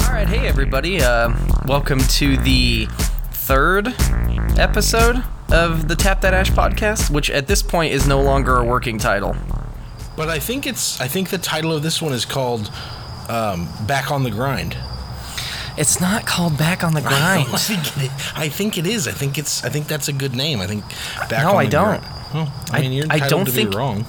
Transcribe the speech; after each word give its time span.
All 0.00 0.16
right, 0.16 0.28
hey 0.28 0.46
everybody. 0.46 1.00
Uh, 1.00 1.34
welcome 1.66 1.98
to 1.98 2.36
the 2.38 2.86
third 3.32 3.88
episode 4.58 5.22
of 5.52 5.88
the 5.88 5.96
Tap 5.96 6.20
That 6.20 6.34
Ash 6.34 6.50
podcast, 6.50 7.10
which 7.10 7.30
at 7.30 7.46
this 7.46 7.62
point 7.62 7.92
is 7.92 8.06
no 8.06 8.22
longer 8.22 8.56
a 8.56 8.64
working 8.64 8.98
title. 8.98 9.34
But 10.16 10.28
I 10.28 10.38
think 10.38 10.66
it's. 10.66 11.00
I 11.00 11.08
think 11.08 11.30
the 11.30 11.38
title 11.38 11.72
of 11.72 11.82
this 11.82 12.00
one 12.02 12.12
is 12.12 12.24
called 12.24 12.70
um, 13.28 13.68
"Back 13.86 14.10
on 14.10 14.22
the 14.22 14.30
Grind." 14.30 14.76
It's 15.80 16.00
not 16.00 16.26
called 16.26 16.56
Back 16.58 16.84
on 16.84 16.92
the 16.94 17.00
Grind. 17.10 17.48
I 17.50 17.56
think 17.56 18.04
it, 18.04 18.10
I 18.38 18.48
think 18.48 18.76
it 18.78 18.86
is. 18.86 19.08
I 19.08 19.12
think 19.12 19.38
it's. 19.38 19.64
I 19.64 19.68
think 19.70 19.86
that's 19.88 20.08
a 20.08 20.12
good 20.12 20.34
name. 20.36 20.60
I 20.60 20.66
think. 20.66 20.84
Back 21.28 21.42
No, 21.44 21.50
on 21.52 21.56
I 21.56 21.64
the 21.64 21.70
don't. 21.70 22.00
Grind. 22.00 22.04
Well, 22.34 22.52
I, 22.70 22.78
I- 22.78 22.80
mean, 22.82 22.92
you're 22.92 23.06
I 23.10 23.18
don't 23.26 23.46
to 23.46 23.50
think- 23.52 23.70
be 23.72 23.76
wrong. 23.76 24.04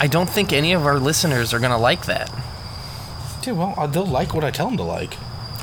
I 0.00 0.06
don't 0.06 0.28
think 0.28 0.52
any 0.52 0.72
of 0.72 0.84
our 0.86 0.98
listeners 0.98 1.54
are 1.54 1.58
gonna 1.60 1.78
like 1.78 2.06
that. 2.06 2.30
Yeah, 3.46 3.52
well, 3.52 3.74
uh, 3.76 3.86
they'll 3.86 4.04
like 4.06 4.34
what 4.34 4.44
I 4.44 4.50
tell 4.50 4.66
them 4.68 4.76
to 4.78 4.82
like. 4.82 5.16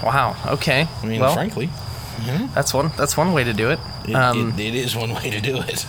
Wow. 0.03 0.35
Okay. 0.47 0.87
I 1.01 1.05
mean, 1.05 1.19
well, 1.19 1.33
frankly, 1.33 1.69
that's 2.55 2.73
one. 2.73 2.91
That's 2.97 3.15
one 3.17 3.33
way 3.33 3.43
to 3.43 3.53
do 3.53 3.69
it. 3.71 3.79
it, 4.07 4.15
Um, 4.15 4.53
it, 4.57 4.59
it 4.59 4.75
is 4.75 4.95
one 4.95 5.13
way 5.13 5.29
to 5.31 5.41
do 5.41 5.57
it. 5.61 5.85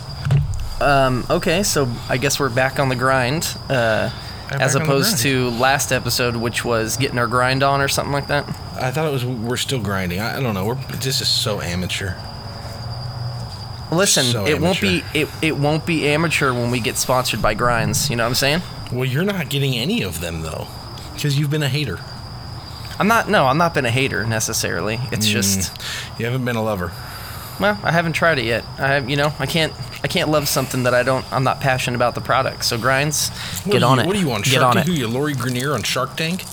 um, 0.82 1.24
okay, 1.30 1.62
so 1.62 1.88
I 2.08 2.16
guess 2.18 2.38
we're 2.40 2.48
back 2.50 2.78
on 2.78 2.88
the 2.88 2.96
grind, 2.96 3.56
uh, 3.70 4.10
as 4.50 4.74
opposed 4.74 5.22
grind. 5.22 5.22
to 5.22 5.50
last 5.60 5.92
episode, 5.92 6.36
which 6.36 6.64
was 6.64 6.96
getting 6.96 7.18
our 7.18 7.26
grind 7.28 7.62
on 7.62 7.80
or 7.80 7.88
something 7.88 8.12
like 8.12 8.26
that. 8.28 8.44
I 8.82 8.90
thought 8.90 9.06
it 9.06 9.12
was. 9.12 9.24
We're 9.24 9.56
still 9.56 9.80
grinding. 9.80 10.20
I, 10.20 10.36
I 10.38 10.40
don't 10.40 10.54
know. 10.54 10.64
We're 10.66 10.74
this 10.74 11.20
is 11.20 11.28
so 11.28 11.60
amateur. 11.60 12.14
Listen, 13.90 14.24
So 14.24 14.46
it 14.46 14.58
won't 14.60 14.80
be 14.80 15.02
it, 15.12 15.28
it 15.42 15.56
won't 15.58 15.84
be 15.84 16.08
amateur 16.08 16.52
when 16.54 16.70
we 16.70 16.80
get 16.80 16.96
sponsored 16.96 17.42
by 17.42 17.52
grinds. 17.54 18.08
You 18.08 18.16
know 18.16 18.22
what 18.24 18.28
I'm 18.30 18.34
saying? 18.34 18.62
Well, 18.90 19.04
you're 19.04 19.24
not 19.24 19.50
getting 19.50 19.74
any 19.74 20.02
of 20.02 20.20
them 20.20 20.40
though, 20.40 20.66
because 21.14 21.38
you've 21.38 21.50
been 21.50 21.62
a 21.62 21.68
hater. 21.68 21.98
I'm 22.98 23.06
not. 23.08 23.28
No, 23.28 23.46
I'm 23.46 23.58
not 23.58 23.74
been 23.74 23.84
a 23.84 23.90
hater 23.90 24.24
necessarily. 24.26 24.98
It's 25.10 25.26
Mm. 25.28 25.32
just, 25.32 25.82
You 26.18 26.24
haven't 26.26 26.44
been 26.44 26.56
a 26.56 26.62
lover. 26.62 26.92
well, 27.60 27.78
I 27.82 27.92
haven't 27.92 28.14
tried 28.14 28.38
it 28.38 28.44
yet. 28.46 28.64
I 28.78 28.88
have, 28.88 29.10
you 29.10 29.16
know, 29.16 29.32
I 29.38 29.44
can't. 29.46 29.72
I 30.04 30.08
can't 30.08 30.30
love 30.30 30.48
something 30.48 30.82
that 30.84 30.94
I 30.94 31.02
don't. 31.02 31.24
I'm 31.32 31.44
not 31.44 31.60
passionate 31.60 31.96
about 31.96 32.14
the 32.14 32.20
product. 32.22 32.64
So 32.64 32.78
grinds, 32.78 33.28
What 33.64 33.72
get 33.74 33.82
are 33.82 33.90
on 33.90 33.98
you, 33.98 34.04
it. 34.04 34.06
What 34.06 34.16
are 34.16 34.20
you 34.20 34.32
on 34.32 34.40
Get 34.42 34.52
Shark 34.54 34.64
on 34.64 34.74
Tank? 34.76 34.88
it. 34.88 34.90
Who 34.90 34.96
you, 34.96 35.06
Lori 35.08 35.34
Greiner 35.34 35.74
on 35.74 35.82
Shark 35.82 36.16
Tank? 36.16 36.44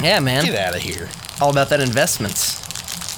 Yeah, 0.00 0.20
man. 0.20 0.44
Get 0.44 0.54
out 0.54 0.74
of 0.76 0.82
here. 0.82 1.08
All 1.40 1.50
about 1.50 1.68
that 1.70 1.80
investments. 1.80 2.58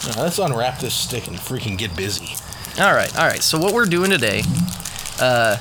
Now, 0.06 0.22
let's 0.22 0.38
unwrap 0.38 0.78
this 0.80 0.94
stick 0.94 1.26
and 1.28 1.36
freaking 1.36 1.76
get 1.78 1.94
busy. 1.96 2.34
All 2.80 2.92
right, 2.92 3.14
all 3.18 3.26
right. 3.26 3.42
So 3.42 3.58
what 3.58 3.74
we're 3.74 3.86
doing 3.86 4.10
today, 4.10 4.42
uh, 5.20 5.56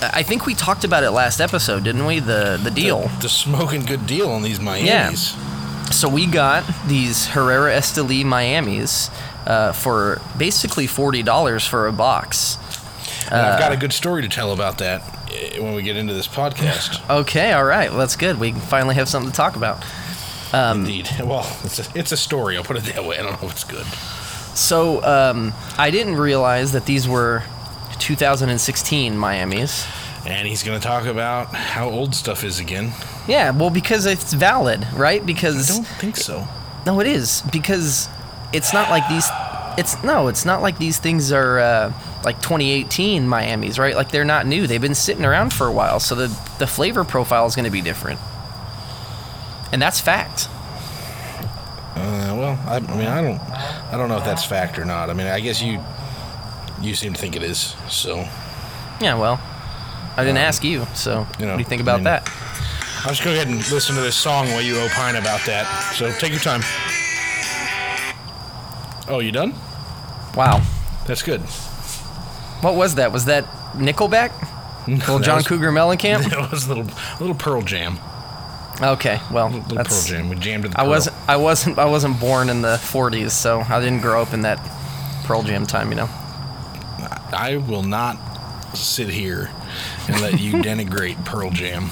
I 0.00 0.22
think 0.22 0.46
we 0.46 0.54
talked 0.54 0.84
about 0.84 1.02
it 1.02 1.10
last 1.10 1.40
episode, 1.40 1.84
didn't 1.84 2.06
we? 2.06 2.20
The 2.20 2.58
the 2.62 2.70
deal. 2.70 3.02
The, 3.02 3.22
the 3.22 3.28
smoking 3.28 3.84
good 3.84 4.06
deal 4.06 4.30
on 4.30 4.42
these 4.42 4.58
Miamis. 4.60 4.86
Yeah. 5.34 5.90
So 5.90 6.08
we 6.08 6.26
got 6.26 6.64
these 6.86 7.26
Herrera 7.28 7.72
Esteli 7.72 8.24
Miamis 8.24 9.10
uh, 9.46 9.72
for 9.72 10.20
basically 10.36 10.86
forty 10.86 11.22
dollars 11.22 11.66
for 11.66 11.86
a 11.86 11.92
box. 11.92 12.56
And 13.30 13.40
I've 13.40 13.58
got 13.58 13.72
a 13.72 13.76
good 13.76 13.92
story 13.92 14.22
to 14.22 14.28
tell 14.28 14.52
about 14.52 14.78
that 14.78 15.02
eh, 15.30 15.60
when 15.60 15.74
we 15.74 15.82
get 15.82 15.96
into 15.96 16.14
this 16.14 16.28
podcast. 16.28 17.02
Okay, 17.10 17.52
all 17.52 17.64
right. 17.64 17.90
Well, 17.90 17.98
that's 18.00 18.16
good. 18.16 18.38
We 18.38 18.52
finally 18.52 18.94
have 18.94 19.08
something 19.08 19.30
to 19.30 19.36
talk 19.36 19.56
about. 19.56 19.82
Um, 20.52 20.80
Indeed. 20.80 21.08
Well, 21.24 21.46
it's 21.64 21.78
a, 21.78 21.98
it's 21.98 22.12
a 22.12 22.16
story. 22.16 22.56
I'll 22.56 22.64
put 22.64 22.76
it 22.76 22.84
that 22.94 23.04
way. 23.04 23.18
I 23.18 23.22
don't 23.22 23.40
know 23.40 23.48
if 23.48 23.52
it's 23.54 23.64
good. 23.64 23.84
So 24.56 25.02
um, 25.04 25.52
I 25.76 25.90
didn't 25.90 26.16
realize 26.16 26.72
that 26.72 26.86
these 26.86 27.06
were 27.06 27.42
2016 27.98 29.16
Miamis. 29.16 29.86
And 30.26 30.46
he's 30.48 30.62
going 30.62 30.78
to 30.78 30.84
talk 30.86 31.06
about 31.06 31.54
how 31.54 31.88
old 31.88 32.14
stuff 32.14 32.44
is 32.44 32.58
again. 32.60 32.92
Yeah, 33.26 33.50
well, 33.50 33.70
because 33.70 34.04
it's 34.06 34.32
valid, 34.32 34.86
right? 34.94 35.24
Because 35.24 35.70
I 35.70 35.74
don't 35.74 35.86
think 35.86 36.16
so. 36.16 36.46
no, 36.86 37.00
it 37.00 37.06
is 37.06 37.42
because 37.52 38.08
it's 38.52 38.72
not 38.74 38.90
like 38.90 39.08
these. 39.08 39.26
It's 39.78 40.02
no, 40.02 40.26
it's 40.26 40.44
not 40.44 40.60
like 40.60 40.78
these 40.78 40.98
things 40.98 41.30
are 41.30 41.58
uh, 41.60 41.92
like 42.24 42.42
2018 42.42 43.28
Miami's, 43.28 43.78
right? 43.78 43.94
Like 43.94 44.10
they're 44.10 44.24
not 44.24 44.44
new. 44.46 44.66
They've 44.66 44.80
been 44.80 44.94
sitting 44.96 45.24
around 45.24 45.52
for 45.52 45.66
a 45.66 45.72
while, 45.72 46.00
so 46.00 46.14
the 46.14 46.26
the 46.58 46.66
flavor 46.66 47.04
profile 47.04 47.46
is 47.46 47.54
going 47.54 47.64
to 47.66 47.70
be 47.70 47.80
different, 47.80 48.18
and 49.72 49.80
that's 49.82 50.00
fact. 50.00 50.48
Uh, 51.96 52.34
well, 52.38 52.58
I, 52.66 52.76
I 52.76 52.80
mean, 52.96 53.06
I 53.08 53.20
don't, 53.22 53.40
I 53.92 53.96
don't 53.96 54.08
know 54.08 54.18
if 54.18 54.24
that's 54.24 54.44
fact 54.44 54.78
or 54.78 54.84
not. 54.84 55.10
I 55.10 55.14
mean, 55.14 55.26
I 55.26 55.40
guess 55.40 55.60
you, 55.60 55.82
you 56.80 56.94
seem 56.94 57.12
to 57.12 57.20
think 57.20 57.34
it 57.34 57.42
is. 57.42 57.74
So, 57.88 58.18
Yeah, 59.00 59.14
well, 59.16 59.40
I 60.16 60.22
didn't 60.24 60.38
ask 60.38 60.62
you, 60.62 60.86
so 60.94 61.20
Um, 61.20 61.26
you 61.40 61.46
know, 61.46 61.52
what 61.52 61.56
do 61.58 61.62
you 61.62 61.68
think 61.68 61.80
I 61.80 61.84
about 61.84 61.96
mean- 61.98 62.04
that? 62.04 62.30
I'll 63.02 63.10
just 63.10 63.22
go 63.24 63.30
ahead 63.30 63.46
and 63.48 63.56
listen 63.70 63.94
to 63.94 64.00
this 64.00 64.16
song 64.16 64.46
while 64.48 64.60
you 64.62 64.76
opine 64.80 65.14
about 65.16 65.40
that. 65.46 65.66
So, 65.96 66.10
take 66.18 66.30
your 66.32 66.40
time. 66.40 66.62
Oh, 69.08 69.20
you 69.20 69.32
done? 69.32 69.54
Wow, 70.36 70.62
That's 71.06 71.22
good. 71.22 71.40
what 72.60 72.74
was 72.74 72.96
that? 72.96 73.12
Was 73.12 73.24
that 73.26 73.44
Nickelback? 73.74 74.32
Little 74.88 75.18
John 75.20 75.36
was- 75.36 75.46
Cougar 75.48 75.72
Mellencamp? 75.72 76.28
That 76.30 76.50
was 76.50 76.66
a 76.66 76.74
little, 76.74 76.84
a 76.92 77.18
little 77.20 77.34
Pearl 77.36 77.62
Jam. 77.62 77.98
Okay, 78.80 79.20
well, 79.32 79.50
Little 79.50 79.76
Pearl. 79.84 80.02
Jam. 80.04 80.28
We 80.28 80.36
jammed 80.36 80.62
to 80.64 80.68
the 80.70 80.78
I 80.80 80.82
Pearl. 80.84 80.90
wasn't. 80.90 81.16
I 81.28 81.36
wasn't. 81.36 81.78
I 81.78 81.84
wasn't 81.86 82.20
born 82.20 82.48
in 82.48 82.62
the 82.62 82.76
'40s, 82.76 83.30
so 83.32 83.60
I 83.60 83.80
didn't 83.80 84.00
grow 84.02 84.22
up 84.22 84.32
in 84.32 84.42
that 84.42 84.58
Pearl 85.24 85.42
Jam 85.42 85.66
time. 85.66 85.90
You 85.90 85.96
know. 85.96 86.08
I 87.32 87.56
will 87.68 87.82
not 87.82 88.16
sit 88.76 89.08
here 89.08 89.50
and 90.08 90.20
let 90.20 90.40
you 90.40 90.52
denigrate 90.62 91.22
Pearl 91.24 91.50
Jam. 91.50 91.88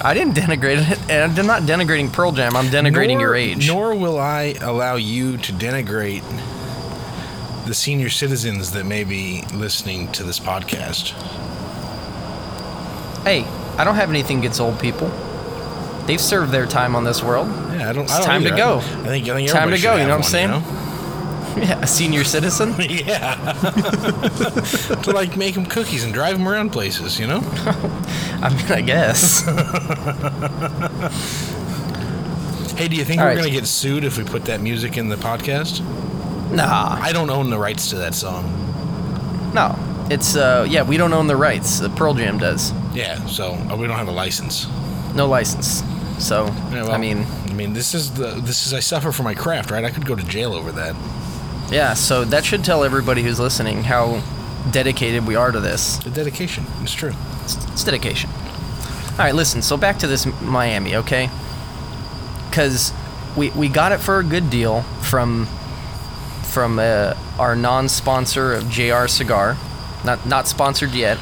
I 0.00 0.14
didn't 0.14 0.34
denigrate 0.34 0.90
it, 0.90 0.98
and 1.10 1.38
I'm 1.38 1.46
not 1.46 1.62
denigrating 1.62 2.10
Pearl 2.12 2.32
Jam. 2.32 2.56
I'm 2.56 2.66
denigrating 2.66 3.12
Nor- 3.14 3.20
your 3.20 3.34
age. 3.34 3.68
Nor 3.68 3.94
will 3.94 4.18
I 4.18 4.54
allow 4.62 4.96
you 4.96 5.36
to 5.36 5.52
denigrate 5.52 6.22
the 7.66 7.74
senior 7.74 8.08
citizens 8.08 8.72
that 8.72 8.86
may 8.86 9.04
be 9.04 9.44
listening 9.52 10.10
to 10.12 10.22
this 10.22 10.40
podcast. 10.40 11.10
hey, 13.24 13.44
I 13.76 13.84
don't 13.84 13.96
have 13.96 14.08
anything 14.08 14.38
against 14.38 14.60
old 14.60 14.78
people. 14.80 15.08
They've 16.06 16.20
served 16.20 16.52
their 16.52 16.66
time 16.66 16.94
on 16.94 17.04
this 17.04 17.22
world. 17.22 17.48
Yeah, 17.48 17.90
I 17.90 17.92
don't. 17.92 18.04
It's 18.04 18.12
I 18.12 18.18
don't 18.18 18.26
time 18.26 18.44
to 18.44 18.50
go. 18.50 18.78
I 18.78 18.80
think. 18.80 19.28
I 19.28 19.34
think 19.34 19.50
Time 19.50 19.70
to 19.70 19.78
go, 19.80 19.96
you 19.96 20.04
know 20.04 20.10
what 20.10 20.18
I'm 20.18 20.22
saying? 20.22 20.50
one, 20.50 20.62
Yeah, 21.62 21.80
a 21.80 21.86
senior 21.86 22.22
citizen. 22.24 22.74
Yeah. 22.78 23.34
to 25.02 25.10
like 25.12 25.36
make 25.36 25.54
them 25.54 25.64
cookies 25.66 26.04
and 26.04 26.12
drive 26.14 26.36
them 26.38 26.46
around 26.48 26.70
places, 26.70 27.18
you 27.18 27.26
know. 27.26 27.40
I 28.42 28.50
mean, 28.54 28.72
I 28.72 28.80
guess. 28.82 29.44
Hey, 32.76 32.88
do 32.88 32.96
you 32.96 33.04
think 33.04 33.20
All 33.20 33.26
we're 33.26 33.30
right. 33.32 33.38
gonna 33.38 33.50
get 33.50 33.66
sued 33.66 34.04
if 34.04 34.18
we 34.18 34.24
put 34.24 34.44
that 34.44 34.60
music 34.60 34.96
in 34.98 35.08
the 35.08 35.16
podcast? 35.16 35.80
nah, 36.52 36.96
I 37.00 37.10
don't 37.12 37.30
own 37.30 37.50
the 37.50 37.58
rights 37.58 37.88
to 37.90 37.96
that 37.96 38.14
song. 38.14 38.44
no. 39.54 39.74
It's 40.08 40.36
uh, 40.36 40.64
yeah, 40.68 40.82
we 40.84 40.98
don't 40.98 41.12
own 41.12 41.26
the 41.26 41.34
rights. 41.36 41.80
The 41.80 41.88
Pearl 41.88 42.14
Jam 42.14 42.38
does. 42.38 42.72
Yeah, 42.94 43.16
so 43.26 43.54
uh, 43.54 43.76
we 43.76 43.88
don't 43.88 43.96
have 43.96 44.06
a 44.06 44.12
license. 44.12 44.68
No 45.16 45.26
license. 45.26 45.82
So 46.18 46.46
Yeah, 46.46 46.82
well, 46.84 46.92
I 46.92 46.98
mean, 46.98 47.26
I 47.48 47.52
mean, 47.52 47.72
this 47.74 47.94
is 47.94 48.12
the 48.14 48.28
this 48.40 48.66
is 48.66 48.72
I 48.72 48.80
suffer 48.80 49.12
for 49.12 49.22
my 49.22 49.34
craft, 49.34 49.70
right? 49.70 49.84
I 49.84 49.90
could 49.90 50.06
go 50.06 50.14
to 50.14 50.22
jail 50.24 50.54
over 50.54 50.72
that. 50.72 50.94
yeah. 51.70 51.94
So 51.94 52.24
that 52.24 52.44
should 52.44 52.64
tell 52.64 52.84
everybody 52.84 53.22
who's 53.22 53.38
listening 53.38 53.84
how 53.84 54.22
dedicated 54.70 55.26
we 55.26 55.36
are 55.36 55.52
to 55.52 55.60
this. 55.60 55.98
The 55.98 56.10
dedication, 56.10 56.64
it's 56.82 56.92
true. 56.94 57.12
It's, 57.44 57.56
it's 57.66 57.84
dedication. 57.84 58.30
All 59.12 59.18
right, 59.18 59.34
listen. 59.34 59.62
So 59.62 59.76
back 59.76 59.98
to 60.00 60.06
this 60.06 60.26
Miami, 60.42 60.96
okay? 60.96 61.30
Because 62.50 62.92
we 63.36 63.50
we 63.50 63.68
got 63.68 63.92
it 63.92 63.98
for 63.98 64.18
a 64.18 64.24
good 64.24 64.48
deal 64.50 64.82
from 65.02 65.46
from 66.42 66.78
uh, 66.78 67.14
our 67.38 67.54
non-sponsor 67.54 68.54
of 68.54 68.70
JR 68.70 69.06
Cigar, 69.06 69.56
not 70.04 70.24
not 70.26 70.48
sponsored 70.48 70.92
yet. 70.92 71.18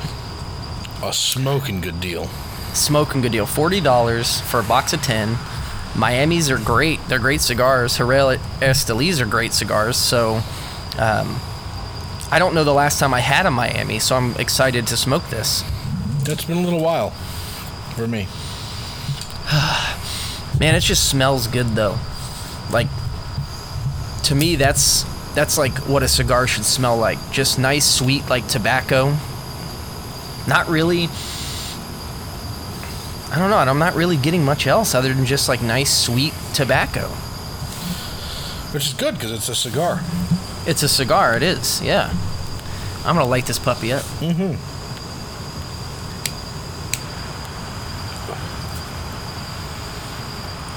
A 1.03 1.13
smoking 1.13 1.81
good 1.81 2.01
deal. 2.01 2.29
Smoking 2.75 3.21
good 3.21 3.33
deal, 3.33 3.47
forty 3.47 3.81
dollars 3.81 4.41
for 4.41 4.61
a 4.61 4.65
box 4.65 4.93
of 4.93 5.03
ten. 5.03 5.37
Miami's 5.97 6.51
are 6.51 6.59
great. 6.59 6.99
They're 7.09 7.21
great 7.21 7.41
cigars. 7.41 7.97
Herrera 7.97 8.39
Estelis 8.61 9.21
are 9.21 9.27
great 9.27 9.53
cigars. 9.53 9.97
So, 9.97 10.43
um, 10.99 11.41
I 12.33 12.39
don't 12.41 12.53
know 12.53 12.65
the 12.65 12.75
last 12.75 12.99
time 12.99 13.15
I 13.15 13.21
had 13.21 13.47
a 13.47 13.51
Miami, 13.51 14.01
so 14.01 14.17
I'm 14.17 14.35
excited 14.37 14.89
to 14.89 14.97
smoke 14.97 15.29
this. 15.31 15.63
That's 16.25 16.45
been 16.45 16.59
a 16.59 16.63
little 16.63 16.83
while 16.83 17.11
for 17.95 18.09
me. 18.09 18.27
Man, 20.59 20.75
it 20.75 20.81
just 20.81 21.09
smells 21.09 21.47
good 21.47 21.69
though. 21.69 21.99
Like 22.73 22.89
to 24.25 24.35
me 24.35 24.57
that's 24.57 25.05
that's 25.35 25.59
like 25.59 25.77
what 25.89 26.03
a 26.03 26.09
cigar 26.09 26.47
should 26.47 26.65
smell 26.65 26.97
like. 26.97 27.19
Just 27.31 27.59
nice 27.59 27.85
sweet 27.85 28.29
like 28.29 28.49
tobacco. 28.49 29.17
Not 30.49 30.69
really 30.69 31.09
I 33.35 33.39
don't 33.39 33.51
know, 33.51 33.59
and 33.59 33.69
I'm 33.69 33.81
not 33.81 33.95
really 33.97 34.17
getting 34.17 34.45
much 34.45 34.69
else 34.69 34.95
other 34.95 35.13
than 35.13 35.25
just 35.27 35.49
like 35.49 35.61
nice 35.61 35.93
sweet 35.93 36.33
tobacco. 36.55 37.09
which 38.73 38.87
is 38.87 38.95
good 38.95 39.15
because 39.15 39.33
it's 39.33 39.49
a 39.49 39.55
cigar. 39.57 40.01
It's 40.67 40.85
a 40.85 40.89
cigar. 40.89 41.37
It 41.37 41.43
is. 41.43 41.83
Yeah. 41.83 42.15
I'm 43.05 43.17
gonna 43.17 43.25
light 43.27 43.47
this 43.47 43.59
puppy 43.59 43.93
up. 43.93 44.03
Mm-hmm. 44.21 44.55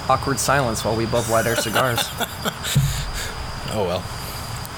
Awkward 0.10 0.39
silence 0.39 0.86
while 0.86 0.95
we 0.95 1.06
both 1.06 1.30
light 1.30 1.45
our 1.48 1.56
cigars. 1.56 2.00
Oh 3.69 3.83
well. 3.83 4.01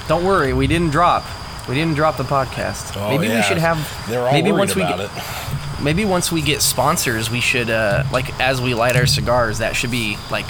Don't 0.08 0.26
worry, 0.26 0.52
we 0.52 0.66
didn't 0.66 0.90
drop. 0.90 1.24
We 1.70 1.76
didn't 1.76 1.94
drop 1.94 2.18
the 2.18 2.24
podcast. 2.24 2.98
Oh, 2.98 3.08
maybe 3.16 3.32
we 3.34 3.42
should 3.44 3.60
have. 3.60 3.78
They're 4.10 4.26
all 4.26 4.32
maybe 4.34 4.52
worried 4.52 4.60
once 4.60 4.76
we 4.76 4.82
about 4.82 4.98
get, 4.98 5.12
it. 5.16 5.24
Maybe 5.82 6.06
once 6.06 6.32
we 6.32 6.42
get 6.42 6.62
sponsors, 6.62 7.30
we 7.30 7.42
should 7.42 7.70
uh, 7.70 8.04
like 8.12 8.40
as 8.40 8.62
we 8.62 8.74
light 8.74 8.96
our 8.96 9.06
cigars, 9.06 9.60
that 9.60 9.76
should 9.76 9.92
be 9.92 10.18
like 10.32 10.48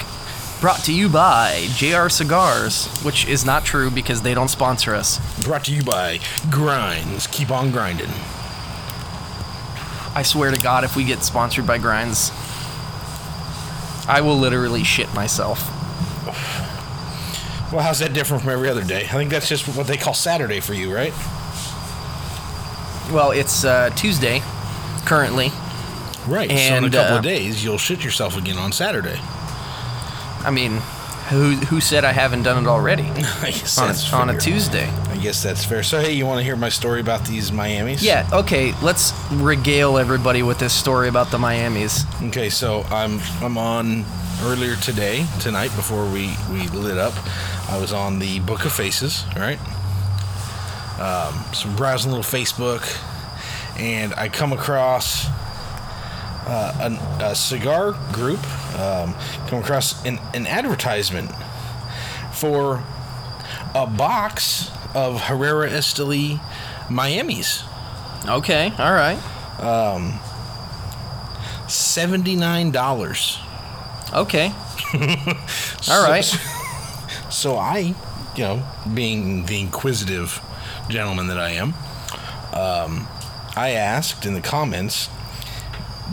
brought 0.60 0.80
to 0.84 0.92
you 0.92 1.08
by 1.08 1.66
JR 1.74 2.08
Cigars, 2.08 2.86
which 3.02 3.26
is 3.26 3.44
not 3.44 3.64
true 3.64 3.90
because 3.90 4.22
they 4.22 4.34
don't 4.34 4.48
sponsor 4.48 4.94
us. 4.94 5.18
Brought 5.44 5.64
to 5.64 5.74
you 5.74 5.82
by 5.82 6.20
Grinds. 6.50 7.26
Keep 7.28 7.50
on 7.50 7.70
grinding. 7.70 8.10
I 10.14 10.22
swear 10.22 10.50
to 10.50 10.60
God, 10.60 10.84
if 10.84 10.96
we 10.96 11.04
get 11.04 11.22
sponsored 11.22 11.66
by 11.66 11.78
Grinds, 11.78 12.30
I 14.08 14.20
will 14.22 14.36
literally 14.36 14.84
shit 14.84 15.12
myself. 15.14 15.68
Well, 17.72 17.82
how's 17.82 18.00
that 18.00 18.12
different 18.12 18.42
from 18.42 18.52
every 18.52 18.68
other 18.68 18.82
day? 18.82 19.02
I 19.04 19.12
think 19.12 19.30
that's 19.30 19.48
just 19.48 19.68
what 19.76 19.86
they 19.86 19.96
call 19.96 20.14
Saturday 20.14 20.58
for 20.58 20.74
you, 20.74 20.92
right? 20.92 21.12
Well, 23.12 23.30
it's 23.30 23.64
uh, 23.64 23.90
Tuesday 23.90 24.42
currently. 25.10 25.50
Right. 26.28 26.48
so 26.48 26.76
in 26.76 26.84
a 26.84 26.90
couple 26.90 27.14
uh, 27.14 27.18
of 27.18 27.24
days, 27.24 27.64
you'll 27.64 27.78
shit 27.78 28.04
yourself 28.04 28.36
again 28.36 28.58
on 28.58 28.70
Saturday. 28.70 29.18
I 29.18 30.50
mean, 30.52 30.76
who 31.30 31.56
who 31.66 31.80
said 31.80 32.04
I 32.04 32.12
haven't 32.12 32.44
done 32.44 32.64
it 32.64 32.68
already 32.68 33.02
I 33.42 33.50
guess 33.50 33.76
on 33.76 33.88
that's 33.88 34.12
a, 34.12 34.16
on 34.16 34.30
a. 34.30 34.38
Tuesday? 34.38 34.86
I 34.86 35.16
guess 35.16 35.42
that's 35.42 35.64
fair. 35.64 35.82
So, 35.82 36.00
hey, 36.00 36.12
you 36.12 36.26
want 36.26 36.38
to 36.38 36.44
hear 36.44 36.54
my 36.54 36.68
story 36.68 37.00
about 37.00 37.24
these 37.24 37.50
Miamis? 37.50 38.04
Yeah. 38.04 38.28
Okay. 38.32 38.72
Let's 38.82 39.12
regale 39.32 39.98
everybody 39.98 40.44
with 40.44 40.60
this 40.60 40.72
story 40.72 41.08
about 41.08 41.32
the 41.32 41.38
Miamis. 41.38 42.04
Okay, 42.28 42.48
so 42.48 42.82
I'm 42.90 43.18
I'm 43.42 43.58
on 43.58 44.04
earlier 44.42 44.76
today, 44.76 45.26
tonight, 45.40 45.74
before 45.74 46.04
we 46.04 46.36
we 46.52 46.68
lit 46.68 46.98
up. 46.98 47.14
I 47.68 47.78
was 47.80 47.92
on 47.92 48.20
the 48.20 48.38
Book 48.40 48.64
of 48.64 48.72
Faces, 48.72 49.24
all 49.34 49.42
right? 49.42 49.58
Um, 51.00 51.34
some 51.52 51.74
browsing 51.74 52.12
little 52.12 52.24
Facebook, 52.24 52.82
and 53.80 54.14
I 54.14 54.28
come 54.28 54.52
across 54.52 55.26
uh, 56.46 56.76
an, 56.80 56.96
a 57.22 57.34
cigar 57.34 57.92
group. 58.12 58.38
Um, 58.78 59.14
come 59.48 59.60
across 59.60 60.04
an, 60.04 60.18
an 60.34 60.46
advertisement 60.46 61.30
for 62.32 62.84
a 63.74 63.86
box 63.86 64.70
of 64.94 65.22
Herrera 65.22 65.68
Esteli 65.70 66.40
Miamis. 66.88 67.64
Okay. 68.26 68.72
all 68.78 68.92
right. 68.92 69.18
Um, 69.60 70.20
$79. 71.66 73.40
Okay. 74.12 74.52
All 75.88 76.02
right. 76.02 76.24
So 77.30 77.56
I, 77.56 77.94
you 78.34 78.42
know, 78.42 78.62
being 78.92 79.46
the 79.46 79.60
inquisitive 79.60 80.40
gentleman 80.88 81.28
that 81.28 81.38
I 81.38 81.50
am, 81.50 81.74
um, 82.52 83.06
I 83.60 83.72
asked 83.72 84.24
in 84.24 84.32
the 84.32 84.40
comments, 84.40 85.10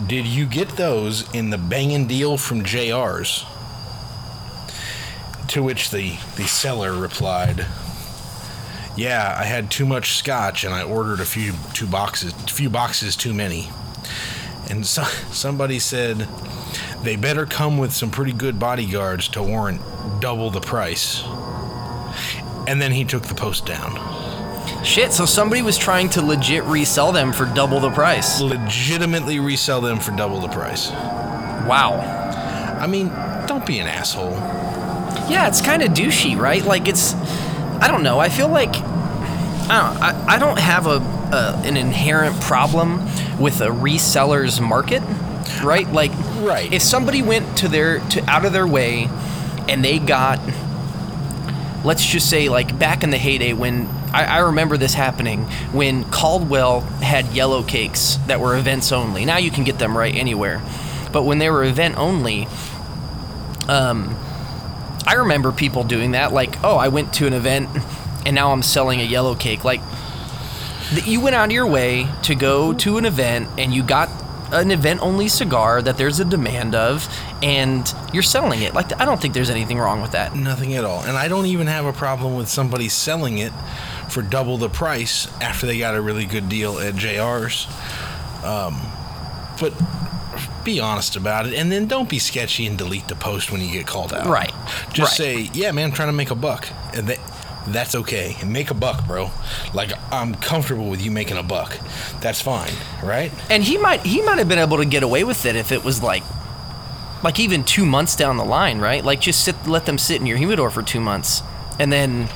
did 0.06 0.26
you 0.26 0.44
get 0.44 0.68
those 0.76 1.32
in 1.32 1.48
the 1.48 1.56
bangin' 1.56 2.06
deal 2.06 2.36
from 2.36 2.62
JR's? 2.62 3.46
To 5.48 5.62
which 5.62 5.90
the, 5.90 6.18
the 6.36 6.46
seller 6.46 6.92
replied, 6.92 7.64
Yeah, 8.98 9.34
I 9.40 9.44
had 9.44 9.70
too 9.70 9.86
much 9.86 10.18
scotch 10.18 10.62
and 10.62 10.74
I 10.74 10.82
ordered 10.82 11.20
a 11.20 11.24
few 11.24 11.54
two 11.72 11.86
boxes 11.86 12.34
few 12.52 12.68
boxes 12.68 13.16
too 13.16 13.32
many. 13.32 13.70
And 14.68 14.84
so, 14.84 15.02
somebody 15.32 15.78
said 15.78 16.28
they 17.02 17.16
better 17.16 17.46
come 17.46 17.78
with 17.78 17.94
some 17.94 18.10
pretty 18.10 18.34
good 18.34 18.58
bodyguards 18.58 19.26
to 19.28 19.42
warrant 19.42 19.80
double 20.20 20.50
the 20.50 20.60
price. 20.60 21.22
And 22.66 22.78
then 22.78 22.92
he 22.92 23.06
took 23.06 23.22
the 23.22 23.34
post 23.34 23.64
down. 23.64 24.27
Shit. 24.88 25.12
So 25.12 25.26
somebody 25.26 25.60
was 25.60 25.76
trying 25.76 26.08
to 26.10 26.22
legit 26.22 26.64
resell 26.64 27.12
them 27.12 27.32
for 27.32 27.44
double 27.44 27.78
the 27.78 27.90
price. 27.90 28.40
Legitimately 28.40 29.38
resell 29.38 29.82
them 29.82 30.00
for 30.00 30.12
double 30.12 30.40
the 30.40 30.48
price. 30.48 30.90
Wow. 30.90 32.00
I 32.80 32.86
mean, 32.86 33.08
don't 33.46 33.66
be 33.66 33.80
an 33.80 33.86
asshole. 33.86 34.32
Yeah, 35.30 35.46
it's 35.46 35.60
kind 35.60 35.82
of 35.82 35.90
douchey, 35.90 36.38
right? 36.38 36.64
Like 36.64 36.88
it's, 36.88 37.12
I 37.14 37.88
don't 37.88 38.02
know. 38.02 38.18
I 38.18 38.30
feel 38.30 38.48
like, 38.48 38.74
I 38.76 39.92
don't. 39.92 40.02
I, 40.02 40.36
I 40.36 40.38
don't 40.38 40.58
have 40.58 40.86
a, 40.86 40.96
a 41.36 41.60
an 41.66 41.76
inherent 41.76 42.40
problem 42.40 43.04
with 43.38 43.60
a 43.60 43.66
reseller's 43.66 44.58
market, 44.58 45.02
right? 45.62 45.86
Like, 45.92 46.12
Right. 46.38 46.72
If 46.72 46.82
somebody 46.82 47.20
went 47.20 47.58
to 47.58 47.68
their 47.68 47.98
to 47.98 48.24
out 48.30 48.46
of 48.46 48.54
their 48.54 48.66
way, 48.66 49.10
and 49.68 49.84
they 49.84 49.98
got, 49.98 50.40
let's 51.84 52.04
just 52.06 52.30
say, 52.30 52.48
like 52.48 52.78
back 52.78 53.02
in 53.02 53.10
the 53.10 53.18
heyday 53.18 53.52
when 53.52 53.86
I, 54.12 54.24
I 54.24 54.38
remember 54.38 54.76
this 54.76 54.94
happening 54.94 55.44
when 55.72 56.04
Caldwell 56.04 56.80
had 56.80 57.26
yellow 57.28 57.62
cakes 57.62 58.16
that 58.26 58.40
were 58.40 58.56
events 58.56 58.92
only. 58.92 59.24
Now 59.24 59.38
you 59.38 59.50
can 59.50 59.64
get 59.64 59.78
them 59.78 59.96
right 59.96 60.14
anywhere, 60.14 60.62
but 61.12 61.24
when 61.24 61.38
they 61.38 61.50
were 61.50 61.64
event 61.64 61.96
only, 61.96 62.46
um, 63.68 64.16
I 65.06 65.14
remember 65.14 65.52
people 65.52 65.84
doing 65.84 66.12
that. 66.12 66.32
Like, 66.32 66.62
oh, 66.64 66.76
I 66.76 66.88
went 66.88 67.14
to 67.14 67.26
an 67.26 67.32
event 67.32 67.68
and 68.26 68.34
now 68.34 68.52
I'm 68.52 68.62
selling 68.62 69.00
a 69.00 69.04
yellow 69.04 69.34
cake. 69.34 69.64
Like, 69.64 69.80
you 71.04 71.20
went 71.20 71.34
out 71.34 71.46
of 71.46 71.52
your 71.52 71.66
way 71.66 72.08
to 72.24 72.34
go 72.34 72.72
to 72.72 72.98
an 72.98 73.04
event 73.04 73.48
and 73.58 73.72
you 73.72 73.82
got 73.82 74.08
an 74.52 74.70
event 74.70 75.00
only 75.02 75.28
cigar 75.28 75.82
that 75.82 75.96
there's 75.96 76.20
a 76.20 76.24
demand 76.24 76.74
of 76.74 77.08
and 77.42 77.92
you're 78.12 78.22
selling 78.22 78.62
it. 78.62 78.74
Like, 78.74 78.98
I 79.00 79.04
don't 79.04 79.20
think 79.20 79.34
there's 79.34 79.50
anything 79.50 79.78
wrong 79.78 80.00
with 80.02 80.12
that. 80.12 80.34
Nothing 80.34 80.74
at 80.74 80.84
all. 80.84 81.02
And 81.02 81.16
I 81.16 81.28
don't 81.28 81.46
even 81.46 81.66
have 81.66 81.84
a 81.86 81.92
problem 81.92 82.34
with 82.36 82.48
somebody 82.48 82.88
selling 82.88 83.38
it 83.38 83.52
for 84.08 84.22
double 84.22 84.56
the 84.56 84.68
price 84.70 85.28
after 85.40 85.66
they 85.66 85.78
got 85.78 85.94
a 85.94 86.00
really 86.00 86.24
good 86.24 86.48
deal 86.48 86.78
at 86.78 86.94
JR's. 86.94 87.66
Um, 88.44 88.80
but 89.60 89.72
be 90.64 90.78
honest 90.80 91.16
about 91.16 91.46
it 91.46 91.54
and 91.54 91.72
then 91.72 91.86
don't 91.86 92.08
be 92.08 92.18
sketchy 92.18 92.66
and 92.66 92.76
delete 92.78 93.08
the 93.08 93.14
post 93.16 93.50
when 93.50 93.60
you 93.60 93.70
get 93.72 93.86
called 93.86 94.12
out. 94.12 94.26
Right. 94.26 94.52
Just 94.92 95.18
Right. 95.18 95.48
say, 95.48 95.50
yeah, 95.52 95.72
man, 95.72 95.86
I'm 95.86 95.92
trying 95.92 96.08
to 96.08 96.12
make 96.12 96.30
a 96.30 96.34
buck. 96.34 96.68
And 96.94 97.08
that, 97.08 97.18
that's 97.66 97.94
okay. 97.94 98.36
Make 98.44 98.70
a 98.70 98.74
buck, 98.74 99.06
bro. 99.06 99.30
Like, 99.74 99.92
I'm 100.10 100.34
comfortable 100.34 100.88
with 100.88 101.02
you 101.02 101.10
making 101.10 101.36
a 101.36 101.42
buck. 101.42 101.78
That's 102.20 102.40
fine, 102.40 102.72
right? 103.02 103.32
And 103.50 103.62
he 103.62 103.76
might 103.76 104.00
he 104.00 104.22
might 104.22 104.38
have 104.38 104.48
been 104.48 104.58
able 104.58 104.78
to 104.78 104.84
get 104.84 105.02
away 105.02 105.24
with 105.24 105.44
it 105.44 105.56
if 105.56 105.72
it 105.72 105.84
was 105.84 106.02
like 106.02 106.22
like 107.22 107.40
even 107.40 107.64
2 107.64 107.84
months 107.84 108.14
down 108.14 108.36
the 108.36 108.44
line, 108.44 108.78
right? 108.78 109.04
Like 109.04 109.20
just 109.20 109.44
sit 109.44 109.66
let 109.66 109.86
them 109.86 109.98
sit 109.98 110.20
in 110.20 110.26
your 110.26 110.38
humidor 110.38 110.70
for 110.70 110.82
2 110.82 111.00
months 111.00 111.42
and 111.78 111.92
then 111.92 112.28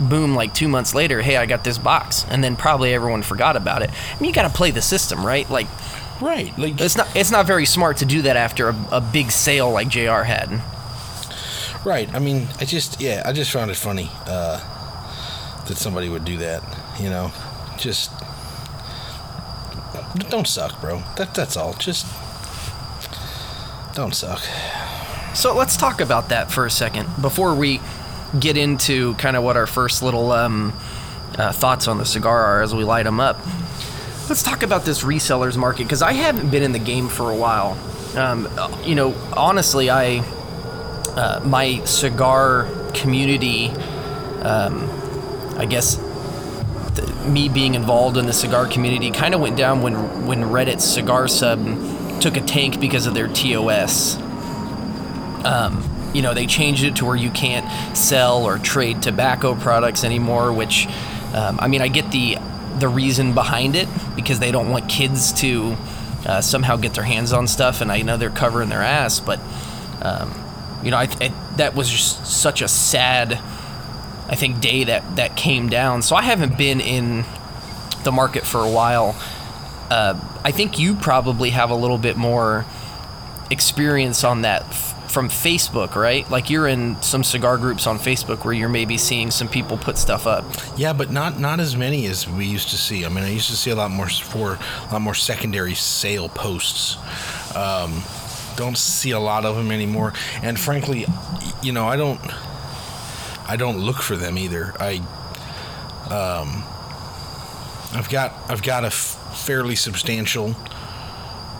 boom 0.00 0.34
like 0.34 0.54
2 0.54 0.68
months 0.68 0.94
later, 0.94 1.22
hey, 1.22 1.36
I 1.36 1.46
got 1.46 1.64
this 1.64 1.78
box. 1.78 2.24
And 2.30 2.42
then 2.42 2.56
probably 2.56 2.94
everyone 2.94 3.22
forgot 3.22 3.56
about 3.56 3.82
it. 3.82 3.90
I 3.90 4.20
mean, 4.20 4.28
you 4.28 4.34
got 4.34 4.48
to 4.48 4.56
play 4.56 4.70
the 4.70 4.82
system, 4.82 5.26
right? 5.26 5.48
Like 5.50 5.66
Right. 6.20 6.56
Like, 6.58 6.80
it's 6.80 6.96
not 6.96 7.14
it's 7.16 7.30
not 7.30 7.46
very 7.46 7.66
smart 7.66 7.98
to 7.98 8.04
do 8.04 8.22
that 8.22 8.36
after 8.36 8.68
a, 8.68 8.76
a 8.92 9.00
big 9.00 9.30
sale 9.30 9.70
like 9.70 9.88
JR 9.88 10.22
had. 10.22 10.60
Right. 11.88 12.14
I 12.14 12.18
mean, 12.18 12.48
I 12.60 12.66
just 12.66 13.00
yeah, 13.00 13.22
I 13.24 13.32
just 13.32 13.50
found 13.50 13.70
it 13.70 13.76
funny 13.78 14.10
uh, 14.26 14.58
that 15.64 15.78
somebody 15.78 16.10
would 16.10 16.22
do 16.22 16.36
that. 16.36 16.62
You 17.00 17.08
know, 17.08 17.32
just 17.78 18.12
don't 20.28 20.46
suck, 20.46 20.78
bro. 20.82 21.02
That 21.16 21.34
that's 21.34 21.56
all. 21.56 21.72
Just 21.72 22.04
don't 23.94 24.14
suck. 24.14 24.40
So 25.34 25.56
let's 25.56 25.78
talk 25.78 26.02
about 26.02 26.28
that 26.28 26.52
for 26.52 26.66
a 26.66 26.70
second 26.70 27.08
before 27.22 27.54
we 27.54 27.80
get 28.38 28.58
into 28.58 29.14
kind 29.14 29.34
of 29.34 29.42
what 29.42 29.56
our 29.56 29.66
first 29.66 30.02
little 30.02 30.30
um, 30.32 30.74
uh, 31.38 31.52
thoughts 31.52 31.88
on 31.88 31.96
the 31.96 32.04
cigar 32.04 32.38
are 32.38 32.62
as 32.62 32.74
we 32.74 32.84
light 32.84 33.04
them 33.04 33.18
up. 33.18 33.38
Let's 34.28 34.42
talk 34.42 34.62
about 34.62 34.84
this 34.84 35.04
resellers 35.04 35.56
market 35.56 35.84
because 35.84 36.02
I 36.02 36.12
haven't 36.12 36.50
been 36.50 36.62
in 36.62 36.72
the 36.72 36.78
game 36.78 37.08
for 37.08 37.30
a 37.30 37.34
while. 37.34 37.78
Um, 38.14 38.46
you 38.84 38.94
know, 38.94 39.14
honestly, 39.34 39.88
I 39.88 40.22
uh, 41.18 41.40
my 41.44 41.84
cigar 41.84 42.68
community, 42.94 43.68
um, 44.42 44.88
I 45.58 45.66
guess, 45.66 45.98
me 47.26 47.48
being 47.48 47.74
involved 47.74 48.16
in 48.16 48.26
the 48.26 48.32
cigar 48.32 48.66
community 48.66 49.10
kind 49.10 49.34
of 49.34 49.40
went 49.40 49.56
down 49.56 49.82
when 49.82 50.26
when 50.26 50.42
Reddit's 50.44 50.84
cigar 50.84 51.28
sub 51.28 51.60
took 52.20 52.36
a 52.36 52.40
tank 52.40 52.80
because 52.80 53.06
of 53.06 53.14
their 53.14 53.28
TOS 53.28 54.16
you 56.14 56.22
know 56.22 56.34
they 56.34 56.46
changed 56.46 56.84
it 56.84 56.96
to 56.96 57.04
where 57.04 57.16
you 57.16 57.30
can't 57.30 57.96
sell 57.96 58.44
or 58.44 58.58
trade 58.58 59.02
tobacco 59.02 59.54
products 59.54 60.04
anymore 60.04 60.52
which 60.52 60.86
um, 61.34 61.58
i 61.60 61.68
mean 61.68 61.82
i 61.82 61.88
get 61.88 62.10
the 62.10 62.36
the 62.78 62.88
reason 62.88 63.34
behind 63.34 63.76
it 63.76 63.88
because 64.16 64.38
they 64.38 64.50
don't 64.50 64.70
want 64.70 64.88
kids 64.88 65.32
to 65.32 65.76
uh, 66.26 66.40
somehow 66.40 66.76
get 66.76 66.94
their 66.94 67.04
hands 67.04 67.32
on 67.32 67.46
stuff 67.46 67.80
and 67.80 67.92
i 67.92 68.02
know 68.02 68.16
they're 68.16 68.30
covering 68.30 68.68
their 68.68 68.82
ass 68.82 69.20
but 69.20 69.38
um, 70.02 70.32
you 70.82 70.90
know 70.90 70.96
I, 70.96 71.08
I, 71.20 71.32
that 71.56 71.74
was 71.74 71.88
just 71.90 72.26
such 72.26 72.62
a 72.62 72.68
sad 72.68 73.40
I 74.28 74.34
think 74.36 74.60
day 74.60 74.84
that 74.84 75.16
that 75.16 75.36
came 75.36 75.68
down. 75.68 76.02
So 76.02 76.14
I 76.14 76.22
haven't 76.22 76.58
been 76.58 76.80
in 76.80 77.24
the 78.04 78.12
market 78.12 78.44
for 78.44 78.60
a 78.60 78.70
while. 78.70 79.16
Uh, 79.90 80.20
I 80.44 80.50
think 80.50 80.78
you 80.78 80.94
probably 80.94 81.50
have 81.50 81.70
a 81.70 81.74
little 81.74 81.98
bit 81.98 82.16
more 82.16 82.66
experience 83.50 84.22
on 84.24 84.42
that 84.42 84.62
f- 84.64 85.10
from 85.10 85.30
Facebook, 85.30 85.94
right? 85.94 86.30
Like 86.30 86.50
you're 86.50 86.68
in 86.68 87.00
some 87.00 87.24
cigar 87.24 87.56
groups 87.56 87.86
on 87.86 87.98
Facebook 87.98 88.44
where 88.44 88.52
you're 88.52 88.68
maybe 88.68 88.98
seeing 88.98 89.30
some 89.30 89.48
people 89.48 89.78
put 89.78 89.96
stuff 89.96 90.26
up. 90.26 90.44
Yeah, 90.76 90.92
but 90.92 91.10
not 91.10 91.40
not 91.40 91.58
as 91.58 91.74
many 91.74 92.06
as 92.06 92.28
we 92.28 92.44
used 92.44 92.68
to 92.70 92.76
see. 92.76 93.06
I 93.06 93.08
mean, 93.08 93.24
I 93.24 93.30
used 93.30 93.48
to 93.48 93.56
see 93.56 93.70
a 93.70 93.76
lot 93.76 93.90
more 93.90 94.10
for 94.10 94.58
a 94.88 94.92
lot 94.92 95.00
more 95.00 95.14
secondary 95.14 95.74
sale 95.74 96.28
posts. 96.28 96.98
Um, 97.56 98.02
don't 98.58 98.76
see 98.76 99.12
a 99.12 99.20
lot 99.20 99.44
of 99.44 99.56
them 99.56 99.70
anymore, 99.70 100.12
and 100.42 100.58
frankly, 100.58 101.06
you 101.62 101.72
know, 101.72 101.86
I 101.86 101.96
don't 101.96 102.20
I 103.48 103.56
don't 103.56 103.78
look 103.78 104.02
for 104.02 104.16
them 104.16 104.36
either. 104.36 104.74
I 104.78 104.96
um, 106.10 106.64
I've 107.96 108.08
got 108.10 108.34
I've 108.50 108.62
got 108.62 108.82
a 108.82 108.88
f- 108.88 109.44
fairly 109.46 109.76
substantial, 109.76 110.56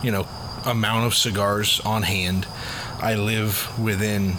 you 0.03 0.11
know, 0.11 0.27
amount 0.65 1.05
of 1.05 1.15
cigars 1.15 1.79
on 1.85 2.03
hand. 2.03 2.45
I 3.01 3.15
live 3.15 3.79
within, 3.79 4.33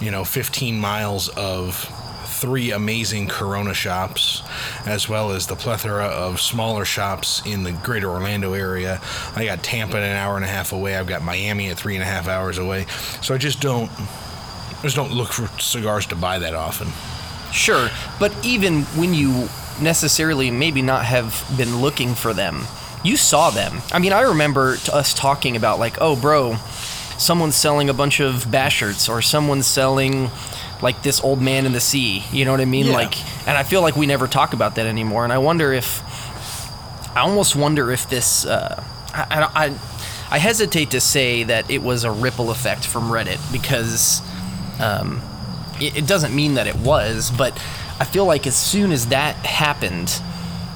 you 0.00 0.12
know, 0.12 0.24
15 0.24 0.78
miles 0.78 1.28
of 1.30 1.92
three 2.36 2.70
amazing 2.70 3.28
Corona 3.28 3.72
shops, 3.72 4.42
as 4.84 5.08
well 5.08 5.32
as 5.32 5.46
the 5.46 5.56
plethora 5.56 6.04
of 6.04 6.40
smaller 6.40 6.84
shops 6.84 7.42
in 7.46 7.62
the 7.62 7.72
greater 7.72 8.10
Orlando 8.10 8.52
area. 8.52 9.00
I 9.34 9.44
got 9.46 9.62
Tampa 9.62 9.96
an 9.96 10.16
hour 10.16 10.36
and 10.36 10.44
a 10.44 10.48
half 10.48 10.72
away. 10.72 10.96
I've 10.96 11.06
got 11.06 11.22
Miami 11.22 11.70
at 11.70 11.78
three 11.78 11.94
and 11.94 12.02
a 12.02 12.06
half 12.06 12.28
hours 12.28 12.58
away. 12.58 12.86
So 13.22 13.34
I 13.34 13.38
just 13.38 13.60
don't, 13.60 13.90
just 14.82 14.96
don't 14.96 15.12
look 15.12 15.32
for 15.32 15.48
cigars 15.60 16.06
to 16.06 16.16
buy 16.16 16.38
that 16.38 16.54
often. 16.54 16.88
Sure, 17.52 17.88
but 18.20 18.32
even 18.44 18.82
when 18.96 19.14
you 19.14 19.48
necessarily 19.80 20.50
maybe 20.50 20.82
not 20.82 21.04
have 21.04 21.44
been 21.56 21.80
looking 21.80 22.14
for 22.14 22.34
them, 22.34 22.64
you 23.02 23.16
saw 23.16 23.50
them. 23.50 23.80
I 23.92 23.98
mean, 23.98 24.12
I 24.12 24.22
remember 24.22 24.76
us 24.92 25.14
talking 25.14 25.56
about 25.56 25.78
like, 25.78 25.96
oh, 26.00 26.16
bro, 26.16 26.56
someone's 27.18 27.54
selling 27.54 27.88
a 27.88 27.94
bunch 27.94 28.20
of 28.20 28.50
Bashards 28.50 29.08
or 29.08 29.22
someone's 29.22 29.66
selling 29.66 30.30
like 30.82 31.02
this 31.02 31.20
old 31.22 31.40
man 31.40 31.66
in 31.66 31.72
the 31.72 31.80
sea. 31.80 32.24
You 32.30 32.44
know 32.44 32.50
what 32.50 32.60
I 32.60 32.66
mean? 32.66 32.86
Yeah. 32.86 32.92
Like, 32.92 33.48
and 33.48 33.56
I 33.56 33.62
feel 33.62 33.82
like 33.82 33.96
we 33.96 34.06
never 34.06 34.26
talk 34.26 34.52
about 34.52 34.74
that 34.76 34.86
anymore. 34.86 35.24
And 35.24 35.32
I 35.32 35.38
wonder 35.38 35.72
if, 35.72 36.02
I 37.16 37.20
almost 37.20 37.56
wonder 37.56 37.90
if 37.90 38.08
this, 38.08 38.44
uh, 38.44 38.82
I, 39.14 39.26
I, 39.30 39.66
I, 39.66 39.78
I 40.30 40.38
hesitate 40.38 40.90
to 40.90 41.00
say 41.00 41.44
that 41.44 41.70
it 41.70 41.82
was 41.82 42.04
a 42.04 42.10
ripple 42.10 42.50
effect 42.50 42.86
from 42.86 43.04
Reddit 43.04 43.40
because 43.52 44.20
um, 44.80 45.22
it, 45.80 45.98
it 45.98 46.06
doesn't 46.06 46.34
mean 46.34 46.54
that 46.54 46.66
it 46.66 46.76
was, 46.76 47.30
but 47.30 47.52
I 47.98 48.04
feel 48.04 48.26
like 48.26 48.46
as 48.46 48.56
soon 48.56 48.92
as 48.92 49.06
that 49.06 49.36
happened 49.36 50.20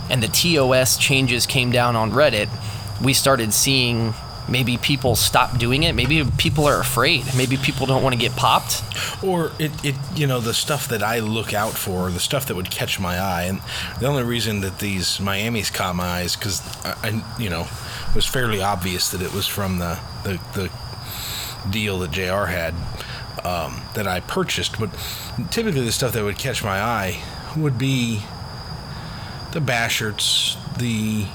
and 0.09 0.23
the 0.23 0.29
TOS 0.29 0.97
changes 0.97 1.47
came 1.47 1.71
down 1.71 1.97
on 1.97 2.13
Reddit, 2.13 2.49
we 3.03 3.13
started 3.13 3.53
seeing 3.53 4.15
maybe 4.51 4.77
people 4.77 5.15
stop 5.17 5.59
doing 5.59 5.85
it. 5.85 5.95
Maybe 5.95 6.25
people 6.37 6.67
are 6.67 6.81
afraid. 6.81 7.25
Maybe 7.37 7.57
people 7.57 7.87
don't 7.87 8.03
want 8.03 8.15
to 8.15 8.21
get 8.21 8.33
popped. 8.33 8.83
Or 9.23 9.53
it, 9.59 9.73
it, 9.85 9.95
you 10.15 10.27
know, 10.27 10.41
the 10.41 10.55
stuff 10.55 10.89
that 10.89 11.03
I 11.03 11.21
look 11.21 11.55
out 11.55 11.73
for, 11.73 12.11
the 12.11 12.21
stuff 12.21 12.47
that 12.47 12.57
would 12.57 12.71
catch 12.71 12.99
my 12.99 13.19
eye, 13.19 13.45
and 13.45 13.61
the 14.01 14.07
only 14.07 14.25
reason 14.25 14.61
that 14.63 14.79
these 14.81 15.21
Miami's 15.21 15.71
caught 15.71 15.95
my 15.95 16.07
eyes 16.07 16.37
because 16.37 16.61
I, 16.85 16.97
I, 17.03 17.41
you 17.41 17.49
know, 17.49 17.69
it 18.09 18.15
was 18.15 18.27
fairly 18.27 18.61
obvious 18.61 19.11
that 19.11 19.23
it 19.23 19.33
was 19.33 19.47
from 19.47 19.79
the 19.79 19.99
the, 20.25 20.41
the 20.55 20.71
deal 21.71 21.99
that 22.01 22.11
Jr. 22.11 22.47
had 22.47 22.75
um, 23.45 23.83
that 23.95 24.07
I 24.07 24.21
purchased. 24.21 24.79
But 24.79 24.91
typically, 25.51 25.83
the 25.83 25.93
stuff 25.93 26.13
that 26.13 26.25
would 26.25 26.39
catch 26.39 26.65
my 26.65 26.81
eye 26.81 27.23
would 27.57 27.79
be 27.79 28.23
the 29.53 29.61
Bashards, 29.61 30.57
the 30.79 31.27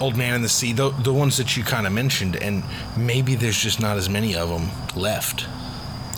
Old 0.00 0.16
Man 0.16 0.34
in 0.34 0.42
the 0.42 0.48
Sea, 0.48 0.72
the, 0.72 0.90
the 0.90 1.12
ones 1.12 1.36
that 1.38 1.56
you 1.56 1.64
kind 1.64 1.86
of 1.86 1.92
mentioned, 1.92 2.36
and 2.36 2.62
maybe 2.96 3.34
there's 3.34 3.58
just 3.58 3.80
not 3.80 3.96
as 3.96 4.08
many 4.08 4.34
of 4.36 4.48
them 4.48 4.70
left 4.94 5.46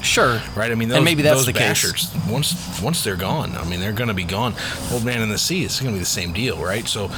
Sure. 0.02 0.40
right? 0.54 0.70
I 0.70 0.74
mean, 0.74 0.88
those, 0.88 0.96
and 0.96 1.04
maybe 1.04 1.22
that's 1.22 1.44
those 1.44 1.46
the 1.46 1.52
case. 1.52 2.14
once 2.28 2.80
once 2.80 3.02
they're 3.02 3.16
gone, 3.16 3.56
I 3.56 3.64
mean, 3.64 3.80
they're 3.80 3.92
going 3.92 4.08
to 4.08 4.14
be 4.14 4.24
gone. 4.24 4.54
Old 4.92 5.04
Man 5.04 5.22
in 5.22 5.28
the 5.28 5.38
Sea, 5.38 5.64
it's 5.64 5.80
going 5.80 5.92
to 5.92 5.96
be 5.96 6.00
the 6.00 6.06
same 6.06 6.32
deal, 6.32 6.56
right? 6.58 6.86
So 6.86 7.10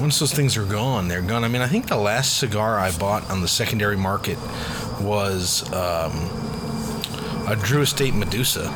once 0.00 0.18
those 0.18 0.32
things 0.32 0.56
are 0.56 0.64
gone, 0.64 1.08
they're 1.08 1.22
gone. 1.22 1.44
I 1.44 1.48
mean, 1.48 1.62
I 1.62 1.68
think 1.68 1.88
the 1.88 1.96
last 1.96 2.38
cigar 2.38 2.78
I 2.78 2.90
bought 2.96 3.28
on 3.30 3.42
the 3.42 3.48
secondary 3.48 3.96
market 3.96 4.38
was 5.00 5.70
um, 5.72 6.14
a 7.48 7.56
Drew 7.62 7.82
Estate 7.82 8.14
Medusa. 8.14 8.70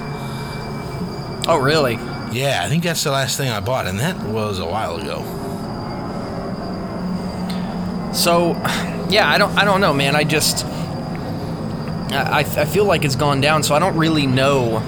Oh, 1.48 1.58
really? 1.62 1.94
Yeah, 2.32 2.60
I 2.64 2.68
think 2.68 2.82
that's 2.82 3.04
the 3.04 3.12
last 3.12 3.36
thing 3.36 3.48
I 3.48 3.60
bought, 3.60 3.86
and 3.86 3.98
that 4.00 4.20
was 4.24 4.58
a 4.58 4.66
while 4.66 4.96
ago. 4.96 5.22
So, 8.16 8.52
yeah, 9.10 9.28
I 9.28 9.38
don't, 9.38 9.56
I 9.56 9.64
don't 9.64 9.80
know, 9.80 9.92
man. 9.92 10.16
I 10.16 10.24
just, 10.24 10.64
I, 12.12 12.40
I 12.40 12.64
feel 12.64 12.84
like 12.84 13.04
it's 13.04 13.16
gone 13.16 13.40
down. 13.40 13.62
So 13.62 13.74
I 13.74 13.78
don't 13.78 13.96
really 13.96 14.26
know. 14.26 14.78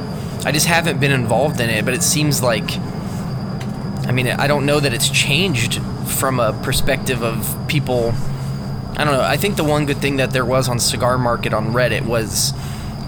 I 0.44 0.52
just 0.52 0.66
haven't 0.66 0.98
been 0.98 1.10
involved 1.10 1.60
in 1.60 1.68
it, 1.68 1.84
but 1.84 1.94
it 1.94 2.02
seems 2.02 2.42
like, 2.42 2.78
I 4.06 4.12
mean, 4.12 4.28
I 4.28 4.46
don't 4.46 4.64
know 4.64 4.80
that 4.80 4.94
it's 4.94 5.10
changed 5.10 5.82
from 6.06 6.40
a 6.40 6.52
perspective 6.62 7.22
of 7.22 7.56
people. 7.68 8.14
I 8.96 9.04
don't 9.04 9.12
know. 9.12 9.20
I 9.22 9.36
think 9.36 9.56
the 9.56 9.64
one 9.64 9.84
good 9.84 9.98
thing 9.98 10.16
that 10.16 10.30
there 10.30 10.44
was 10.46 10.68
on 10.68 10.78
Cigar 10.78 11.18
Market 11.18 11.52
on 11.52 11.72
Reddit 11.72 12.06
was 12.06 12.54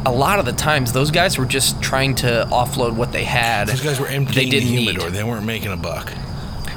a 0.05 0.12
lot 0.12 0.39
of 0.39 0.45
the 0.45 0.53
times 0.53 0.93
those 0.93 1.11
guys 1.11 1.39
were 1.39 1.47
just 1.47 1.81
trying 1.83 2.15
to 2.17 2.47
offload 2.50 2.95
what 2.95 3.12
they 3.12 3.25
had. 3.25 3.69
Those 3.69 3.81
guys 3.83 3.99
were 4.00 4.07
they 4.07 4.15
emptying 4.17 4.50
the 4.50 4.61
didn't 4.61 4.69
humidor; 4.69 5.05
need. 5.07 5.15
they 5.15 5.25
weren't 5.25 5.47
making 5.47 5.73
a 5.73 5.77
buck. 5.77 6.12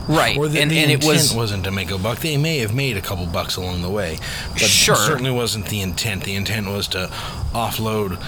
Right, 0.08 0.38
Or 0.38 0.50
the, 0.50 0.60
and, 0.62 0.70
the 0.70 0.78
and 0.80 0.92
it 0.92 0.96
intent 0.96 1.14
was 1.14 1.34
wasn't 1.34 1.64
to 1.64 1.72
make 1.72 1.90
a 1.92 1.98
buck. 1.98 2.20
They 2.20 2.36
may 2.38 2.58
have 2.60 2.74
made 2.76 2.98
a 2.98 3.02
couple 3.02 3.26
bucks 3.26 3.56
along 3.56 3.82
the 3.84 3.90
way, 3.90 4.18
but 4.52 4.62
Sure. 4.62 4.96
certainly 4.98 5.32
wasn't 5.32 5.68
the 5.68 5.80
intent. 5.82 6.24
The 6.26 6.36
intent 6.36 6.68
was 6.68 6.88
to 6.90 7.08
offload 7.54 8.22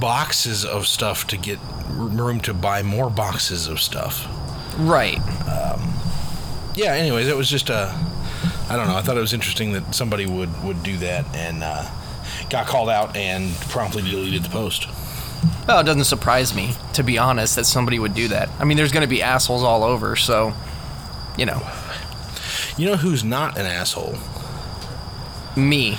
boxes 0.00 0.64
of 0.64 0.86
stuff 0.86 1.26
to 1.28 1.36
get 1.36 1.58
room 1.90 2.40
to 2.40 2.52
buy 2.54 2.82
more 2.82 3.10
boxes 3.10 3.68
of 3.68 3.80
stuff. 3.80 4.26
right. 4.78 5.18
Yeah. 6.74 6.92
Anyways, 6.92 7.28
it 7.28 7.36
was 7.36 7.48
just 7.48 7.70
a. 7.70 7.94
I 8.68 8.76
don't 8.76 8.86
know. 8.88 8.96
I 8.96 9.00
thought 9.00 9.16
it 9.16 9.20
was 9.20 9.32
interesting 9.32 9.72
that 9.72 9.94
somebody 9.94 10.26
would 10.26 10.62
would 10.64 10.82
do 10.82 10.96
that 10.98 11.24
and 11.34 11.62
uh, 11.64 11.88
got 12.50 12.66
called 12.66 12.90
out 12.90 13.16
and 13.16 13.54
promptly 13.70 14.02
deleted 14.02 14.42
the 14.42 14.50
post. 14.50 14.86
Well, 15.66 15.80
it 15.80 15.84
doesn't 15.84 16.04
surprise 16.04 16.54
me, 16.54 16.74
to 16.94 17.02
be 17.02 17.18
honest, 17.18 17.56
that 17.56 17.64
somebody 17.66 17.98
would 17.98 18.14
do 18.14 18.28
that. 18.28 18.48
I 18.60 18.64
mean, 18.64 18.76
there's 18.76 18.92
going 18.92 19.02
to 19.02 19.08
be 19.08 19.20
assholes 19.22 19.64
all 19.64 19.82
over, 19.82 20.14
so, 20.14 20.54
you 21.36 21.44
know, 21.46 21.60
You 22.76 22.86
know 22.86 22.96
who's 22.96 23.24
not 23.24 23.58
an 23.58 23.66
asshole? 23.66 24.16
me. 25.56 25.98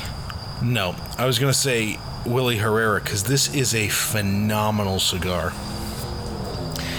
No, 0.62 0.96
I 1.18 1.26
was 1.26 1.40
gonna 1.40 1.54
say 1.54 2.00
Willie 2.26 2.58
Herrera 2.58 3.00
because 3.02 3.24
this 3.24 3.54
is 3.54 3.74
a 3.74 3.88
phenomenal 3.90 5.00
cigar. 5.00 5.54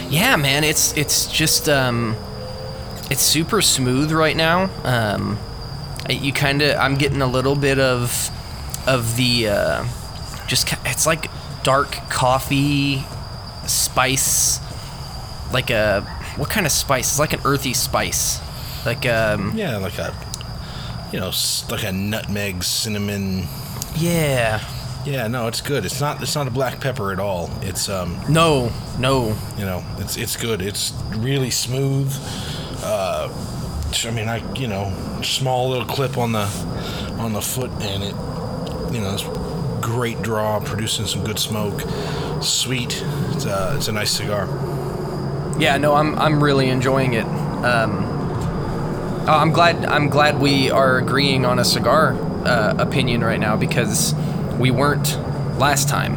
Yeah, 0.09 0.37
man, 0.37 0.65
it's 0.65 0.97
it's 0.97 1.27
just 1.27 1.69
um, 1.69 2.17
it's 3.11 3.23
super 3.23 3.63
smooth 3.63 4.11
right 4.13 4.37
now. 4.37 4.71
Um, 4.85 5.39
you 6.09 6.33
kind 6.33 6.63
of, 6.63 6.77
I'm 6.79 6.97
getting 6.97 7.21
a 7.23 7.27
little 7.27 7.55
bit 7.57 7.79
of 7.79 8.31
of 8.87 9.17
the 9.17 9.49
uh, 9.49 9.85
just 10.47 10.73
it's 10.85 11.07
like 11.07 11.27
dark 11.63 11.91
coffee 12.09 13.03
spice, 13.67 14.61
like 15.53 15.71
a 15.71 16.03
what 16.37 16.49
kind 16.51 16.67
of 16.67 16.73
spice? 16.73 17.11
It's 17.13 17.19
like 17.19 17.33
an 17.33 17.41
earthy 17.45 17.75
spice, 17.75 18.41
like 18.87 19.07
um, 19.07 19.53
Yeah, 19.57 19.77
like 19.79 19.99
a, 19.99 20.15
you 21.13 21.21
know, 21.21 21.31
like 21.71 21.85
a 21.85 21.93
nutmeg 21.93 22.63
cinnamon. 22.65 23.47
yeah. 23.97 24.63
Yeah, 25.07 25.27
no, 25.29 25.47
it's 25.47 25.63
good. 25.63 25.87
It's 25.87 26.01
not. 26.01 26.21
It's 26.21 26.35
not 26.35 26.49
a 26.49 26.51
black 26.51 26.81
pepper 26.81 27.13
at 27.13 27.21
all. 27.21 27.49
It's 27.63 27.89
um, 27.89 28.21
No, 28.29 28.71
no, 28.99 29.29
you 29.57 29.65
know, 29.65 29.83
it's 29.99 30.17
it's 30.19 30.37
good. 30.37 30.61
It's 30.61 30.93
really 31.17 31.51
smooth. 31.51 32.13
Uh, 32.83 33.33
I 34.05 34.11
mean, 34.11 34.29
I 34.29 34.43
you 34.55 34.67
know, 34.67 34.93
small 35.23 35.71
little 35.71 35.87
clip 35.87 36.19
on 36.19 36.33
the 36.33 36.47
on 37.19 37.33
the 37.33 37.41
foot, 37.41 37.71
and 37.81 38.03
it, 38.03 38.15
you 38.93 39.01
know, 39.01 39.15
it's 39.15 39.23
great 39.81 40.23
draw, 40.23 40.61
producing 40.61 41.07
some 41.07 41.25
good 41.25 41.39
smoke. 41.39 41.81
Sweet. 42.43 43.03
It's 43.33 43.45
a 43.45 43.75
it's 43.77 43.89
a 43.89 43.93
nice 43.93 44.11
cigar. 44.11 44.47
Yeah, 45.59 45.77
no, 45.79 45.95
I'm 45.95 46.19
I'm 46.19 46.43
really 46.43 46.69
enjoying 46.69 47.15
it. 47.15 47.25
Um, 47.25 48.05
oh, 49.29 49.39
I'm 49.41 49.53
glad 49.53 49.85
I'm 49.87 50.09
glad 50.09 50.41
we 50.41 50.71
are 50.71 50.99
agreeing 50.99 51.45
on 51.45 51.59
a 51.59 51.65
cigar 51.65 52.15
uh, 52.47 52.75
opinion 52.79 53.23
right 53.23 53.41
now 53.41 53.57
because 53.57 54.15
we 54.59 54.71
weren't 54.71 55.19
last 55.59 55.89
time. 55.89 56.17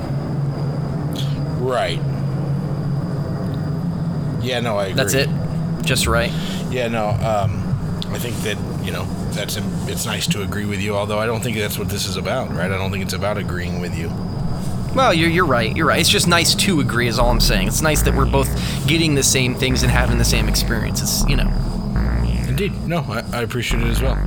Right. 1.60 2.00
Yeah, 4.44 4.60
no, 4.60 4.78
I 4.78 4.86
agree. 4.86 4.96
That's 4.96 5.14
it, 5.14 5.30
just 5.84 6.08
right. 6.08 6.32
Yeah, 6.70 6.88
no, 6.88 7.10
um, 7.10 7.62
I 8.14 8.18
think 8.18 8.36
that 8.38 8.58
you 8.84 8.92
know 8.92 9.06
that's 9.34 9.58
it's 9.88 10.06
nice 10.06 10.28
to 10.28 10.44
agree 10.44 10.66
with 10.66 10.80
you. 10.80 10.96
Although 10.96 11.20
I 11.20 11.26
don't 11.26 11.42
think 11.42 11.58
that's 11.58 11.78
what 11.78 11.90
this 11.90 12.08
is 12.08 12.18
about, 12.18 12.50
right? 12.50 12.72
I 12.72 12.78
don't 12.78 12.92
think 12.92 13.04
it's 13.04 13.14
about 13.14 13.38
agreeing 13.38 13.82
with 13.82 13.98
you. 13.98 14.10
Well, 14.96 15.14
you're, 15.14 15.30
you're 15.30 15.46
right. 15.46 15.74
You're 15.76 15.88
right. 15.88 16.02
It's 16.02 16.10
just 16.10 16.28
nice 16.28 16.54
to 16.56 16.82
agree, 16.82 17.08
is 17.08 17.18
all 17.18 17.30
I'm 17.30 17.40
saying. 17.40 17.70
It's 17.70 17.82
nice 17.82 18.02
that 18.02 18.14
we're 18.14 18.26
both 18.26 18.50
getting 18.88 19.16
the 19.16 19.24
same 19.24 19.56
things 19.56 19.84
and 19.84 19.92
having 19.92 20.18
the 20.18 20.26
same 20.26 20.50
experiences, 20.50 21.24
you 21.30 21.38
know. 21.38 21.48
Indeed. 22.48 22.74
No, 22.86 23.00
I, 23.08 23.24
I 23.32 23.42
appreciate 23.44 23.82
it 23.82 23.88
as 23.88 24.02
well. 24.02 24.18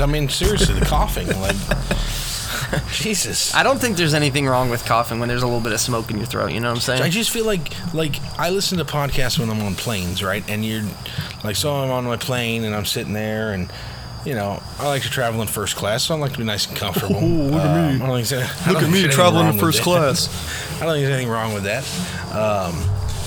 I 0.00 0.06
mean, 0.06 0.28
seriously, 0.28 0.78
the 0.78 0.86
coughing, 0.86 1.28
like, 1.40 1.56
Jesus. 2.92 3.54
I 3.54 3.62
don't 3.62 3.78
think 3.80 3.96
there's 3.96 4.14
anything 4.14 4.46
wrong 4.46 4.70
with 4.70 4.84
coughing 4.84 5.20
when 5.20 5.28
there's 5.28 5.42
a 5.42 5.46
little 5.46 5.60
bit 5.60 5.72
of 5.72 5.80
smoke 5.80 6.10
in 6.10 6.16
your 6.16 6.26
throat, 6.26 6.52
you 6.52 6.60
know 6.60 6.70
what 6.70 6.76
I'm 6.76 6.80
saying? 6.80 7.02
I 7.02 7.08
just 7.08 7.30
feel 7.30 7.44
like 7.44 7.72
like 7.94 8.16
I 8.38 8.50
listen 8.50 8.78
to 8.78 8.84
podcasts 8.84 9.38
when 9.38 9.50
I'm 9.50 9.60
on 9.62 9.74
planes, 9.74 10.22
right? 10.22 10.42
And 10.48 10.64
you're 10.64 10.82
like, 11.44 11.56
so 11.56 11.72
I'm 11.72 11.90
on 11.90 12.04
my 12.04 12.16
plane 12.16 12.64
and 12.64 12.74
I'm 12.74 12.84
sitting 12.84 13.12
there, 13.12 13.52
and 13.52 13.70
you 14.24 14.34
know, 14.34 14.62
I 14.78 14.88
like 14.88 15.02
to 15.02 15.10
travel 15.10 15.40
in 15.42 15.48
first 15.48 15.76
class, 15.76 16.04
so 16.04 16.14
I 16.14 16.18
like 16.18 16.32
to 16.32 16.38
be 16.38 16.44
nice 16.44 16.66
and 16.66 16.76
comfortable. 16.76 17.16
Oh, 17.16 17.26
look 17.26 17.62
at 17.62 17.92
me. 17.92 17.96
Um, 17.96 18.02
I 18.02 18.06
don't 18.06 18.24
think 18.24 18.66
Look 18.68 18.82
at 18.82 18.90
me 18.90 19.06
traveling 19.08 19.48
in 19.48 19.58
first 19.58 19.82
class. 19.82 20.28
I 20.80 20.86
don't 20.86 20.94
think 20.94 21.06
there's 21.06 21.14
anything 21.14 21.28
wrong 21.28 21.52
with 21.54 21.64
that. 21.64 21.84
Um, 22.34 22.74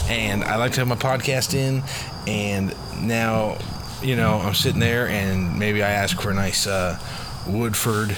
and 0.09 0.43
I 0.43 0.55
like 0.55 0.71
to 0.73 0.81
have 0.81 0.87
my 0.87 0.95
podcast 0.95 1.53
in, 1.53 1.83
and 2.27 2.75
now, 3.01 3.57
you 4.01 4.15
know, 4.15 4.35
I'm 4.35 4.53
sitting 4.53 4.79
there, 4.79 5.07
and 5.07 5.57
maybe 5.57 5.83
I 5.83 5.89
ask 5.89 6.19
for 6.21 6.31
a 6.31 6.33
nice 6.33 6.67
uh, 6.67 6.99
Woodford 7.47 8.15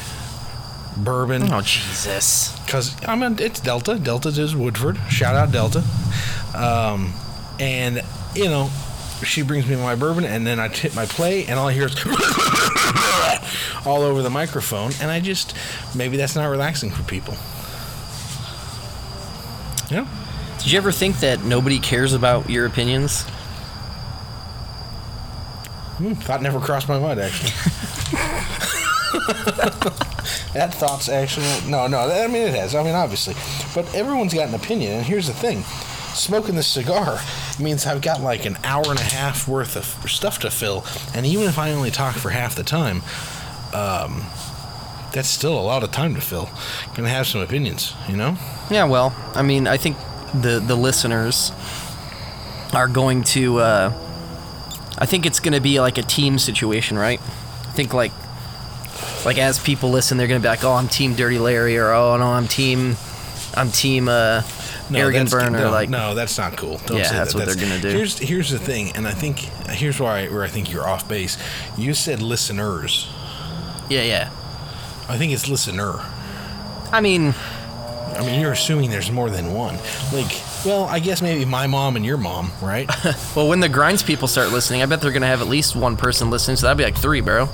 bourbon. 0.98 1.52
Oh, 1.52 1.62
Jesus. 1.62 2.58
because 2.66 2.96
I'm 3.06 3.24
in, 3.24 3.40
it's 3.40 3.60
Delta. 3.60 3.98
Delta 3.98 4.30
is 4.30 4.56
Woodford. 4.56 4.98
Shout 5.10 5.36
out 5.36 5.52
Delta. 5.52 5.84
Um, 6.56 7.14
and 7.60 8.04
you 8.36 8.46
know, 8.46 8.70
she 9.24 9.42
brings 9.42 9.68
me 9.68 9.76
my 9.76 9.96
bourbon, 9.96 10.26
and 10.26 10.46
then 10.46 10.60
I 10.60 10.68
hit 10.70 10.96
my 10.96 11.06
play, 11.06 11.46
and 11.46 11.60
all 11.60 11.68
I 11.68 11.74
hear 11.74 11.86
is 11.88 11.96
all 13.86 14.02
over 14.02 14.22
the 14.22 14.30
microphone, 14.30 14.92
and 15.02 15.10
I 15.12 15.20
just 15.20 15.56
maybe 15.96 16.18
that's 16.18 16.36
not 16.36 16.46
relaxing 16.48 16.90
for 16.92 17.04
people. 17.04 17.36
Yeah. 19.90 20.08
Did 20.60 20.72
you 20.72 20.78
ever 20.78 20.92
think 20.92 21.20
that 21.22 21.44
nobody 21.44 21.80
cares 21.80 22.14
about 22.14 22.50
your 22.50 22.66
opinions? 22.66 23.26
Hmm, 26.00 26.14
thought 26.14 26.42
never 26.42 26.62
crossed 26.62 26.88
my 26.88 26.98
mind 26.98 27.20
actually. 27.20 27.52
that 30.54 30.74
thought's 30.74 31.10
actually 31.10 31.46
no, 31.70 31.88
no. 31.88 32.10
I 32.10 32.28
mean, 32.28 32.48
it 32.48 32.54
has. 32.54 32.74
I 32.74 32.84
mean, 32.84 32.96
obviously, 32.96 33.36
but 33.76 33.94
everyone's 33.94 34.34
got 34.34 34.48
an 34.48 34.56
opinion. 34.56 34.94
And 34.94 35.06
here's 35.06 35.28
the 35.28 35.34
thing: 35.34 35.64
smoking 36.14 36.56
this 36.56 36.68
cigar 36.68 37.20
means 37.60 37.86
I've 37.86 38.02
got 38.02 38.22
like 38.22 38.46
an 38.46 38.58
hour 38.64 38.86
and 38.88 38.98
a 38.98 39.04
half 39.04 39.46
worth 39.46 39.76
of 39.76 40.10
stuff 40.10 40.40
to 40.40 40.50
fill, 40.50 40.86
and 41.14 41.26
even 41.26 41.48
if 41.48 41.60
I 41.60 41.74
only 41.74 41.92
talk 41.92 42.16
for 42.16 42.30
half 42.30 42.56
the 42.56 42.64
time, 42.64 43.02
um, 43.74 44.24
that's 45.12 45.28
still 45.28 45.60
a 45.60 45.62
lot 45.62 45.84
of 45.84 45.92
time 45.92 46.16
to 46.16 46.22
fill. 46.22 46.50
Gonna 46.96 47.10
have 47.10 47.28
some 47.28 47.42
opinions, 47.42 47.94
you 48.08 48.16
know. 48.16 48.38
Yeah, 48.72 48.86
well, 48.86 49.14
I 49.36 49.42
mean, 49.42 49.68
I 49.68 49.76
think 49.76 49.98
the 50.34 50.64
the 50.66 50.76
listeners 50.76 51.52
are 52.74 52.88
going 52.88 53.26
to. 53.26 53.60
Uh, 53.60 54.06
I 55.00 55.06
think 55.06 55.26
it's 55.26 55.40
going 55.40 55.54
to 55.54 55.62
be 55.62 55.80
like 55.80 55.98
a 55.98 56.04
team 56.04 56.38
situation, 56.38 56.98
right? 56.98 57.20
I 57.22 57.72
think 57.72 57.94
like 57.94 58.12
like 59.26 59.38
as 59.38 59.58
people 59.60 59.90
listen, 59.90 60.18
they're 60.18 60.28
going 60.28 60.42
to 60.42 60.46
be 60.46 60.50
like, 60.50 60.64
"Oh, 60.64 60.74
I'm 60.74 60.88
Team 60.88 61.16
Dirty 61.16 61.40
Larry," 61.40 61.78
or 61.78 61.92
"Oh 61.94 62.18
no, 62.18 62.26
I'm 62.28 62.48
Team 62.48 62.96
I'm 63.56 63.72
Team 63.72 64.10
uh, 64.10 64.44
Arrogant 64.94 65.32
Burner." 65.32 65.58
No, 65.60 65.72
like, 65.72 65.90
no, 65.90 66.14
that's 66.16 66.38
not 66.38 66.58
cool. 66.58 66.78
Don't 66.86 66.98
Yeah, 66.98 67.04
say 67.06 67.16
that's 67.16 67.34
that. 67.34 67.40
what 67.40 67.46
they're 67.48 67.56
gonna 67.70 67.80
do. 67.82 67.90
Here's 67.90 68.18
here's 68.20 68.50
the 68.50 68.60
thing, 68.60 68.92
and 68.96 69.08
I 69.08 69.12
think 69.12 69.40
here's 69.70 70.00
why 70.00 70.28
where 70.28 70.44
I 70.44 70.48
think 70.50 70.72
you're 70.72 70.88
off 70.88 71.08
base. 71.08 71.38
You 71.78 71.94
said 71.94 72.22
listeners. 72.22 73.08
yeah, 73.90 74.04
yeah. 74.04 74.30
I 75.08 75.18
think 75.18 75.32
it's 75.34 75.48
listener. 75.50 76.00
I 76.92 77.02
mean, 77.02 77.34
I 78.20 78.26
mean, 78.26 78.42
you're 78.42 78.52
assuming 78.52 78.90
there's 78.90 79.12
more 79.12 79.30
than 79.30 79.54
one. 79.54 79.78
Like, 80.12 80.42
well, 80.66 80.84
I 80.84 81.00
guess 81.00 81.22
maybe 81.22 81.46
my 81.46 81.68
mom 81.68 81.96
and 81.96 82.06
your 82.06 82.18
mom, 82.18 82.52
right? 82.62 82.90
well, 83.36 83.48
when 83.48 83.62
the 83.62 83.70
grinds 83.70 84.04
people 84.04 84.28
start 84.28 84.52
listening, 84.52 84.82
I 84.82 84.88
bet 84.88 85.00
they're 85.00 85.12
going 85.12 85.22
to 85.22 85.28
have 85.28 85.42
at 85.42 85.48
least 85.48 85.76
one 85.76 85.96
person 85.96 86.30
listening, 86.30 86.58
so 86.58 86.68
that'd 86.68 86.78
be 86.78 86.84
like 86.84 86.98
three, 86.98 87.22
bro. 87.22 87.48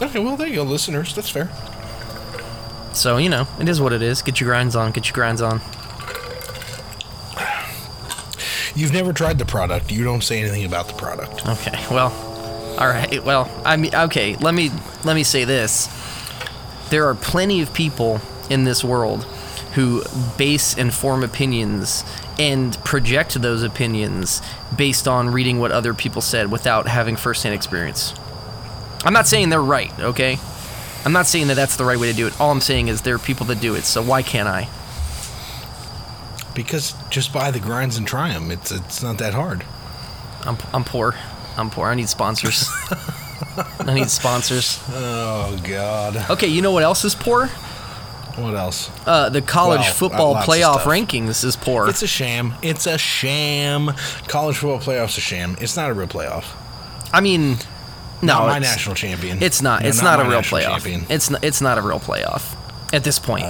okay, 0.00 0.18
well, 0.18 0.36
there 0.36 0.48
you 0.48 0.56
go, 0.56 0.62
listeners. 0.62 1.14
That's 1.14 1.28
fair. 1.28 1.50
So 2.94 3.18
you 3.18 3.28
know, 3.28 3.46
it 3.60 3.68
is 3.68 3.80
what 3.80 3.92
it 3.92 4.00
is. 4.00 4.22
Get 4.22 4.40
your 4.40 4.48
grinds 4.48 4.74
on. 4.74 4.92
Get 4.92 5.06
your 5.06 5.14
grinds 5.14 5.42
on. 5.42 5.60
You've 8.74 8.92
never 8.92 9.12
tried 9.12 9.38
the 9.38 9.44
product. 9.44 9.90
You 9.90 10.04
don't 10.04 10.22
say 10.22 10.40
anything 10.40 10.64
about 10.64 10.88
the 10.88 10.94
product. 10.94 11.46
Okay. 11.46 11.84
Well, 11.90 12.12
all 12.78 12.86
right. 12.88 13.22
Well, 13.24 13.50
I 13.64 13.76
mean, 13.76 13.94
okay. 13.94 14.36
Let 14.36 14.54
me 14.54 14.70
let 15.04 15.14
me 15.14 15.22
say 15.22 15.44
this. 15.44 15.88
There 16.88 17.06
are 17.08 17.14
plenty 17.14 17.60
of 17.60 17.74
people 17.74 18.20
in 18.48 18.64
this 18.64 18.82
world 18.82 19.26
who 19.74 20.02
base 20.36 20.76
and 20.76 20.92
form 20.92 21.22
opinions 21.22 22.04
and 22.38 22.76
project 22.84 23.40
those 23.40 23.62
opinions 23.62 24.40
based 24.76 25.06
on 25.08 25.30
reading 25.30 25.58
what 25.58 25.72
other 25.72 25.92
people 25.94 26.22
said 26.22 26.50
without 26.50 26.86
having 26.88 27.16
firsthand 27.16 27.54
experience. 27.54 28.14
I'm 29.04 29.12
not 29.12 29.26
saying 29.26 29.50
they're 29.50 29.60
right, 29.60 29.96
okay? 30.00 30.38
I'm 31.04 31.12
not 31.12 31.26
saying 31.26 31.48
that 31.48 31.54
that's 31.54 31.76
the 31.76 31.84
right 31.84 31.98
way 31.98 32.10
to 32.10 32.16
do 32.16 32.26
it. 32.26 32.40
All 32.40 32.50
I'm 32.50 32.60
saying 32.60 32.88
is 32.88 33.02
there 33.02 33.14
are 33.14 33.20
people 33.20 33.46
that 33.46 33.60
do 33.60 33.74
it, 33.74 33.84
so 33.84 34.02
why 34.02 34.22
can't 34.22 34.48
I? 34.48 34.68
Because 36.54 36.94
just 37.08 37.32
buy 37.32 37.50
the 37.50 37.60
grinds 37.60 37.96
and 37.96 38.06
try 38.06 38.32
them. 38.32 38.50
It's 38.50 38.72
it's 38.72 39.02
not 39.02 39.18
that 39.18 39.32
hard. 39.32 39.64
I'm, 40.42 40.56
I'm 40.72 40.84
poor. 40.84 41.14
I'm 41.56 41.70
poor. 41.70 41.86
I 41.86 41.94
need 41.94 42.08
sponsors. 42.08 42.68
I 43.80 43.94
need 43.94 44.10
sponsors. 44.10 44.82
Oh 44.90 45.58
God. 45.62 46.16
Okay, 46.30 46.48
you 46.48 46.62
know 46.62 46.72
what 46.72 46.82
else 46.82 47.04
is 47.04 47.14
poor? 47.14 47.48
What 48.38 48.54
else? 48.54 48.90
Uh, 49.06 49.28
the 49.28 49.42
college 49.42 49.80
Well, 49.80 49.92
football 49.92 50.34
playoff 50.36 50.80
rankings 50.82 51.44
is 51.44 51.56
poor. 51.56 51.88
It's 51.88 52.02
a 52.02 52.06
sham. 52.06 52.54
It's 52.62 52.86
a 52.86 52.96
sham. 52.98 53.92
College 54.28 54.56
football 54.58 54.78
playoffs 54.80 55.18
a 55.18 55.20
sham. 55.20 55.56
It's 55.60 55.76
not 55.76 55.90
a 55.90 55.94
real 55.94 56.06
playoff. 56.08 56.44
I 57.12 57.20
mean, 57.20 57.56
no, 58.22 58.34
not 58.38 58.46
my 58.46 58.58
national 58.58 58.94
champion. 58.94 59.42
it's 59.42 59.60
not. 59.62 59.82
No, 59.82 59.88
it's 59.88 60.02
not, 60.02 60.18
my 60.20 60.26
a 60.26 60.28
real 60.30 60.40
playoff. 60.40 60.70
champion. 60.82 61.04
It's 61.08 61.30
not, 61.30 61.42
it's 61.44 61.60
not 61.60 61.78
a 61.78 61.82
real 61.82 62.00
playoff 62.00 62.54
at 62.92 63.02
this 63.04 63.18
point. 63.18 63.44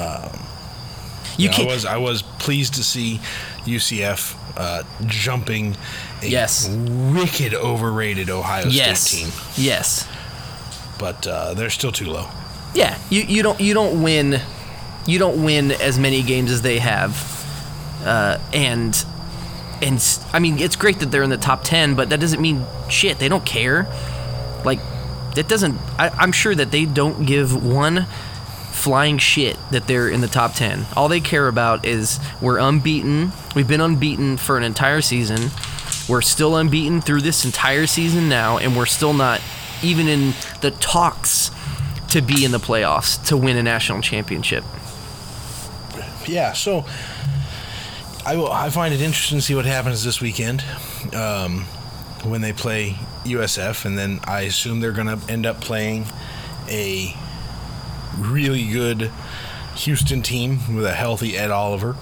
you 1.37 1.49
Yeah, 1.51 1.57
I 1.59 1.65
was 1.67 1.85
I 1.85 1.97
was 1.99 2.23
pleased 2.23 2.75
to 2.75 2.85
see 2.85 3.21
UCF 3.65 4.37
uh, 4.57 4.83
jumping 5.07 5.77
a 6.23 6.27
Yes. 6.27 6.69
wicked 6.69 7.55
overrated 7.55 8.31
Ohio 8.31 8.67
yes. 8.67 9.01
State 9.01 9.25
team, 9.25 9.33
Yes. 9.57 10.07
but 10.99 11.27
uh, 11.27 11.55
they're 11.55 11.71
still 11.71 11.93
too 11.93 12.07
low. 12.07 12.27
Yeah. 12.75 12.99
You 13.11 13.23
you 13.23 13.43
don't 13.43 13.61
you 13.61 13.75
don't 13.75 14.03
win. 14.03 14.41
You 15.09 15.19
don't 15.19 15.43
win 15.43 15.73
as 15.73 15.99
many 15.99 16.23
games 16.23 16.53
as 16.53 16.63
they 16.63 16.79
have, 16.79 17.17
uh, 18.05 18.39
and 18.53 19.05
and 19.81 20.21
I 20.33 20.39
mean 20.39 20.59
it's 20.59 20.77
great 20.77 21.01
that 21.01 21.07
they're 21.07 21.23
in 21.23 21.31
the 21.31 21.39
top 21.39 21.65
ten, 21.65 21.95
but 21.95 22.11
that 22.11 22.21
doesn't 22.21 22.41
mean 22.41 22.67
shit. 22.91 23.19
They 23.19 23.29
don't 23.29 23.45
care. 23.47 23.87
Like 24.65 24.81
that 25.35 25.49
doesn't. 25.49 25.79
I, 25.99 26.11
I'm 26.11 26.33
sure 26.33 26.55
that 26.55 26.71
they 26.71 26.85
don't 26.85 27.25
give 27.25 27.65
one 27.65 28.07
flying 28.73 29.19
shit 29.19 29.57
that 29.71 29.87
they're 29.87 30.09
in 30.09 30.21
the 30.21 30.29
top 30.29 30.55
10. 30.55 30.87
All 30.97 31.09
they 31.09 31.21
care 31.21 31.49
about 31.49 31.85
is 31.85 32.21
we're 32.41 32.59
unbeaten. 32.59 33.33
We've 33.57 33.67
been 33.67 33.81
unbeaten 33.81 34.37
for 34.37 34.57
an 34.57 34.63
entire 34.63 35.01
season. 35.01 35.51
We're 36.09 36.23
still 36.23 36.57
unbeaten 36.57 37.01
through 37.01 37.23
this 37.23 37.45
entire 37.45 37.87
season 37.87 38.29
now, 38.29 38.57
and 38.59 38.77
we're 38.77 38.87
still 38.87 39.13
not 39.13 39.41
even 39.83 40.07
in 40.07 40.33
the 40.61 40.71
talks 40.71 41.51
to 42.11 42.23
be 42.23 42.45
in 42.45 42.53
the 42.53 42.59
playoffs 42.59 43.23
to 43.27 43.37
win 43.37 43.57
a 43.57 43.63
national 43.63 44.01
championship. 44.01 44.65
Yeah, 46.29 46.53
so 46.53 46.85
I 48.27 48.37
will. 48.37 48.53
I 48.53 48.69
find 48.71 48.93
it 48.93 49.01
interesting 49.01 49.39
to 49.39 49.43
see 49.43 49.55
what 49.55 49.65
happens 49.65 50.05
this 50.05 50.21
weekend 50.21 50.63
um, 51.15 51.63
when 52.23 52.43
they 52.43 52.53
play 52.53 52.97
USF, 53.25 53.85
and 53.87 53.97
then 53.97 54.21
I 54.25 54.43
assume 54.43 54.81
they're 54.81 54.93
going 54.93 55.19
to 55.19 55.33
end 55.33 55.47
up 55.47 55.61
playing 55.61 56.05
a 56.69 57.15
really 58.19 58.67
good 58.67 59.11
Houston 59.77 60.23
team 60.23 60.75
with 60.75 60.85
a 60.85 60.93
healthy 60.93 61.37
Ed 61.37 61.51
Oliver. 61.51 61.97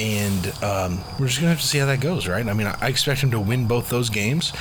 And 0.00 0.46
um, 0.62 1.00
we're 1.18 1.26
just 1.26 1.38
gonna 1.38 1.50
have 1.50 1.60
to 1.60 1.66
see 1.66 1.78
how 1.78 1.86
that 1.86 2.00
goes, 2.00 2.26
right? 2.26 2.46
I 2.46 2.52
mean, 2.54 2.66
I 2.66 2.76
I 2.80 2.88
expect 2.88 3.20
him 3.20 3.30
to 3.32 3.40
win 3.40 3.66
both 3.66 3.88
those 3.88 4.08
games 4.10 4.52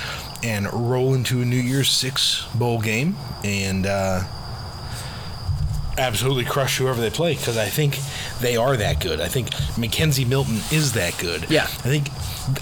and 0.43 0.71
roll 0.71 1.13
into 1.13 1.41
a 1.41 1.45
New 1.45 1.55
Year's 1.55 1.89
Six 1.89 2.45
bowl 2.53 2.79
game 2.79 3.15
and 3.43 3.85
uh, 3.85 4.23
absolutely 6.01 6.45
crush 6.45 6.77
whoever 6.77 6.99
they 6.99 7.09
play 7.09 7.35
because 7.35 7.57
I 7.57 7.67
think 7.67 7.99
they 8.39 8.57
are 8.57 8.75
that 8.77 8.99
good. 8.99 9.21
I 9.21 9.27
think 9.27 9.49
McKenzie 9.75 10.27
Milton 10.27 10.55
is 10.71 10.93
that 10.93 11.17
good. 11.17 11.49
Yeah. 11.49 11.63
I 11.63 11.67
think 11.67 12.09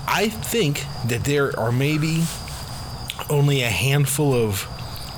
I 0.08 0.30
think 0.30 0.86
that 1.08 1.24
there 1.24 1.58
are 1.60 1.72
maybe 1.72 2.24
only 3.30 3.62
a 3.62 3.70
handful 3.70 4.34
of 4.34 4.68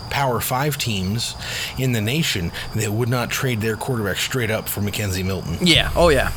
Power 0.09 0.39
Five 0.41 0.77
teams 0.77 1.35
in 1.77 1.93
the 1.93 2.01
nation 2.01 2.51
that 2.75 2.91
would 2.91 3.09
not 3.09 3.29
trade 3.29 3.61
their 3.61 3.77
quarterback 3.77 4.17
straight 4.17 4.51
up 4.51 4.67
for 4.67 4.81
McKenzie 4.81 5.25
Milton. 5.25 5.57
Yeah. 5.61 5.91
Oh 5.95 6.09
yeah. 6.09 6.31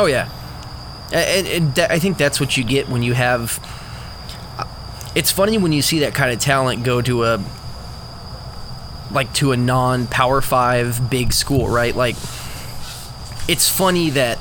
Oh 0.00 0.06
yeah, 0.06 0.30
and, 1.12 1.46
and 1.48 1.74
that, 1.74 1.90
I 1.90 1.98
think 1.98 2.18
that's 2.18 2.38
what 2.38 2.56
you 2.56 2.62
get 2.62 2.88
when 2.88 3.02
you 3.02 3.14
have. 3.14 3.58
Uh, 4.56 4.64
it's 5.16 5.32
funny 5.32 5.58
when 5.58 5.72
you 5.72 5.82
see 5.82 5.98
that 6.00 6.14
kind 6.14 6.32
of 6.32 6.38
talent 6.38 6.84
go 6.84 7.02
to 7.02 7.24
a 7.24 7.44
like 9.10 9.32
to 9.34 9.52
a 9.52 9.56
non 9.56 10.06
Power 10.06 10.40
Five 10.40 11.10
big 11.10 11.32
school, 11.32 11.68
right? 11.68 11.94
Like, 11.94 12.16
it's 13.48 13.68
funny 13.68 14.10
that, 14.10 14.38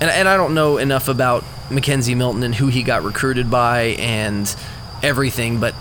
and 0.00 0.10
and 0.10 0.28
I 0.28 0.36
don't 0.36 0.54
know 0.54 0.78
enough 0.78 1.08
about 1.08 1.44
McKenzie 1.68 2.16
Milton 2.16 2.42
and 2.42 2.54
who 2.54 2.66
he 2.66 2.82
got 2.82 3.02
recruited 3.02 3.50
by 3.50 3.96
and 3.98 4.54
everything, 5.02 5.60
but 5.60 5.74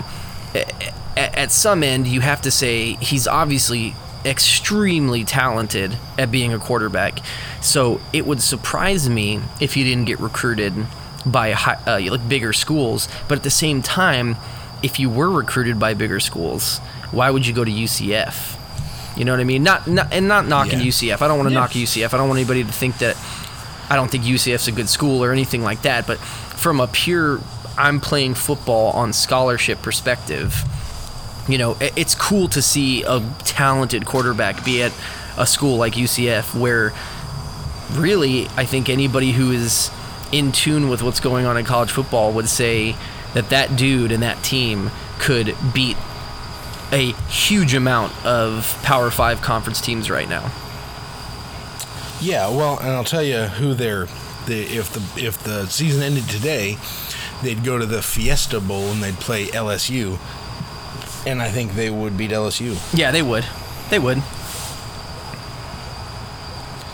at, 1.15 1.37
at 1.37 1.51
some 1.51 1.83
end, 1.83 2.07
you 2.07 2.21
have 2.21 2.41
to 2.41 2.51
say 2.51 2.93
he's 2.95 3.27
obviously 3.27 3.95
extremely 4.25 5.23
talented 5.23 5.97
at 6.17 6.31
being 6.31 6.53
a 6.53 6.59
quarterback. 6.59 7.19
So 7.61 7.99
it 8.13 8.25
would 8.25 8.41
surprise 8.41 9.09
me 9.09 9.41
if 9.59 9.73
he 9.73 9.83
didn't 9.83 10.05
get 10.05 10.19
recruited 10.19 10.73
by 11.25 11.51
high, 11.51 11.79
uh, 11.85 12.11
like 12.11 12.27
bigger 12.27 12.53
schools. 12.53 13.07
But 13.27 13.39
at 13.39 13.43
the 13.43 13.49
same 13.49 13.81
time, 13.81 14.37
if 14.81 14.99
you 14.99 15.09
were 15.09 15.29
recruited 15.29 15.79
by 15.79 15.93
bigger 15.93 16.19
schools, 16.19 16.79
why 17.13 17.29
would 17.29 17.45
you 17.47 17.53
go 17.53 17.63
to 17.63 17.71
UCF? 17.71 18.57
You 19.15 19.25
know 19.25 19.31
what 19.31 19.39
I 19.39 19.43
mean? 19.43 19.63
Not, 19.63 19.87
not 19.87 20.11
and 20.11 20.27
not 20.27 20.47
knocking 20.47 20.79
Yeah. 20.79 20.85
UCF. 20.87 21.21
I 21.21 21.27
don't 21.27 21.37
want 21.37 21.49
to 21.49 21.53
Yeah. 21.53 21.59
knock 21.59 21.75
UCF. 21.75 22.13
I 22.13 22.17
don't 22.17 22.27
want 22.27 22.39
anybody 22.39 22.63
to 22.63 22.71
think 22.71 22.97
that 22.97 23.15
I 23.89 23.95
don't 23.95 24.09
think 24.09 24.23
UCF's 24.25 24.67
a 24.67 24.71
good 24.71 24.89
school 24.89 25.23
or 25.23 25.31
anything 25.31 25.63
like 25.63 25.83
that. 25.83 26.07
But 26.07 26.17
from 26.17 26.79
a 26.79 26.87
pure, 26.87 27.39
I'm 27.77 27.99
playing 27.99 28.33
football 28.33 28.91
on 28.91 29.13
scholarship 29.13 29.81
perspective, 29.81 30.63
you 31.47 31.57
know, 31.57 31.77
it's 31.79 32.15
cool 32.15 32.47
to 32.49 32.61
see 32.61 33.03
a 33.03 33.21
talented 33.43 34.05
quarterback 34.05 34.63
be 34.65 34.81
at 34.81 34.91
a 35.37 35.45
school 35.45 35.77
like 35.77 35.95
UCF 35.95 36.55
where 36.57 36.93
really 37.93 38.47
I 38.57 38.65
think 38.65 38.89
anybody 38.89 39.31
who 39.33 39.51
is 39.51 39.91
in 40.31 40.51
tune 40.51 40.89
with 40.89 41.03
what's 41.03 41.19
going 41.19 41.45
on 41.45 41.57
in 41.57 41.65
college 41.65 41.91
football 41.91 42.31
would 42.31 42.49
say 42.49 42.95
that 43.33 43.49
that 43.49 43.75
dude 43.75 44.11
and 44.11 44.23
that 44.23 44.41
team 44.43 44.89
could 45.19 45.55
beat 45.73 45.97
a 46.93 47.11
huge 47.27 47.73
amount 47.73 48.13
of 48.25 48.79
Power 48.83 49.09
5 49.09 49.41
conference 49.41 49.81
teams 49.81 50.09
right 50.09 50.29
now. 50.29 50.51
Yeah, 52.21 52.47
well, 52.49 52.77
and 52.79 52.89
I'll 52.89 53.03
tell 53.03 53.23
you 53.23 53.43
who 53.43 53.73
they're. 53.73 54.07
The, 54.45 54.61
if 54.61 54.91
the 54.91 55.25
if 55.25 55.41
the 55.43 55.67
season 55.67 56.03
ended 56.03 56.27
today, 56.27 56.77
they'd 57.43 57.63
go 57.63 57.77
to 57.77 57.85
the 57.85 58.01
Fiesta 58.01 58.59
Bowl 58.59 58.91
and 58.91 59.01
they'd 59.01 59.15
play 59.15 59.45
LSU, 59.47 60.19
and 61.25 61.41
I 61.41 61.49
think 61.49 61.73
they 61.73 61.89
would 61.89 62.17
beat 62.17 62.31
LSU. 62.31 62.77
Yeah, 62.97 63.11
they 63.11 63.21
would. 63.21 63.45
They 63.89 63.99
would. 63.99 64.17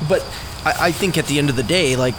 But 0.07 0.23
I, 0.63 0.88
I 0.88 0.91
think 0.91 1.17
at 1.17 1.25
the 1.25 1.39
end 1.39 1.49
of 1.49 1.55
the 1.55 1.63
day, 1.63 1.95
like 1.95 2.15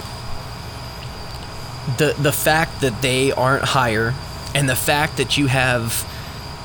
the 1.97 2.13
the 2.19 2.33
fact 2.33 2.81
that 2.81 3.01
they 3.01 3.31
aren't 3.31 3.63
higher, 3.63 4.13
and 4.53 4.67
the 4.67 4.75
fact 4.75 5.15
that 5.15 5.37
you 5.37 5.47
have 5.47 6.05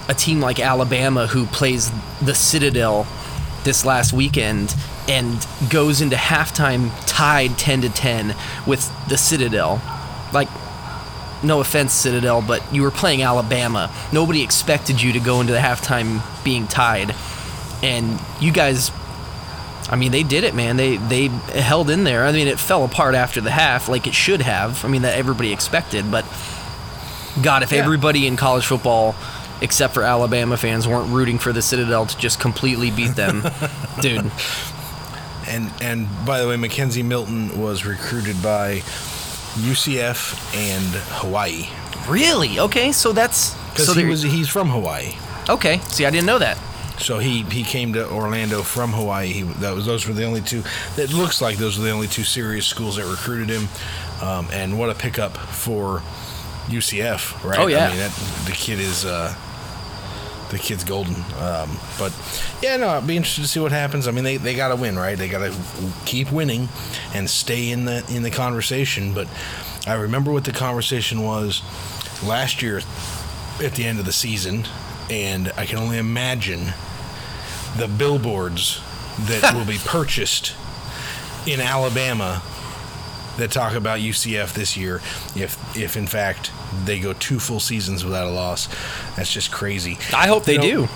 a 0.08 0.14
team 0.14 0.40
like 0.40 0.60
Alabama 0.60 1.26
who 1.26 1.46
plays 1.46 1.90
the 2.22 2.34
Citadel 2.34 3.06
this 3.64 3.84
last 3.84 4.12
weekend 4.12 4.74
and 5.08 5.46
goes 5.70 6.00
into 6.00 6.16
halftime 6.16 6.90
tied 7.06 7.58
10 7.58 7.82
to 7.82 7.88
10 7.88 8.34
with 8.66 8.90
the 9.08 9.16
Citadel. 9.16 9.80
Like 10.32 10.48
no 11.42 11.60
offense 11.60 11.92
Citadel, 11.92 12.42
but 12.42 12.62
you 12.74 12.82
were 12.82 12.90
playing 12.90 13.22
Alabama. 13.22 13.92
Nobody 14.12 14.42
expected 14.42 15.02
you 15.02 15.12
to 15.12 15.20
go 15.20 15.40
into 15.40 15.52
the 15.52 15.58
halftime 15.58 16.22
being 16.44 16.66
tied. 16.66 17.14
And 17.82 18.20
you 18.40 18.52
guys 18.52 18.90
I 19.88 19.94
mean, 19.94 20.10
they 20.10 20.24
did 20.24 20.42
it, 20.42 20.52
man. 20.54 20.76
They 20.76 20.96
they 20.96 21.28
held 21.28 21.90
in 21.90 22.02
there. 22.04 22.24
I 22.24 22.32
mean, 22.32 22.48
it 22.48 22.58
fell 22.58 22.84
apart 22.84 23.14
after 23.14 23.40
the 23.40 23.52
half, 23.52 23.88
like 23.88 24.06
it 24.08 24.14
should 24.14 24.42
have. 24.42 24.84
I 24.84 24.88
mean, 24.88 25.02
that 25.02 25.16
everybody 25.16 25.52
expected. 25.52 26.10
But 26.10 26.24
God, 27.40 27.62
if 27.62 27.70
Yeah. 27.70 27.78
everybody 27.78 28.26
in 28.26 28.36
college 28.36 28.66
football, 28.66 29.14
except 29.60 29.94
for 29.94 30.02
Alabama 30.02 30.56
fans, 30.56 30.86
weren't 30.86 31.10
rooting 31.10 31.38
for 31.38 31.52
the 31.52 31.62
Citadel 31.62 32.06
to 32.06 32.18
just 32.18 32.40
completely 32.40 32.90
beat 32.90 33.14
them, 33.16 33.42
dude. 34.00 34.30
And 35.48 35.72
and 35.80 36.08
by 36.26 36.40
the 36.40 36.48
way, 36.48 36.56
McKenzie 36.56 37.04
Milton 37.04 37.60
was 37.60 37.84
recruited 37.84 38.42
by 38.42 38.78
UCF 39.56 40.54
and 40.54 40.84
Hawaii 41.20 41.66
Really? 42.08 42.60
Okay, 42.60 42.92
so 42.92 43.12
that's 43.12 43.54
because 43.70 43.86
so 43.86 43.94
he 43.94 44.04
was 44.04 44.22
he's 44.22 44.48
from 44.48 44.68
Hawaii. 44.68 45.14
okay. 45.48 45.78
See, 45.88 46.06
I 46.06 46.10
didn't 46.10 46.26
know 46.26 46.38
that. 46.38 46.56
So 46.98 47.18
he, 47.18 47.42
he 47.42 47.62
came 47.62 47.92
to 47.92 48.08
Orlando 48.08 48.62
from 48.62 48.92
Hawaii. 48.92 49.28
He, 49.28 49.42
that 49.42 49.74
was 49.74 49.84
those 49.84 50.06
were 50.06 50.14
the 50.14 50.24
only 50.24 50.40
two. 50.40 50.62
It 50.96 51.12
looks 51.12 51.42
like 51.42 51.58
those 51.58 51.78
were 51.78 51.84
the 51.84 51.90
only 51.90 52.06
two 52.06 52.24
serious 52.24 52.66
schools 52.66 52.96
that 52.96 53.04
recruited 53.04 53.50
him. 53.50 53.68
Um, 54.22 54.48
and 54.50 54.78
what 54.78 54.88
a 54.88 54.94
pickup 54.94 55.36
for 55.36 55.98
UCF, 56.68 57.44
right? 57.44 57.58
Oh, 57.58 57.66
yeah. 57.66 57.86
I 57.86 57.88
mean, 57.90 57.98
that, 57.98 58.12
the 58.46 58.52
kid 58.52 58.80
is 58.80 59.04
uh, 59.04 59.34
the 60.50 60.58
kid's 60.58 60.84
golden. 60.84 61.14
Um, 61.38 61.78
but 61.98 62.12
yeah, 62.62 62.76
no, 62.76 62.88
I'd 62.88 63.06
be 63.06 63.16
interested 63.16 63.42
to 63.42 63.48
see 63.48 63.60
what 63.60 63.72
happens. 63.72 64.06
I 64.06 64.10
mean, 64.10 64.24
they, 64.24 64.36
they 64.36 64.54
got 64.54 64.68
to 64.68 64.76
win, 64.76 64.98
right? 64.98 65.16
They 65.16 65.28
got 65.28 65.40
to 65.40 65.54
keep 66.04 66.30
winning 66.30 66.68
and 67.14 67.28
stay 67.28 67.70
in 67.70 67.84
the 67.84 68.04
in 68.08 68.22
the 68.22 68.30
conversation. 68.30 69.12
But 69.12 69.28
I 69.86 69.94
remember 69.94 70.32
what 70.32 70.44
the 70.44 70.52
conversation 70.52 71.22
was 71.22 71.62
last 72.24 72.62
year 72.62 72.80
at 73.62 73.72
the 73.74 73.84
end 73.84 73.98
of 73.98 74.04
the 74.04 74.12
season, 74.12 74.64
and 75.10 75.52
I 75.56 75.66
can 75.66 75.78
only 75.78 75.98
imagine 75.98 76.74
the 77.76 77.88
billboards 77.88 78.80
that 79.20 79.54
will 79.54 79.66
be 79.66 79.78
purchased 79.78 80.54
in 81.46 81.60
Alabama 81.60 82.42
that 83.36 83.50
talk 83.50 83.74
about 83.74 84.00
UCF 84.00 84.54
this 84.54 84.76
year 84.76 84.96
if 85.36 85.76
if 85.76 85.96
in 85.96 86.06
fact 86.06 86.50
they 86.84 87.00
go 87.00 87.12
two 87.12 87.38
full 87.38 87.60
seasons 87.60 88.04
without 88.04 88.26
a 88.26 88.30
loss. 88.30 88.68
That's 89.16 89.32
just 89.32 89.50
crazy. 89.50 89.98
I 90.14 90.26
hope 90.26 90.44
they 90.44 90.54
You 90.54 90.58
know, 90.58 90.86
do. 90.86 90.88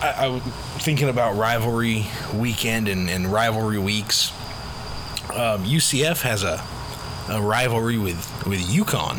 I, 0.00 0.10
I 0.10 0.26
was 0.28 0.42
thinking 0.78 1.08
about 1.08 1.36
rivalry 1.36 2.06
weekend 2.34 2.88
and, 2.88 3.10
and 3.10 3.26
rivalry 3.32 3.78
weeks. 3.78 4.30
Um, 5.30 5.64
UCF 5.64 6.22
has 6.22 6.42
a 6.42 6.62
a 7.30 7.42
rivalry 7.42 7.98
with 7.98 8.46
with 8.46 8.60
UConn. 8.60 9.18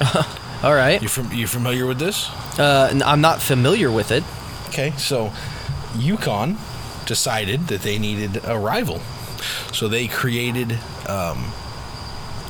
All 0.64 0.74
right. 0.74 1.00
You 1.02 1.08
from 1.08 1.32
you 1.32 1.46
familiar 1.46 1.86
with 1.86 1.98
this? 1.98 2.28
Uh, 2.58 3.00
I'm 3.04 3.20
not 3.20 3.40
familiar 3.42 3.90
with 3.90 4.10
it. 4.10 4.24
Okay, 4.68 4.92
so 4.96 5.32
UConn 5.94 6.56
decided 7.06 7.68
that 7.68 7.82
they 7.82 7.98
needed 7.98 8.42
a 8.44 8.58
rival, 8.58 9.00
so 9.72 9.88
they 9.88 10.06
created 10.06 10.78
um, 11.08 11.52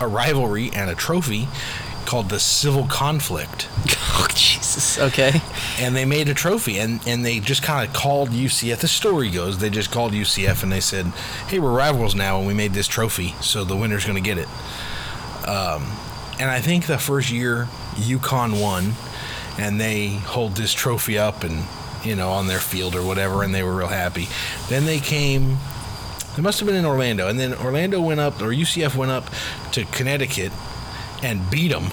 a 0.01 0.09
rivalry 0.09 0.71
and 0.75 0.91
a 0.91 0.95
trophy 0.95 1.49
called 2.09 2.31
the 2.31 2.41
Civil 2.41 2.87
Conflict. 2.87 3.69
Oh 4.21 4.27
Jesus. 4.35 4.99
Okay. 4.99 5.41
and 5.79 5.95
they 5.95 6.05
made 6.05 6.29
a 6.29 6.35
trophy 6.35 6.79
and, 6.79 7.01
and 7.07 7.25
they 7.25 7.39
just 7.39 7.63
kind 7.63 7.87
of 7.87 7.95
called 7.95 8.31
UCF. 8.31 8.79
The 8.79 8.89
story 8.89 9.31
goes 9.31 9.59
they 9.59 9.71
just 9.71 9.93
called 9.93 10.13
UCF 10.13 10.65
and 10.65 10.73
they 10.73 10.81
said, 10.81 11.07
"Hey, 11.47 11.61
we're 11.61 11.71
rivals 11.73 12.17
now, 12.17 12.39
and 12.39 12.47
we 12.47 12.53
made 12.53 12.73
this 12.73 12.89
trophy, 12.89 13.35
so 13.41 13.63
the 13.63 13.77
winner's 13.77 14.05
going 14.05 14.17
to 14.17 14.29
get 14.29 14.39
it." 14.39 14.49
Um, 15.47 15.87
and 16.41 16.51
I 16.51 16.61
think 16.61 16.87
the 16.87 16.99
first 16.99 17.31
year 17.31 17.69
UConn 17.95 18.61
won, 18.61 18.95
and 19.57 19.81
they 19.81 20.09
hold 20.09 20.57
this 20.57 20.73
trophy 20.73 21.17
up 21.17 21.45
and 21.45 21.65
you 22.03 22.17
know 22.17 22.31
on 22.31 22.49
their 22.49 22.59
field 22.59 22.97
or 22.97 23.05
whatever, 23.07 23.45
and 23.45 23.55
they 23.55 23.63
were 23.63 23.77
real 23.77 23.87
happy. 23.87 24.27
Then 24.69 24.85
they 24.85 24.99
came. 24.99 25.59
They 26.35 26.43
must 26.43 26.59
have 26.59 26.67
been 26.67 26.77
in 26.77 26.87
Orlando, 26.87 27.29
and 27.29 27.39
then 27.39 27.55
Orlando 27.55 28.01
went 28.01 28.19
up, 28.19 28.43
or 28.43 28.47
UCF 28.47 28.97
went 28.97 29.13
up 29.13 29.31
to 29.73 29.85
Connecticut 29.85 30.51
and 31.23 31.49
beat 31.51 31.69
them 31.69 31.91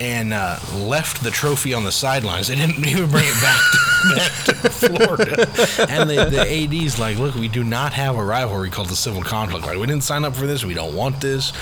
and 0.00 0.32
uh, 0.32 0.58
left 0.74 1.22
the 1.22 1.30
trophy 1.30 1.74
on 1.74 1.84
the 1.84 1.92
sidelines. 1.92 2.48
They 2.48 2.54
didn't 2.54 2.78
even 2.86 3.10
bring 3.10 3.24
it 3.26 3.40
back 3.40 3.60
to, 3.72 4.14
back 4.16 4.44
to 4.44 4.70
Florida. 4.70 5.90
And 5.90 6.08
the, 6.08 6.26
the 6.26 6.84
AD's 6.84 6.98
like, 6.98 7.18
look, 7.18 7.34
we 7.34 7.48
do 7.48 7.64
not 7.64 7.92
have 7.92 8.16
a 8.16 8.24
rivalry 8.24 8.70
called 8.70 8.88
the 8.88 8.96
Civil 8.96 9.22
Conflict. 9.22 9.66
Right? 9.66 9.78
We 9.78 9.86
didn't 9.86 10.04
sign 10.04 10.24
up 10.24 10.36
for 10.36 10.46
this. 10.46 10.64
We 10.64 10.74
don't 10.74 10.94
want 10.94 11.20
this. 11.20 11.52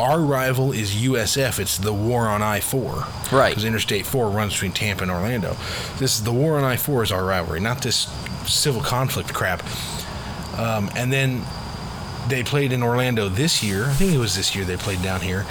Our 0.00 0.20
rival 0.20 0.72
is 0.72 0.94
USF. 0.94 1.58
It's 1.58 1.78
the 1.78 1.92
War 1.92 2.28
on 2.28 2.42
I 2.42 2.60
four. 2.60 3.04
Right. 3.30 3.50
Because 3.50 3.64
Interstate 3.64 4.06
four 4.06 4.30
runs 4.30 4.54
between 4.54 4.72
Tampa 4.72 5.02
and 5.02 5.10
Orlando. 5.10 5.56
This 5.98 6.16
is 6.16 6.24
the 6.24 6.32
War 6.32 6.56
on 6.56 6.64
I 6.64 6.76
four 6.76 7.02
is 7.02 7.12
our 7.12 7.24
rivalry, 7.24 7.60
not 7.60 7.82
this 7.82 8.08
civil 8.46 8.80
conflict 8.80 9.34
crap. 9.34 9.62
Um, 10.58 10.90
and 10.96 11.12
then 11.12 11.44
they 12.28 12.42
played 12.42 12.72
in 12.72 12.82
Orlando 12.82 13.28
this 13.28 13.62
year. 13.62 13.86
I 13.86 13.92
think 13.94 14.12
it 14.12 14.18
was 14.18 14.36
this 14.36 14.54
year 14.54 14.64
they 14.64 14.76
played 14.76 15.02
down 15.02 15.20
here. 15.20 15.46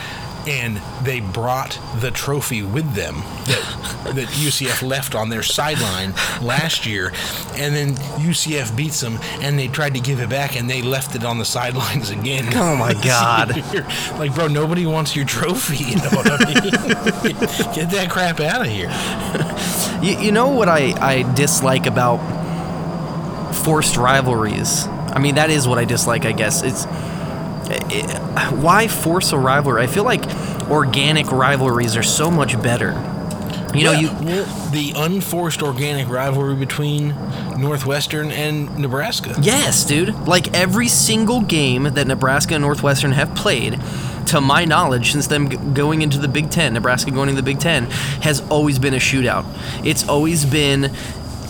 And 0.47 0.77
they 1.03 1.19
brought 1.19 1.77
the 1.99 2.09
trophy 2.09 2.61
with 2.63 2.93
them 2.93 3.15
that, 3.15 4.03
that 4.15 4.27
UCF 4.29 4.81
left 4.81 5.13
on 5.13 5.27
their 5.27 5.43
sideline 5.43 6.13
last 6.41 6.85
year. 6.85 7.11
And 7.55 7.75
then 7.75 7.95
UCF 8.15 8.73
beats 8.73 9.01
them, 9.01 9.19
and 9.41 9.59
they 9.59 9.67
tried 9.67 9.93
to 9.95 9.99
give 9.99 10.21
it 10.21 10.29
back, 10.29 10.55
and 10.55 10.69
they 10.69 10.81
left 10.81 11.15
it 11.15 11.25
on 11.25 11.37
the 11.37 11.43
sidelines 11.43 12.11
again. 12.11 12.45
Oh, 12.55 12.77
my 12.77 12.93
God. 13.03 13.57
like, 14.17 14.33
bro, 14.33 14.47
nobody 14.47 14.85
wants 14.85 15.17
your 15.17 15.25
trophy. 15.25 15.83
You 15.83 15.95
know 15.97 16.09
what 16.11 16.27
I 16.31 16.45
mean? 16.45 17.35
Get 17.75 17.89
that 17.91 18.07
crap 18.09 18.39
out 18.39 18.61
of 18.61 18.67
here. 18.67 18.89
You, 20.01 20.17
you 20.27 20.31
know 20.31 20.47
what 20.49 20.69
I, 20.69 20.93
I 21.05 21.33
dislike 21.33 21.85
about 21.87 22.17
forced 23.65 23.97
rivalries? 23.97 24.87
I 25.13 25.19
mean, 25.19 25.35
that 25.35 25.49
is 25.49 25.67
what 25.67 25.77
I 25.77 25.85
dislike, 25.85 26.25
I 26.25 26.31
guess. 26.31 26.63
It's 26.63 26.85
it, 27.69 28.19
why 28.53 28.87
force 28.87 29.31
a 29.33 29.37
rivalry? 29.37 29.81
I 29.83 29.87
feel 29.87 30.03
like 30.03 30.23
organic 30.69 31.31
rivalries 31.31 31.95
are 31.97 32.03
so 32.03 32.29
much 32.31 32.61
better. 32.61 32.91
You 33.73 33.83
know, 33.83 33.91
Yeah, 33.91 33.99
you 33.99 34.07
well, 34.25 34.69
the 34.71 34.93
unforced 34.95 35.61
organic 35.61 36.07
rivalry 36.07 36.55
between 36.55 37.09
Northwestern 37.57 38.31
and 38.31 38.77
Nebraska. 38.77 39.35
Yes, 39.41 39.83
dude. 39.85 40.15
Like 40.27 40.53
every 40.53 40.87
single 40.87 41.41
game 41.41 41.83
that 41.83 42.07
Nebraska 42.07 42.55
and 42.55 42.61
Northwestern 42.63 43.11
have 43.11 43.35
played, 43.35 43.79
to 44.27 44.41
my 44.41 44.65
knowledge, 44.65 45.11
since 45.11 45.27
them 45.27 45.49
g- 45.49 45.57
going 45.73 46.01
into 46.01 46.17
the 46.17 46.27
Big 46.27 46.49
Ten, 46.49 46.73
Nebraska 46.73 47.11
going 47.11 47.29
into 47.29 47.41
the 47.41 47.45
Big 47.45 47.59
Ten, 47.59 47.85
has 48.21 48.41
always 48.49 48.79
been 48.79 48.93
a 48.93 48.97
shootout. 48.97 49.45
It's 49.85 50.07
always 50.07 50.45
been 50.45 50.91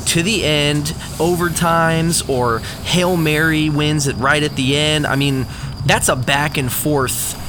to 0.08 0.24
the 0.24 0.43
end, 0.43 0.86
overtimes, 1.17 2.28
or 2.30 2.60
Hail 2.60 3.17
Mary 3.17 3.70
wins 3.70 4.08
it 4.08 4.15
right 4.15 4.41
at 4.41 4.56
the 4.56 4.78
end. 4.78 5.06
I 5.06 5.15
mean, 5.15 5.46
that's 5.86 6.10
a 6.10 6.15
back 6.15 6.58
and 6.58 6.72
forth 6.72 7.43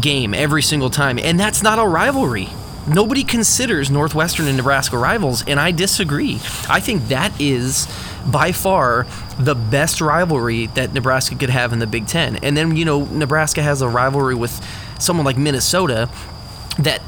game 0.00 0.34
every 0.34 0.62
single 0.62 0.90
time. 0.90 1.18
And 1.18 1.38
that's 1.38 1.62
not 1.62 1.78
a 1.78 1.86
rivalry. 1.86 2.48
Nobody 2.86 3.24
considers 3.24 3.90
Northwestern 3.90 4.46
and 4.46 4.56
Nebraska 4.56 4.96
rivals, 4.96 5.44
and 5.48 5.58
I 5.58 5.72
disagree. 5.72 6.36
I 6.68 6.78
think 6.78 7.08
that 7.08 7.32
is 7.40 7.88
by 8.24 8.52
far 8.52 9.06
the 9.38 9.56
best 9.56 10.00
rivalry 10.00 10.66
that 10.68 10.92
Nebraska 10.92 11.34
could 11.34 11.50
have 11.50 11.72
in 11.72 11.80
the 11.80 11.86
Big 11.88 12.06
Ten. 12.06 12.36
And 12.36 12.56
then, 12.56 12.76
you 12.76 12.84
know, 12.84 13.04
Nebraska 13.06 13.60
has 13.60 13.82
a 13.82 13.88
rivalry 13.88 14.36
with 14.36 14.64
someone 15.00 15.26
like 15.26 15.36
Minnesota 15.36 16.08
that 16.78 17.02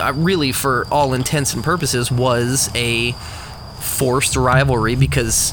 uh, 0.00 0.14
really, 0.14 0.50
for 0.50 0.86
all 0.90 1.12
intents 1.12 1.52
and 1.52 1.62
purposes, 1.62 2.10
was 2.10 2.70
a 2.74 3.14
forced 3.82 4.36
rivalry 4.36 4.94
because 4.94 5.52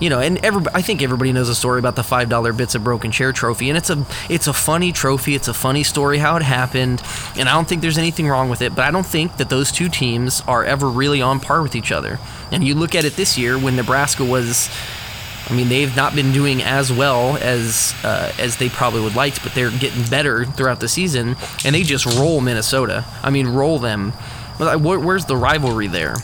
you 0.00 0.10
know 0.10 0.18
and 0.20 0.38
every, 0.44 0.62
i 0.74 0.82
think 0.82 1.02
everybody 1.02 1.32
knows 1.32 1.48
a 1.48 1.54
story 1.54 1.78
about 1.78 1.96
the 1.96 2.02
five 2.02 2.28
dollar 2.28 2.52
bits 2.52 2.74
of 2.74 2.84
broken 2.84 3.10
chair 3.10 3.32
trophy 3.32 3.68
and 3.68 3.78
it's 3.78 3.90
a 3.90 4.06
it's 4.28 4.46
a 4.46 4.52
funny 4.52 4.92
trophy 4.92 5.34
it's 5.34 5.48
a 5.48 5.54
funny 5.54 5.82
story 5.82 6.18
how 6.18 6.36
it 6.36 6.42
happened 6.42 7.02
and 7.36 7.48
i 7.48 7.52
don't 7.52 7.68
think 7.68 7.80
there's 7.82 7.98
anything 7.98 8.28
wrong 8.28 8.48
with 8.48 8.60
it 8.60 8.74
but 8.74 8.84
i 8.84 8.90
don't 8.90 9.06
think 9.06 9.36
that 9.36 9.48
those 9.48 9.72
two 9.72 9.88
teams 9.88 10.42
are 10.46 10.64
ever 10.64 10.88
really 10.88 11.22
on 11.22 11.40
par 11.40 11.62
with 11.62 11.74
each 11.74 11.92
other 11.92 12.18
and 12.52 12.62
you 12.64 12.74
look 12.74 12.94
at 12.94 13.04
it 13.04 13.16
this 13.16 13.38
year 13.38 13.58
when 13.58 13.74
nebraska 13.76 14.24
was 14.24 14.68
I 15.48 15.54
mean, 15.54 15.68
they've 15.68 15.94
not 15.94 16.14
been 16.14 16.32
doing 16.32 16.60
as 16.60 16.92
well 16.92 17.36
as 17.36 17.94
uh, 18.02 18.32
as 18.38 18.56
they 18.56 18.68
probably 18.68 19.00
would 19.00 19.14
like, 19.14 19.40
but 19.44 19.54
they're 19.54 19.70
getting 19.70 20.02
better 20.04 20.44
throughout 20.44 20.80
the 20.80 20.88
season, 20.88 21.36
and 21.64 21.72
they 21.72 21.84
just 21.84 22.04
roll 22.04 22.40
Minnesota. 22.40 23.04
I 23.22 23.30
mean, 23.30 23.46
roll 23.46 23.78
them. 23.78 24.10
Where's 24.58 25.26
the 25.26 25.36
rivalry 25.36 25.86
there? 25.86 26.16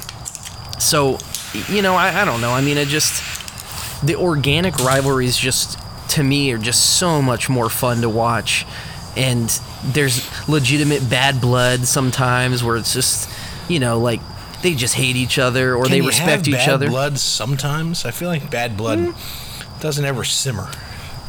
So, 0.81 1.19
you 1.69 1.83
know, 1.83 1.95
I, 1.95 2.23
I 2.23 2.25
don't 2.25 2.41
know. 2.41 2.51
I 2.53 2.61
mean, 2.61 2.79
it 2.79 2.89
just 2.89 3.23
the 4.05 4.17
organic 4.17 4.77
rivalries 4.79 5.37
just 5.37 5.79
to 6.11 6.23
me 6.23 6.53
are 6.53 6.59
just 6.59 6.99
so 6.99 7.23
much 7.23 7.49
more 7.49 7.69
fun 7.71 8.01
to 8.03 8.09
watch, 8.09 8.67
and 9.17 9.49
there's 9.85 10.29
legitimate 10.49 11.09
bad 11.09 11.41
blood 11.41 11.81
sometimes 11.87 12.63
where 12.63 12.77
it's 12.77 12.93
just, 12.93 13.29
you 13.69 13.79
know, 13.81 13.99
like 13.99 14.21
they 14.63 14.75
just 14.75 14.95
hate 14.95 15.17
each 15.17 15.39
other 15.39 15.75
or 15.75 15.85
Can 15.85 15.93
they 15.93 16.01
respect 16.01 16.47
each 16.49 16.55
bad 16.55 16.69
other. 16.69 16.89
blood 16.89 17.19
sometimes. 17.19 18.05
I 18.05 18.11
feel 18.13 18.29
like 18.29 18.51
bad 18.51 18.77
blood 18.77 18.99
mm. 18.99 19.81
doesn't 19.81 20.05
ever 20.05 20.25
simmer. 20.25 20.71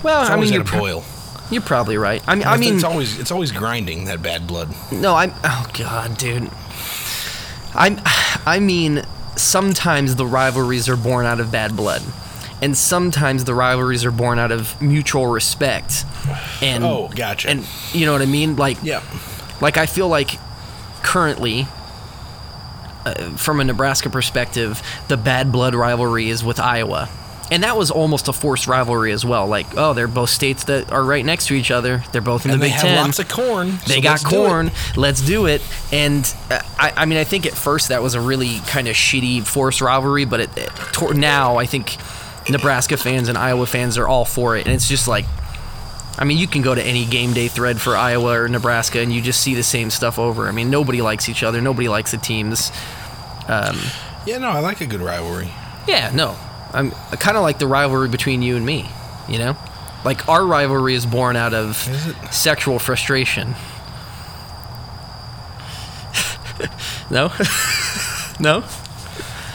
Well, 0.04 0.22
It's 0.22 0.30
I 0.32 0.40
mean, 0.40 0.54
you're, 0.54 0.64
pro- 0.64 0.80
boil. 0.80 1.04
you're 1.50 1.62
probably 1.62 1.98
right. 1.98 2.22
I 2.28 2.36
mean, 2.36 2.44
I 2.46 2.56
It's- 2.56 2.60
mean, 2.60 2.76
it's 2.76 2.84
always 2.84 3.20
it's 3.20 3.32
always 3.32 3.52
grinding 3.52 4.06
that 4.06 4.22
bad 4.22 4.46
blood. 4.48 4.74
No, 4.92 5.16
I'm. 5.16 5.34
Oh 5.44 5.68
God, 5.74 6.18
dude. 6.18 6.50
I'm. 7.74 8.00
I 8.46 8.60
mean, 8.60 9.04
sometimes 9.36 10.16
the 10.16 10.26
rivalries 10.26 10.88
are 10.90 10.98
born 10.98 11.26
out 11.26 11.40
of 11.40 11.52
bad 11.52 11.76
blood, 11.76 12.02
and 12.62 12.78
sometimes 12.78 13.44
the 13.46 13.54
rivalries 13.54 14.06
are 14.06 14.12
born 14.12 14.40
out 14.40 14.52
of 14.52 14.80
mutual 14.82 15.28
respect. 15.28 16.06
And 16.62 16.84
Oh, 16.84 17.10
gotcha. 17.16 17.50
And 17.50 17.68
you 17.92 18.06
know 18.06 18.14
what 18.14 18.22
I 18.22 18.26
mean? 18.26 18.56
Like, 18.56 18.78
Yeah. 18.84 19.02
like 19.62 19.78
I 19.78 19.86
feel 19.86 20.08
like 20.08 20.40
currently. 21.02 21.68
Uh, 23.06 23.14
from 23.36 23.60
a 23.60 23.64
Nebraska 23.66 24.10
perspective, 24.10 24.82
the 25.10 25.18
bad 25.18 25.52
blood 25.52 25.76
rivalry 25.76 26.30
is 26.30 26.42
with 26.42 26.58
Iowa. 26.58 27.10
And 27.52 27.64
that 27.64 27.78
was 27.78 27.92
almost 27.92 28.28
a 28.30 28.34
forced 28.34 28.68
rivalry 28.68 29.12
as 29.12 29.24
well. 29.26 29.46
Like, 29.48 29.68
oh, 29.78 29.94
they're 29.94 30.08
both 30.08 30.30
states 30.30 30.64
that 30.66 30.92
are 30.92 31.04
right 31.04 31.24
next 31.24 31.48
to 31.48 31.54
each 31.54 31.70
other. 31.72 32.04
They're 32.12 32.22
both 32.22 32.46
in 32.46 32.52
And 32.52 32.60
the 32.60 32.66
they 32.66 32.70
Big 32.70 32.74
have 32.80 32.84
Ten. 32.84 32.98
lots 33.06 33.20
of 33.20 33.28
corn. 33.30 33.72
They 33.86 33.96
so 33.96 34.02
got 34.02 34.10
let's 34.12 34.24
do 34.24 34.30
corn. 34.30 34.72
Let's 34.96 35.22
do 35.22 35.46
it. 35.46 35.62
And 35.92 36.34
uh, 36.50 36.62
I, 36.80 36.94
I 36.96 37.06
mean, 37.06 37.20
I 37.20 37.26
think 37.26 37.46
at 37.46 37.54
first 37.54 37.90
that 37.90 38.02
was 38.02 38.16
a 38.16 38.22
really 38.22 38.60
kind 38.68 38.88
of 38.88 38.96
shitty 38.96 39.46
forced 39.46 39.82
rivalry, 39.82 40.26
but 40.26 40.40
it, 40.40 40.50
it, 40.58 41.16
now 41.16 41.58
I 41.58 41.66
think 41.66 41.98
Nebraska 42.50 42.98
fans 42.98 43.28
and 43.30 43.38
Iowa 43.38 43.66
fans 43.68 43.98
are 43.98 44.08
all 44.08 44.26
for 44.26 44.56
it. 44.58 44.66
And 44.66 44.74
it's 44.74 44.88
just 44.88 45.08
like, 45.08 45.26
I 46.18 46.24
mean, 46.24 46.38
you 46.38 46.48
can 46.48 46.62
go 46.62 46.74
to 46.74 46.82
any 46.84 47.06
game 47.06 47.34
day 47.34 47.50
thread 47.50 47.80
for 47.82 47.96
Iowa 47.96 48.40
or 48.42 48.48
Nebraska 48.48 49.00
and 49.00 49.12
you 49.12 49.22
just 49.22 49.42
see 49.42 49.54
the 49.54 49.64
same 49.64 49.90
stuff 49.90 50.18
over. 50.18 50.48
I 50.48 50.52
mean, 50.52 50.70
nobody 50.70 51.02
likes 51.02 51.28
each 51.28 51.44
other. 51.44 51.60
Nobody 51.62 51.90
likes 51.90 52.12
the 52.12 52.18
teams. 52.18 52.72
Um, 53.48 53.78
Yeah, 54.26 54.38
no, 54.38 54.50
I 54.50 54.60
like 54.60 54.80
a 54.82 54.86
good 54.88 55.02
rivalry. 55.02 55.52
yeah, 55.88 56.10
no. 56.16 56.38
I'm 56.74 56.92
kind 56.92 57.38
of 57.38 57.44
like 57.44 57.60
the 57.60 57.68
rivalry 57.68 58.10
between 58.10 58.42
you 58.42 58.56
and 58.56 58.66
me, 58.66 58.90
you 59.30 59.38
know? 59.38 59.56
Like 60.04 60.28
our 60.28 60.46
rivalry 60.46 60.96
is 60.96 61.06
born 61.06 61.36
out 61.36 61.54
of 61.54 61.76
sexual 62.32 62.80
frustration. 62.80 63.56
no? 67.12 67.32
no? 68.40 68.64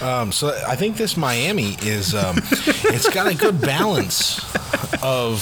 Um, 0.00 0.30
so 0.30 0.56
I 0.66 0.76
think 0.76 0.96
this 0.96 1.16
Miami 1.16 1.76
is 1.82 2.14
um, 2.14 2.36
it's 2.40 3.10
got 3.10 3.26
a 3.26 3.34
good 3.34 3.60
balance 3.60 4.38
of 5.02 5.40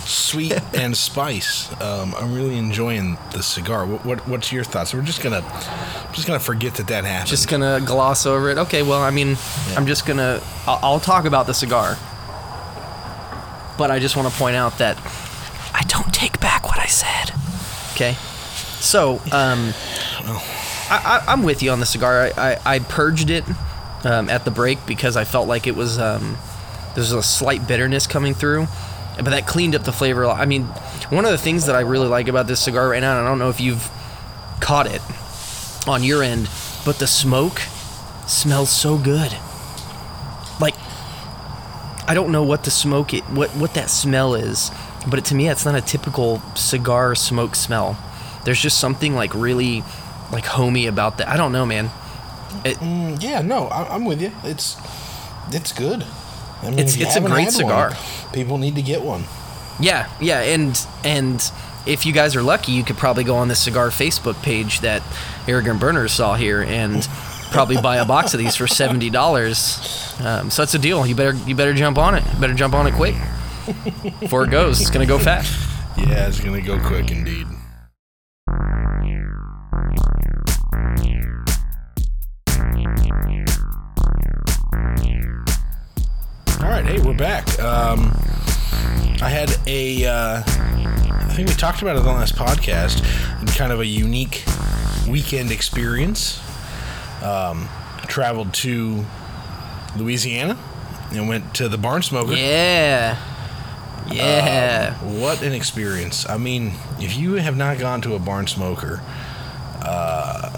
sweet 0.00 0.58
and 0.74 0.96
spice. 0.96 1.70
Um, 1.80 2.14
I'm 2.14 2.34
really 2.34 2.56
enjoying 2.56 3.18
the 3.32 3.42
cigar. 3.42 3.84
What, 3.84 4.06
what 4.06 4.26
what's 4.26 4.50
your 4.50 4.64
thoughts? 4.64 4.94
We're 4.94 5.02
just 5.02 5.22
gonna 5.22 5.42
just 6.18 6.26
gonna 6.26 6.40
forget 6.40 6.74
that 6.74 6.88
that 6.88 7.04
happened. 7.04 7.28
Just 7.28 7.48
gonna 7.48 7.80
gloss 7.80 8.26
over 8.26 8.50
it. 8.50 8.58
Okay, 8.58 8.82
well, 8.82 9.00
I 9.00 9.10
mean, 9.10 9.36
I'm 9.76 9.86
just 9.86 10.04
gonna. 10.04 10.42
I'll, 10.66 10.80
I'll 10.82 11.00
talk 11.00 11.26
about 11.26 11.46
the 11.46 11.54
cigar. 11.54 11.96
But 13.78 13.92
I 13.92 14.00
just 14.00 14.16
want 14.16 14.28
to 14.28 14.36
point 14.36 14.56
out 14.56 14.78
that 14.78 14.98
I 15.72 15.82
don't 15.86 16.12
take 16.12 16.40
back 16.40 16.64
what 16.64 16.78
I 16.78 16.86
said. 16.86 17.32
Okay? 17.92 18.14
So, 18.80 19.20
um, 19.30 19.72
I, 20.90 21.22
I, 21.24 21.24
I'm 21.28 21.44
with 21.44 21.62
you 21.62 21.70
on 21.70 21.78
the 21.78 21.86
cigar. 21.86 22.32
I, 22.36 22.54
I, 22.54 22.74
I 22.74 22.78
purged 22.80 23.30
it 23.30 23.44
um, 24.02 24.28
at 24.28 24.44
the 24.44 24.50
break 24.50 24.84
because 24.86 25.16
I 25.16 25.22
felt 25.22 25.46
like 25.46 25.68
it 25.68 25.76
was 25.76 26.00
um, 26.00 26.36
there's 26.96 27.12
a 27.12 27.22
slight 27.22 27.68
bitterness 27.68 28.08
coming 28.08 28.34
through, 28.34 28.66
but 29.14 29.30
that 29.30 29.46
cleaned 29.46 29.76
up 29.76 29.84
the 29.84 29.92
flavor. 29.92 30.24
a 30.24 30.28
lot. 30.28 30.40
I 30.40 30.46
mean, 30.46 30.64
one 31.10 31.24
of 31.24 31.30
the 31.30 31.38
things 31.38 31.66
that 31.66 31.76
I 31.76 31.80
really 31.80 32.08
like 32.08 32.26
about 32.26 32.48
this 32.48 32.58
cigar 32.58 32.88
right 32.88 33.00
now, 33.00 33.16
and 33.16 33.24
I 33.24 33.30
don't 33.30 33.38
know 33.38 33.50
if 33.50 33.60
you've 33.60 33.88
caught 34.60 34.88
it 34.88 35.00
on 35.86 36.02
your 36.02 36.22
end, 36.22 36.48
but 36.84 36.98
the 36.98 37.06
smoke 37.06 37.60
smells 38.26 38.70
so 38.70 38.98
good. 38.98 39.32
Like 40.60 40.74
I 42.06 42.12
don't 42.14 42.32
know 42.32 42.42
what 42.42 42.64
the 42.64 42.70
smoke 42.70 43.12
it, 43.14 43.22
what 43.24 43.50
what 43.50 43.74
that 43.74 43.90
smell 43.90 44.34
is, 44.34 44.70
but 45.08 45.18
it, 45.18 45.24
to 45.26 45.34
me 45.34 45.48
it's 45.48 45.64
not 45.64 45.74
a 45.74 45.80
typical 45.80 46.40
cigar 46.54 47.14
smoke 47.14 47.54
smell. 47.54 47.96
There's 48.44 48.60
just 48.60 48.78
something 48.78 49.14
like 49.14 49.34
really 49.34 49.82
like 50.32 50.46
homey 50.46 50.86
about 50.86 51.18
that. 51.18 51.28
I 51.28 51.36
don't 51.36 51.52
know, 51.52 51.66
man. 51.66 51.90
Mm, 52.64 53.22
yeah, 53.22 53.42
no, 53.42 53.68
I, 53.68 53.94
I'm 53.94 54.04
with 54.04 54.20
you. 54.22 54.32
It's 54.44 54.76
it's 55.52 55.72
good. 55.72 56.04
I 56.62 56.70
mean, 56.70 56.78
It's- 56.80 56.96
it's 56.96 57.16
a 57.16 57.20
great 57.20 57.52
cigar. 57.52 57.90
one, 57.90 58.32
people 58.32 58.58
need 58.58 58.74
to 58.74 58.82
get 58.82 59.02
one. 59.02 59.24
Yeah, 59.80 60.08
yeah, 60.20 60.40
and 60.40 60.78
and 61.04 61.40
if 61.88 62.04
you 62.04 62.12
guys 62.12 62.36
are 62.36 62.42
lucky, 62.42 62.72
you 62.72 62.84
could 62.84 62.96
probably 62.96 63.24
go 63.24 63.36
on 63.36 63.48
the 63.48 63.54
cigar 63.54 63.88
Facebook 63.88 64.40
page 64.42 64.80
that 64.80 65.02
Arrogant 65.48 65.80
Burners 65.80 66.12
saw 66.12 66.34
here 66.34 66.62
and 66.62 67.08
probably 67.50 67.80
buy 67.80 67.96
a 67.96 68.04
box 68.04 68.34
of 68.34 68.38
these 68.38 68.54
for 68.54 68.66
seventy 68.66 69.10
dollars. 69.10 70.14
Um, 70.20 70.50
so 70.50 70.62
that's 70.62 70.74
a 70.74 70.78
deal. 70.78 71.06
You 71.06 71.14
better 71.14 71.36
you 71.46 71.54
better 71.54 71.74
jump 71.74 71.98
on 71.98 72.14
it. 72.14 72.22
Better 72.40 72.54
jump 72.54 72.74
on 72.74 72.86
it 72.86 72.94
quick 72.94 73.14
before 74.20 74.44
it 74.44 74.50
goes. 74.50 74.80
It's 74.80 74.90
gonna 74.90 75.06
go 75.06 75.18
fast. 75.18 75.52
Yeah, 75.96 76.28
it's 76.28 76.40
gonna 76.40 76.62
go 76.62 76.78
quick 76.78 77.10
indeed. 77.10 77.46
All 86.60 86.68
right, 86.68 86.84
hey, 86.84 87.00
we're 87.00 87.14
back. 87.14 87.58
Um, 87.60 88.12
I 89.20 89.28
had 89.28 89.56
a, 89.66 90.06
uh, 90.06 90.42
I 90.46 91.32
think 91.34 91.48
we 91.48 91.54
talked 91.54 91.82
about 91.82 91.96
it 91.96 92.00
on 92.00 92.04
the 92.04 92.12
last 92.12 92.36
podcast, 92.36 93.02
kind 93.56 93.72
of 93.72 93.80
a 93.80 93.86
unique 93.86 94.44
weekend 95.08 95.50
experience. 95.50 96.40
Um, 97.22 97.68
traveled 98.06 98.54
to 98.54 99.04
Louisiana 99.96 100.56
and 101.12 101.28
went 101.28 101.54
to 101.56 101.68
the 101.68 101.76
Barn 101.76 102.02
Smoker. 102.02 102.34
Yeah, 102.34 103.18
yeah. 104.10 104.94
What 104.94 105.42
an 105.42 105.52
experience. 105.52 106.28
I 106.28 106.38
mean, 106.38 106.74
if 107.00 107.16
you 107.16 107.34
have 107.34 107.56
not 107.56 107.78
gone 107.78 108.00
to 108.02 108.14
a 108.14 108.18
barn 108.18 108.46
smoker, 108.46 109.00
uh, 109.82 110.56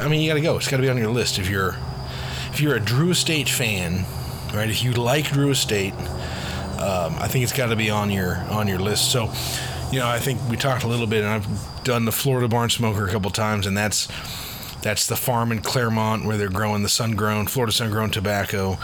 I 0.00 0.08
mean, 0.08 0.20
you 0.22 0.28
got 0.30 0.34
to 0.34 0.40
go. 0.40 0.56
It's 0.56 0.68
got 0.68 0.78
to 0.78 0.82
be 0.82 0.88
on 0.88 0.96
your 0.96 1.10
list. 1.10 1.38
If 1.38 1.48
you're 1.50 1.76
if 2.52 2.60
you're 2.60 2.74
a 2.74 2.80
Drew 2.80 3.10
Estate 3.10 3.48
fan, 3.48 4.06
right? 4.54 4.70
If 4.70 4.82
you 4.82 4.92
like 4.92 5.26
Drew 5.26 5.50
Estate, 5.50 5.94
um, 6.78 7.14
I 7.18 7.28
think 7.28 7.42
it's 7.44 7.52
got 7.52 7.68
to 7.68 7.76
be 7.76 7.90
on 7.90 8.10
your 8.10 8.36
on 8.50 8.68
your 8.68 8.78
list. 8.78 9.10
So, 9.12 9.32
you 9.92 9.98
know, 9.98 10.06
I 10.06 10.18
think 10.18 10.40
we 10.50 10.56
talked 10.56 10.84
a 10.84 10.88
little 10.88 11.06
bit, 11.06 11.24
and 11.24 11.32
I've 11.32 11.84
done 11.84 12.04
the 12.04 12.12
Florida 12.12 12.48
Barn 12.48 12.70
Smoker 12.70 13.06
a 13.06 13.10
couple 13.10 13.30
times, 13.30 13.66
and 13.66 13.76
that's 13.76 14.08
that's 14.82 15.06
the 15.06 15.16
farm 15.16 15.52
in 15.52 15.60
Clermont 15.60 16.24
where 16.24 16.36
they're 16.36 16.48
growing 16.50 16.82
the 16.82 16.88
sun-grown 16.88 17.46
Florida 17.46 17.72
sun-grown 17.72 18.10
tobacco. 18.10 18.78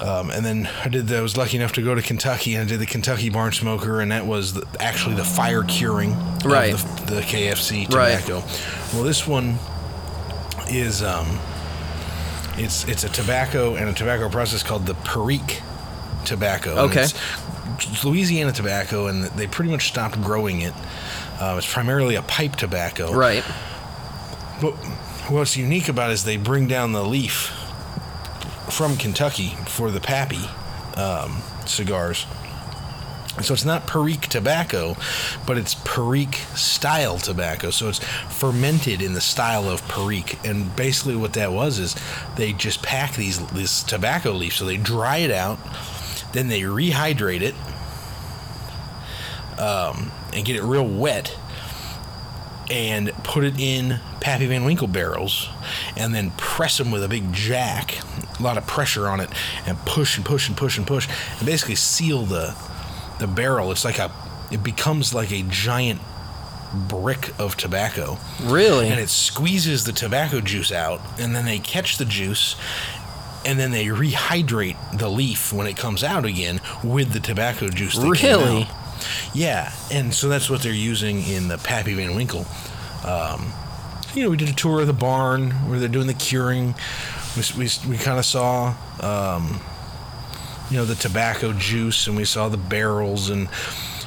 Um, 0.00 0.30
and 0.30 0.46
then 0.46 0.70
I 0.84 0.88
did. 0.88 1.08
The, 1.08 1.18
I 1.18 1.20
was 1.20 1.36
lucky 1.36 1.56
enough 1.56 1.72
to 1.72 1.82
go 1.82 1.94
to 1.96 2.00
Kentucky 2.02 2.54
and 2.54 2.64
I 2.64 2.68
did 2.68 2.78
the 2.80 2.86
Kentucky 2.86 3.30
Barn 3.30 3.50
Smoker, 3.52 4.00
and 4.00 4.12
that 4.12 4.24
was 4.26 4.54
the, 4.54 4.64
actually 4.78 5.16
the 5.16 5.24
fire 5.24 5.64
curing 5.64 6.12
of 6.74 7.06
the, 7.08 7.16
the 7.16 7.20
KFC 7.22 7.92
Right. 7.92 8.12
tobacco. 8.20 8.44
Well, 8.94 9.02
this 9.02 9.26
one 9.26 9.58
is 10.70 11.02
um, 11.02 11.26
it's 12.56 12.86
it's 12.86 13.02
a 13.02 13.08
tobacco 13.08 13.74
and 13.74 13.88
a 13.88 13.92
tobacco 13.92 14.28
process 14.28 14.62
called 14.62 14.86
the 14.86 14.94
Perique 14.94 15.62
tobacco. 16.28 16.76
Okay. 16.86 17.06
Louisiana 18.04 18.52
tobacco, 18.52 19.06
and 19.06 19.24
they 19.24 19.46
pretty 19.46 19.70
much 19.70 19.88
stopped 19.88 20.20
growing 20.22 20.60
it. 20.62 20.74
Uh, 21.40 21.56
it's 21.58 21.72
primarily 21.72 22.16
a 22.16 22.22
pipe 22.22 22.56
tobacco. 22.56 23.12
Right. 23.12 23.44
But 24.60 24.72
what's 25.30 25.56
unique 25.56 25.88
about 25.88 26.10
it 26.10 26.14
is 26.14 26.24
they 26.24 26.36
bring 26.36 26.66
down 26.66 26.92
the 26.92 27.04
leaf 27.04 27.52
from 28.70 28.96
Kentucky 28.96 29.50
for 29.66 29.90
the 29.90 30.00
Pappy 30.00 30.48
um, 30.96 31.42
cigars. 31.66 32.26
So 33.42 33.54
it's 33.54 33.64
not 33.64 33.86
Perique 33.86 34.26
tobacco, 34.26 34.96
but 35.46 35.56
it's 35.58 35.76
Perique 35.76 36.34
style 36.56 37.18
tobacco. 37.18 37.70
So 37.70 37.88
it's 37.88 38.00
fermented 38.00 39.00
in 39.00 39.14
the 39.14 39.20
style 39.20 39.70
of 39.70 39.86
Perique. 39.86 40.44
And 40.44 40.74
basically, 40.74 41.14
what 41.14 41.34
that 41.34 41.52
was 41.52 41.78
is 41.78 41.94
they 42.36 42.52
just 42.52 42.82
pack 42.82 43.14
these 43.14 43.38
this 43.50 43.84
tobacco 43.84 44.32
leaf. 44.32 44.54
So 44.54 44.64
they 44.64 44.76
dry 44.76 45.18
it 45.18 45.30
out, 45.30 45.58
then 46.32 46.48
they 46.48 46.62
rehydrate 46.62 47.40
it, 47.40 47.54
um, 49.58 50.10
and 50.32 50.44
get 50.44 50.56
it 50.56 50.62
real 50.62 50.86
wet 50.86 51.36
and 52.70 53.12
put 53.24 53.44
it 53.44 53.58
in 53.58 53.98
Pappy 54.20 54.46
Van 54.46 54.64
Winkle 54.64 54.88
barrels 54.88 55.48
and 55.96 56.14
then 56.14 56.30
press 56.32 56.76
them 56.76 56.90
with 56.90 57.02
a 57.02 57.08
big 57.08 57.32
jack, 57.32 57.96
a 58.38 58.42
lot 58.42 58.58
of 58.58 58.66
pressure 58.66 59.08
on 59.08 59.20
it, 59.20 59.30
and 59.66 59.78
push 59.86 60.16
and 60.16 60.26
push 60.26 60.48
and 60.48 60.56
push 60.56 60.76
and 60.76 60.86
push, 60.86 61.08
and 61.38 61.46
basically 61.46 61.74
seal 61.74 62.24
the 62.24 62.54
the 63.18 63.26
barrel. 63.26 63.72
It's 63.72 63.84
like 63.84 63.98
a 63.98 64.12
it 64.50 64.62
becomes 64.62 65.14
like 65.14 65.32
a 65.32 65.42
giant 65.42 66.00
brick 66.74 67.32
of 67.38 67.56
tobacco. 67.56 68.18
Really? 68.42 68.88
And 68.88 69.00
it 69.00 69.08
squeezes 69.08 69.84
the 69.84 69.92
tobacco 69.92 70.40
juice 70.40 70.70
out, 70.72 71.00
and 71.18 71.34
then 71.34 71.44
they 71.44 71.58
catch 71.58 71.96
the 71.96 72.04
juice, 72.04 72.56
and 73.48 73.58
then 73.58 73.70
they 73.70 73.86
rehydrate 73.86 74.76
the 74.98 75.08
leaf 75.08 75.54
when 75.54 75.66
it 75.66 75.74
comes 75.74 76.04
out 76.04 76.26
again 76.26 76.60
with 76.84 77.14
the 77.14 77.18
tobacco 77.18 77.68
juice. 77.68 77.96
that 77.96 78.06
Really? 78.06 78.68
Yeah, 79.32 79.72
and 79.90 80.12
so 80.12 80.28
that's 80.28 80.50
what 80.50 80.60
they're 80.60 80.70
using 80.70 81.22
in 81.22 81.48
the 81.48 81.56
Pappy 81.56 81.94
Van 81.94 82.14
Winkle. 82.14 82.44
Um, 83.06 83.50
you 84.14 84.22
know, 84.22 84.28
we 84.28 84.36
did 84.36 84.50
a 84.50 84.52
tour 84.52 84.82
of 84.82 84.86
the 84.86 84.92
barn 84.92 85.52
where 85.66 85.78
they're 85.78 85.88
doing 85.88 86.08
the 86.08 86.14
curing. 86.14 86.74
We, 87.38 87.42
we, 87.56 87.70
we 87.88 87.96
kind 87.96 88.18
of 88.18 88.26
saw, 88.26 88.74
um, 89.00 89.62
you 90.70 90.76
know, 90.76 90.84
the 90.84 90.94
tobacco 90.94 91.54
juice, 91.54 92.06
and 92.06 92.18
we 92.18 92.26
saw 92.26 92.50
the 92.50 92.58
barrels, 92.58 93.30
and 93.30 93.48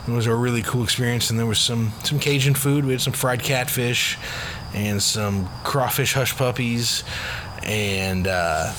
it 0.07 0.11
was 0.11 0.27
a 0.27 0.35
really 0.35 0.61
cool 0.61 0.83
experience. 0.83 1.31
And 1.31 1.39
there 1.39 1.47
was 1.47 1.59
some 1.59 1.93
some 2.03 2.19
Cajun 2.19 2.53
food. 2.53 2.85
We 2.85 2.91
had 2.91 3.01
some 3.01 3.13
fried 3.13 3.41
catfish, 3.41 4.19
and 4.75 5.01
some 5.01 5.49
crawfish 5.63 6.13
hush 6.13 6.35
puppies, 6.35 7.03
and 7.63 8.27
uh, 8.27 8.71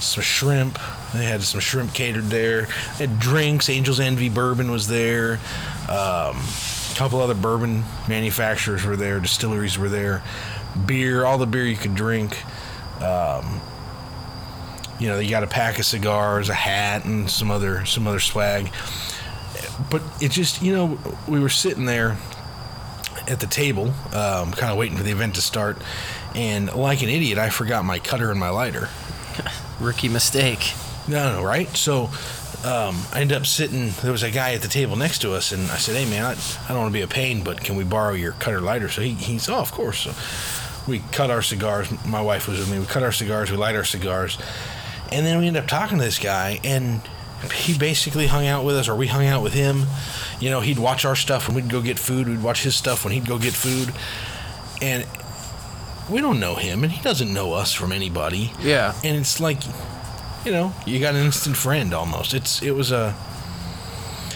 some 0.00 0.22
shrimp. 0.22 0.78
They 1.12 1.24
had 1.24 1.42
some 1.42 1.60
shrimp 1.60 1.94
catered 1.94 2.24
there. 2.24 2.68
They 2.98 3.06
had 3.06 3.18
drinks. 3.18 3.68
Angels 3.68 4.00
Envy 4.00 4.28
Bourbon 4.28 4.70
was 4.70 4.88
there. 4.88 5.40
Um, 5.88 6.36
a 6.36 6.94
couple 6.94 7.20
other 7.20 7.34
bourbon 7.34 7.84
manufacturers 8.08 8.84
were 8.84 8.96
there. 8.96 9.20
Distilleries 9.20 9.78
were 9.78 9.88
there. 9.88 10.22
Beer, 10.86 11.24
all 11.24 11.38
the 11.38 11.46
beer 11.46 11.64
you 11.64 11.76
could 11.76 11.94
drink. 11.94 12.36
Um, 13.02 13.60
you 14.98 15.08
know, 15.08 15.18
you 15.18 15.30
got 15.30 15.44
a 15.44 15.48
pack 15.48 15.78
of 15.78 15.84
cigars, 15.84 16.48
a 16.48 16.54
hat, 16.54 17.04
and 17.04 17.30
some 17.30 17.50
other 17.50 17.84
some 17.84 18.06
other 18.06 18.20
swag. 18.20 18.70
But 19.90 20.02
it 20.20 20.32
just, 20.32 20.60
you 20.60 20.72
know, 20.72 20.98
we 21.28 21.38
were 21.40 21.48
sitting 21.48 21.84
there 21.84 22.16
at 23.28 23.40
the 23.40 23.46
table, 23.46 23.92
um, 24.12 24.52
kind 24.52 24.72
of 24.72 24.76
waiting 24.76 24.96
for 24.96 25.04
the 25.04 25.12
event 25.12 25.36
to 25.36 25.42
start, 25.42 25.78
and 26.34 26.72
like 26.74 27.02
an 27.02 27.08
idiot, 27.08 27.38
I 27.38 27.50
forgot 27.50 27.84
my 27.84 27.98
cutter 27.98 28.30
and 28.30 28.40
my 28.40 28.50
lighter. 28.50 28.88
Rookie 29.80 30.08
mistake. 30.08 30.72
No, 31.06 31.32
no, 31.32 31.44
right? 31.44 31.68
So 31.76 32.10
um, 32.64 32.96
I 33.12 33.20
ended 33.20 33.36
up 33.36 33.46
sitting. 33.46 33.90
There 34.02 34.12
was 34.12 34.22
a 34.22 34.30
guy 34.30 34.52
at 34.54 34.62
the 34.62 34.68
table 34.68 34.96
next 34.96 35.20
to 35.20 35.32
us, 35.32 35.52
and 35.52 35.62
I 35.70 35.76
said, 35.76 35.96
"Hey, 35.96 36.10
man, 36.10 36.24
I, 36.24 36.32
I 36.64 36.68
don't 36.68 36.78
want 36.78 36.92
to 36.92 36.98
be 36.98 37.02
a 37.02 37.08
pain, 37.08 37.42
but 37.44 37.62
can 37.62 37.76
we 37.76 37.84
borrow 37.84 38.14
your 38.14 38.32
cutter 38.32 38.60
lighter?" 38.60 38.88
So 38.88 39.00
he, 39.00 39.14
he's, 39.14 39.48
"Oh, 39.48 39.58
of 39.58 39.70
course." 39.70 40.00
So 40.00 40.12
we 40.90 41.00
cut 41.12 41.30
our 41.30 41.42
cigars. 41.42 41.88
My 42.04 42.20
wife 42.20 42.48
was 42.48 42.58
with 42.58 42.70
me. 42.70 42.80
We 42.80 42.86
cut 42.86 43.02
our 43.02 43.12
cigars. 43.12 43.50
We 43.50 43.56
light 43.56 43.76
our 43.76 43.84
cigars, 43.84 44.38
and 45.12 45.24
then 45.24 45.38
we 45.38 45.46
ended 45.46 45.62
up 45.62 45.68
talking 45.68 45.98
to 45.98 46.04
this 46.04 46.18
guy, 46.18 46.60
and 46.64 47.00
he 47.54 47.78
basically 47.78 48.26
hung 48.26 48.46
out 48.46 48.64
with 48.64 48.76
us, 48.76 48.88
or 48.88 48.96
we 48.96 49.06
hung 49.06 49.26
out 49.26 49.42
with 49.42 49.54
him. 49.54 49.84
You 50.40 50.50
know, 50.50 50.60
he'd 50.60 50.78
watch 50.80 51.04
our 51.04 51.14
stuff 51.14 51.46
when 51.46 51.54
we'd 51.54 51.70
go 51.70 51.80
get 51.80 51.98
food. 51.98 52.28
We'd 52.28 52.42
watch 52.42 52.64
his 52.64 52.74
stuff 52.74 53.04
when 53.04 53.12
he'd 53.12 53.26
go 53.26 53.38
get 53.38 53.54
food, 53.54 53.94
and 54.82 55.06
we 56.10 56.20
don't 56.20 56.40
know 56.40 56.54
him, 56.54 56.82
and 56.84 56.92
he 56.92 57.02
doesn't 57.02 57.32
know 57.32 57.52
us 57.52 57.72
from 57.72 57.92
anybody. 57.92 58.52
Yeah. 58.60 58.94
and 59.04 59.16
it's 59.16 59.40
like 59.40 59.58
you 60.44 60.52
know 60.52 60.72
you 60.86 61.00
got 61.00 61.14
an 61.14 61.24
instant 61.24 61.56
friend 61.56 61.92
almost. 61.94 62.34
It's 62.34 62.62
it 62.62 62.72
was 62.72 62.92
a 62.92 63.14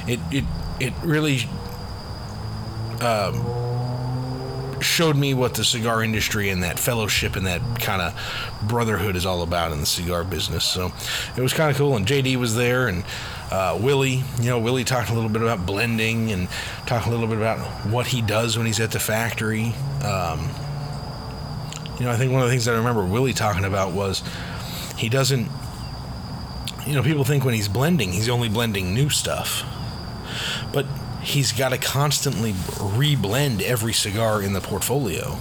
it 0.07 0.21
it 0.31 0.45
it 0.81 0.93
really 1.03 1.47
um, 3.01 4.81
showed 4.81 5.17
me 5.17 5.35
what 5.35 5.55
the 5.55 5.65
cigar 5.65 6.03
industry 6.03 6.51
and 6.51 6.63
that 6.63 6.79
fellowship 6.79 7.37
and 7.37 7.47
that 7.47 7.61
kind 7.81 8.03
of 8.03 8.59
brotherhood 8.69 9.17
is 9.17 9.25
all 9.27 9.43
about 9.43 9.73
in 9.73 9.81
the 9.81 9.87
cigar 9.87 10.25
business. 10.25 10.65
So 10.65 10.93
it 11.37 11.41
was 11.41 11.53
kind 11.53 11.71
of 11.71 11.77
cool 11.77 11.97
and 11.97 12.07
jd 12.07 12.37
was 12.37 12.55
there 12.57 12.89
and 12.89 13.05
uh, 13.51 13.79
willie 13.81 14.23
you 14.41 14.47
know 14.51 14.59
willie 14.59 14.83
talked 14.85 15.11
a 15.11 15.15
little 15.15 15.29
bit 15.29 15.43
about 15.43 15.67
blending 15.67 16.33
and 16.33 16.49
talked 16.87 17.07
a 17.07 17.11
little 17.11 17.27
bit 17.27 17.37
about 17.37 17.59
what 17.87 18.07
he 18.07 18.23
does 18.23 18.57
when 18.57 18.67
he's 18.67 18.81
at 18.81 18.91
the 18.91 18.99
factory. 19.01 19.75
Um, 20.03 20.49
you 21.99 22.05
know, 22.07 22.11
I 22.11 22.17
think 22.17 22.33
one 22.33 22.41
of 22.43 22.47
the 22.49 22.53
things 22.53 22.65
that 22.65 22.75
I 22.75 22.79
remember 22.79 23.05
Willie 23.05 23.33
talking 23.33 23.65
about 23.65 23.93
was 23.93 24.23
he 24.97 25.09
doesn't. 25.09 25.49
You 26.87 26.95
know, 26.95 27.03
people 27.03 27.23
think 27.25 27.45
when 27.45 27.55
he's 27.55 27.69
blending, 27.69 28.11
he's 28.13 28.29
only 28.29 28.49
blending 28.49 28.93
new 28.93 29.09
stuff, 29.09 29.63
but 30.73 30.85
he's 31.23 31.53
got 31.53 31.69
to 31.69 31.79
constantly 31.79 32.53
reblend 32.53 33.63
every 33.63 33.93
cigar 33.93 34.43
in 34.43 34.53
the 34.55 34.61
portfolio 34.61 35.39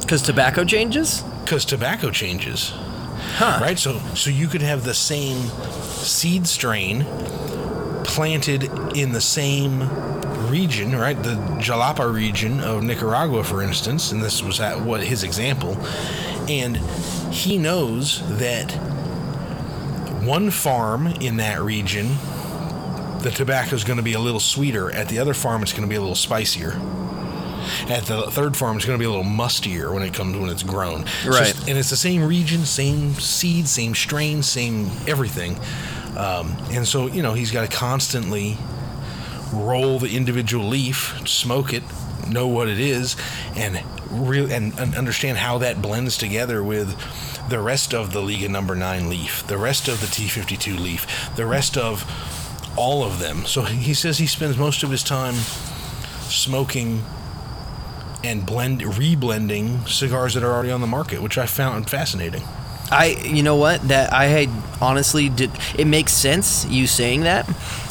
Because 0.00 0.22
tobacco 0.22 0.64
changes? 0.64 1.22
because 1.44 1.64
tobacco 1.64 2.10
changes. 2.12 2.72
Huh. 3.34 3.58
Right, 3.60 3.76
so 3.78 3.98
so 4.14 4.30
you 4.30 4.46
could 4.46 4.62
have 4.62 4.84
the 4.84 4.94
same 4.94 5.38
seed 6.04 6.46
strain 6.46 7.04
planted 8.04 8.64
in 8.96 9.10
the 9.12 9.20
same 9.20 9.80
region, 10.56 10.94
right? 10.94 11.20
The 11.20 11.34
Jalapa 11.60 12.12
region 12.12 12.60
of 12.60 12.82
Nicaragua, 12.82 13.42
for 13.42 13.62
instance, 13.62 14.12
and 14.12 14.22
this 14.22 14.42
was 14.42 14.60
at 14.60 14.78
what 14.82 15.02
his 15.02 15.24
example, 15.24 15.76
and 16.46 16.76
he 17.32 17.56
knows 17.56 18.20
that 18.38 18.70
one 20.22 20.50
farm 20.50 21.06
in 21.06 21.38
that 21.38 21.62
region, 21.62 22.08
the 23.20 23.32
tobacco 23.34 23.74
is 23.74 23.82
going 23.82 23.96
to 23.96 24.02
be 24.02 24.12
a 24.12 24.20
little 24.20 24.40
sweeter. 24.40 24.90
At 24.92 25.08
the 25.08 25.18
other 25.18 25.32
farm, 25.34 25.62
it's 25.62 25.72
going 25.72 25.84
to 25.84 25.88
be 25.88 25.96
a 25.96 26.00
little 26.00 26.14
spicier. 26.14 26.72
At 27.88 28.04
the 28.04 28.22
third 28.30 28.54
farm, 28.56 28.76
it's 28.76 28.84
going 28.84 28.98
to 28.98 29.02
be 29.02 29.06
a 29.06 29.10
little 29.10 29.24
mustier 29.24 29.92
when 29.94 30.02
it 30.02 30.12
comes 30.12 30.36
when 30.36 30.50
it's 30.50 30.62
grown. 30.64 31.04
Right. 31.26 31.48
it's- 31.48 31.66
and 31.68 31.78
it's 31.78 31.90
the 31.90 31.96
same 31.96 32.22
region, 32.24 32.66
same 32.66 33.14
seed, 33.14 33.66
same 33.68 33.94
strain, 33.94 34.42
same 34.42 34.90
everything. 35.08 35.58
Um, 36.16 36.54
and 36.72 36.86
so 36.86 37.06
you 37.06 37.22
know 37.22 37.32
he's 37.32 37.50
got 37.50 37.62
to 37.68 37.74
constantly 37.74 38.58
roll 39.52 39.98
the 39.98 40.16
individual 40.16 40.66
leaf, 40.66 41.20
smoke 41.26 41.72
it, 41.72 41.82
know 42.28 42.46
what 42.48 42.68
it 42.68 42.78
is, 42.78 43.16
and 43.56 43.82
real 44.10 44.50
and, 44.50 44.78
and 44.78 44.94
understand 44.94 45.38
how 45.38 45.58
that 45.58 45.82
blends 45.82 46.16
together 46.16 46.62
with 46.62 46.96
the 47.48 47.60
rest 47.60 47.92
of 47.92 48.12
the 48.12 48.20
Liga 48.20 48.48
Number 48.48 48.74
Nine 48.74 49.08
leaf, 49.08 49.46
the 49.46 49.58
rest 49.58 49.88
of 49.88 50.00
the 50.00 50.06
T52 50.06 50.78
leaf, 50.78 51.34
the 51.36 51.46
rest 51.46 51.76
of 51.76 52.04
all 52.76 53.04
of 53.04 53.18
them. 53.18 53.44
So 53.46 53.62
he 53.62 53.94
says 53.94 54.18
he 54.18 54.26
spends 54.26 54.56
most 54.56 54.82
of 54.82 54.90
his 54.90 55.02
time 55.02 55.34
smoking 56.22 57.04
and 58.24 58.46
blend 58.46 58.80
reblending 58.80 59.88
cigars 59.88 60.34
that 60.34 60.42
are 60.42 60.52
already 60.52 60.70
on 60.70 60.80
the 60.80 60.86
market, 60.86 61.20
which 61.20 61.38
I 61.38 61.46
found 61.46 61.90
fascinating. 61.90 62.44
I, 62.92 63.06
you 63.24 63.42
know 63.42 63.56
what? 63.56 63.88
That 63.88 64.12
I 64.12 64.26
had 64.26 64.48
honestly 64.80 65.28
did. 65.28 65.50
It 65.78 65.86
makes 65.86 66.12
sense 66.12 66.64
you 66.66 66.86
saying 66.86 67.22
that, 67.22 67.46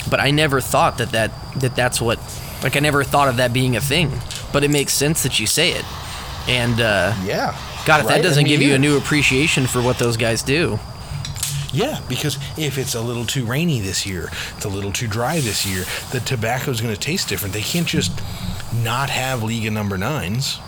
but 0.10 0.20
I 0.20 0.32
never 0.32 0.62
thought 0.62 0.98
that 1.00 1.12
that 1.12 1.32
that 1.60 1.76
that's 1.76 2.00
what. 2.02 2.20
Like 2.64 2.76
I 2.78 2.80
never 2.80 3.04
thought 3.04 3.28
of 3.28 3.38
that 3.38 3.54
being 3.54 3.76
a 3.76 3.82
thing, 3.82 4.12
but 4.54 4.64
it 4.64 4.70
makes 4.70 4.94
sense 4.94 5.24
that 5.24 5.40
you 5.40 5.48
say 5.48 5.72
it. 5.72 5.84
And 6.48 6.80
uh, 6.80 7.16
Yeah. 7.26 7.56
God, 7.88 8.02
if 8.02 8.06
Right? 8.06 8.18
that 8.18 8.22
doesn't 8.22 8.42
I 8.42 8.44
mean, 8.44 8.60
give 8.60 8.62
you 8.62 8.76
a 8.76 8.80
new 8.80 8.98
appreciation 8.98 9.66
for 9.66 9.82
what 9.82 9.98
those 9.98 10.16
guys 10.16 10.44
do, 10.44 10.78
Yeah, 11.74 12.00
because 12.08 12.38
if 12.58 12.78
it's 12.78 12.94
a 12.94 13.02
little 13.02 13.26
too 13.26 13.46
rainy 13.46 13.80
this 13.82 14.06
year, 14.06 14.30
it's 14.56 14.66
a 14.66 14.70
little 14.70 14.92
too 14.92 15.08
dry 15.08 15.40
this 15.40 15.66
year, 15.66 15.86
the 16.12 16.20
tobacco 16.20 16.70
is 16.70 16.82
going 16.82 16.94
to 16.94 17.00
taste 17.00 17.30
different. 17.30 17.54
They 17.56 17.62
can't 17.64 17.88
just 17.88 18.12
not 18.84 19.10
have 19.10 19.42
Liga 19.42 19.72
number 19.72 19.98
nines 19.98 20.60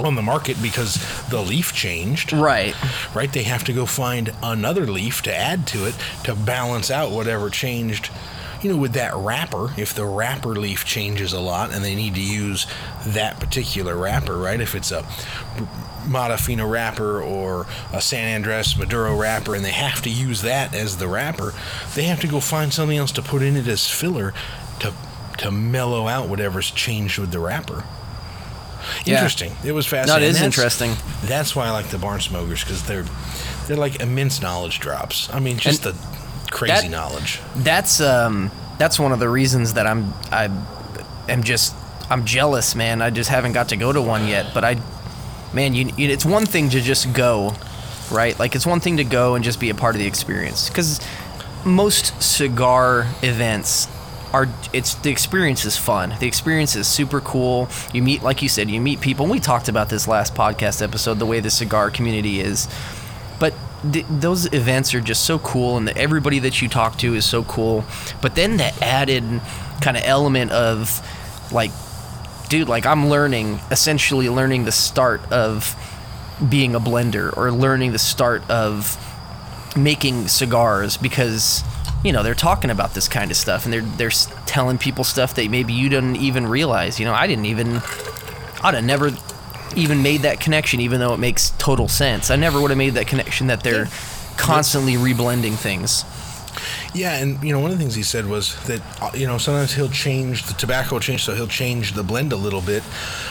on 0.00 0.14
the 0.14 0.22
market 0.22 0.60
because 0.62 0.96
the 1.28 1.40
leaf 1.42 1.72
changed. 1.72 2.32
Right. 2.32 2.74
Right? 3.14 3.32
They 3.32 3.44
have 3.44 3.64
to 3.64 3.72
go 3.72 3.86
find 3.86 4.32
another 4.42 4.86
leaf 4.86 5.22
to 5.22 5.34
add 5.34 5.66
to 5.68 5.86
it 5.86 5.94
to 6.24 6.34
balance 6.34 6.90
out 6.90 7.10
whatever 7.10 7.50
changed. 7.50 8.10
You 8.62 8.72
know, 8.72 8.76
with 8.76 8.94
that 8.94 9.14
wrapper, 9.14 9.72
if 9.76 9.94
the 9.94 10.04
wrapper 10.04 10.56
leaf 10.56 10.84
changes 10.84 11.32
a 11.32 11.40
lot 11.40 11.72
and 11.72 11.84
they 11.84 11.94
need 11.94 12.16
to 12.16 12.20
use 12.20 12.66
that 13.06 13.38
particular 13.38 13.96
wrapper, 13.96 14.36
right? 14.36 14.60
If 14.60 14.74
it's 14.74 14.90
a 14.90 15.02
Matafina 16.08 16.68
wrapper 16.68 17.22
or 17.22 17.66
a 17.92 18.00
San 18.00 18.34
Andres 18.34 18.76
Maduro 18.76 19.16
wrapper 19.16 19.54
and 19.54 19.64
they 19.64 19.70
have 19.70 20.02
to 20.02 20.10
use 20.10 20.42
that 20.42 20.74
as 20.74 20.96
the 20.96 21.06
wrapper, 21.06 21.54
they 21.94 22.04
have 22.04 22.20
to 22.20 22.26
go 22.26 22.40
find 22.40 22.72
something 22.72 22.98
else 22.98 23.12
to 23.12 23.22
put 23.22 23.42
in 23.42 23.56
it 23.56 23.68
as 23.68 23.88
filler 23.88 24.34
to 24.80 24.92
to 25.38 25.50
mellow 25.52 26.08
out 26.08 26.28
whatever's 26.28 26.70
changed 26.70 27.18
with 27.18 27.30
the 27.30 27.38
wrapper. 27.38 27.84
Yeah. 29.04 29.14
Interesting. 29.14 29.52
It 29.64 29.72
was 29.72 29.86
No, 29.86 29.90
fascinating. 29.98 30.26
it 30.26 30.30
is 30.30 30.36
That's- 30.36 30.44
interesting. 30.58 30.96
That's 31.24 31.54
why 31.56 31.66
I 31.66 31.70
like 31.70 31.88
the 31.88 31.98
barn 31.98 32.20
smokers 32.20 32.62
because 32.64 32.82
they're 32.84 33.04
they're 33.66 33.76
like 33.76 34.00
immense 34.00 34.40
knowledge 34.40 34.80
drops. 34.80 35.28
I 35.32 35.40
mean, 35.40 35.58
just 35.58 35.84
And 35.84 35.94
the 35.94 36.50
crazy 36.50 36.72
that- 36.88 36.90
knowledge. 36.90 37.40
That's 37.56 38.00
um 38.00 38.50
that's 38.78 38.98
one 38.98 39.12
of 39.12 39.18
the 39.18 39.28
reasons 39.28 39.74
that 39.74 39.86
I'm 39.86 40.12
I 40.32 40.48
am 41.28 41.42
just 41.42 41.74
I'm 42.10 42.24
jealous, 42.24 42.74
man. 42.74 43.02
I 43.02 43.10
just 43.10 43.28
haven't 43.30 43.52
got 43.52 43.68
to 43.70 43.76
go 43.76 43.92
to 43.92 44.00
one 44.00 44.26
yet, 44.26 44.54
but 44.54 44.64
I 44.64 44.76
man, 45.52 45.74
you, 45.74 45.92
you 45.96 46.08
it's 46.10 46.24
one 46.24 46.46
thing 46.46 46.70
to 46.70 46.80
just 46.80 47.12
go, 47.12 47.54
right? 48.10 48.38
Like 48.38 48.54
it's 48.54 48.66
one 48.66 48.80
thing 48.80 48.96
to 48.98 49.04
go 49.04 49.34
and 49.34 49.44
just 49.44 49.60
be 49.60 49.68
a 49.70 49.74
part 49.74 49.94
of 49.94 49.98
the 50.00 50.06
experience 50.06 50.70
cuz 50.70 51.00
most 51.64 52.22
cigar 52.22 53.06
events 53.22 53.88
are 54.32 54.48
it's 54.72 54.94
the 54.96 55.10
experience 55.10 55.64
is 55.64 55.76
fun. 55.76 56.14
The 56.20 56.26
experience 56.26 56.76
is 56.76 56.86
super 56.86 57.20
cool. 57.20 57.68
You 57.92 58.02
meet 58.02 58.22
like 58.22 58.42
you 58.42 58.48
said, 58.48 58.70
you 58.70 58.80
meet 58.80 59.00
people. 59.00 59.24
And 59.24 59.30
we 59.32 59.40
talked 59.40 59.68
about 59.68 59.88
this 59.88 60.06
last 60.06 60.34
podcast 60.34 60.82
episode 60.82 61.18
the 61.18 61.26
way 61.26 61.40
the 61.40 61.50
cigar 61.50 61.90
community 61.90 62.40
is. 62.40 62.68
But 63.38 63.54
th- 63.92 64.06
those 64.08 64.52
events 64.52 64.94
are 64.94 65.00
just 65.00 65.24
so 65.24 65.38
cool, 65.38 65.76
and 65.76 65.88
the, 65.88 65.96
everybody 65.96 66.38
that 66.40 66.60
you 66.60 66.68
talk 66.68 66.98
to 66.98 67.14
is 67.14 67.24
so 67.24 67.44
cool. 67.44 67.84
But 68.20 68.34
then 68.34 68.56
the 68.56 68.72
added 68.82 69.24
kind 69.80 69.96
of 69.96 70.02
element 70.04 70.50
of, 70.50 71.00
like, 71.52 71.70
dude, 72.48 72.68
like 72.68 72.86
I'm 72.86 73.08
learning, 73.08 73.60
essentially 73.70 74.28
learning 74.28 74.64
the 74.64 74.72
start 74.72 75.20
of 75.32 75.76
being 76.48 76.74
a 76.74 76.80
blender 76.80 77.36
or 77.36 77.50
learning 77.50 77.92
the 77.92 77.98
start 77.98 78.48
of 78.50 78.96
making 79.76 80.28
cigars 80.28 80.96
because 80.96 81.62
you 82.04 82.12
know 82.12 82.22
they're 82.22 82.34
talking 82.34 82.70
about 82.70 82.94
this 82.94 83.08
kind 83.08 83.30
of 83.30 83.36
stuff 83.36 83.64
and 83.64 83.72
they're 83.72 83.82
they're 83.82 84.10
telling 84.46 84.78
people 84.78 85.04
stuff 85.04 85.34
that 85.34 85.50
maybe 85.50 85.72
you 85.72 85.88
didn't 85.88 86.16
even 86.16 86.46
realize. 86.46 86.98
You 86.98 87.06
know, 87.06 87.14
I 87.14 87.26
didn't 87.26 87.46
even 87.46 87.76
I'd 88.62 88.74
have 88.74 88.84
never 88.84 89.10
even 89.76 90.02
made 90.02 90.22
that 90.22 90.40
connection, 90.40 90.80
even 90.80 91.00
though 91.00 91.14
it 91.14 91.18
makes 91.18 91.50
total 91.58 91.88
sense. 91.88 92.30
I 92.30 92.36
never 92.36 92.60
would 92.60 92.70
have 92.70 92.78
made 92.78 92.94
that 92.94 93.06
connection 93.06 93.48
that 93.48 93.62
they're 93.62 93.88
constantly 94.36 94.94
reblending 94.94 95.54
things. 95.54 96.04
Yeah, 96.94 97.16
and 97.16 97.42
you 97.42 97.52
know 97.52 97.60
one 97.60 97.70
of 97.70 97.78
the 97.78 97.82
things 97.82 97.94
he 97.94 98.02
said 98.02 98.26
was 98.26 98.56
that 98.66 98.80
uh, 99.02 99.10
you 99.14 99.26
know 99.26 99.38
sometimes 99.38 99.74
he'll 99.74 99.90
change 99.90 100.44
the 100.44 100.54
tobacco 100.54 100.96
will 100.96 101.00
change, 101.00 101.24
so 101.24 101.34
he'll 101.34 101.46
change 101.46 101.92
the 101.92 102.02
blend 102.02 102.32
a 102.32 102.36
little 102.36 102.62
bit, 102.62 102.82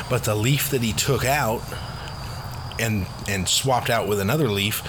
but 0.09 0.23
the 0.23 0.35
leaf 0.35 0.69
that 0.69 0.81
he 0.81 0.93
took 0.93 1.25
out 1.25 1.61
and 2.79 3.07
and 3.27 3.47
swapped 3.49 3.89
out 3.89 4.07
with 4.07 4.19
another 4.19 4.47
leaf, 4.47 4.83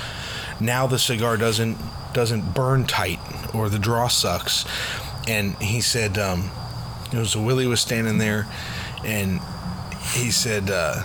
now 0.61 0.87
the 0.87 0.99
cigar 0.99 1.37
doesn't 1.37 1.79
doesn't 2.19 2.53
burn 2.53 2.85
tight 2.85 3.21
or 3.55 3.69
the 3.69 3.79
draw 3.79 4.09
sucks. 4.09 4.65
And 5.29 5.55
he 5.63 5.81
said, 5.81 6.19
um, 6.19 6.51
know, 7.13 7.23
so 7.23 7.41
Willie 7.41 7.69
was 7.69 7.81
standing 7.81 8.19
there, 8.19 8.49
and 9.05 9.41
he 10.15 10.33
said, 10.33 10.69
uh, 10.69 11.05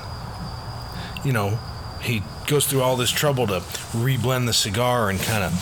you 1.24 1.32
know, 1.32 1.59
he 2.01 2.24
goes 2.47 2.66
through 2.66 2.82
all 2.82 2.97
this 2.97 3.11
trouble 3.11 3.45
to 3.45 3.59
reblend 3.93 4.47
the 4.47 4.53
cigar 4.53 5.11
and 5.11 5.20
kind 5.20 5.43
of 5.43 5.53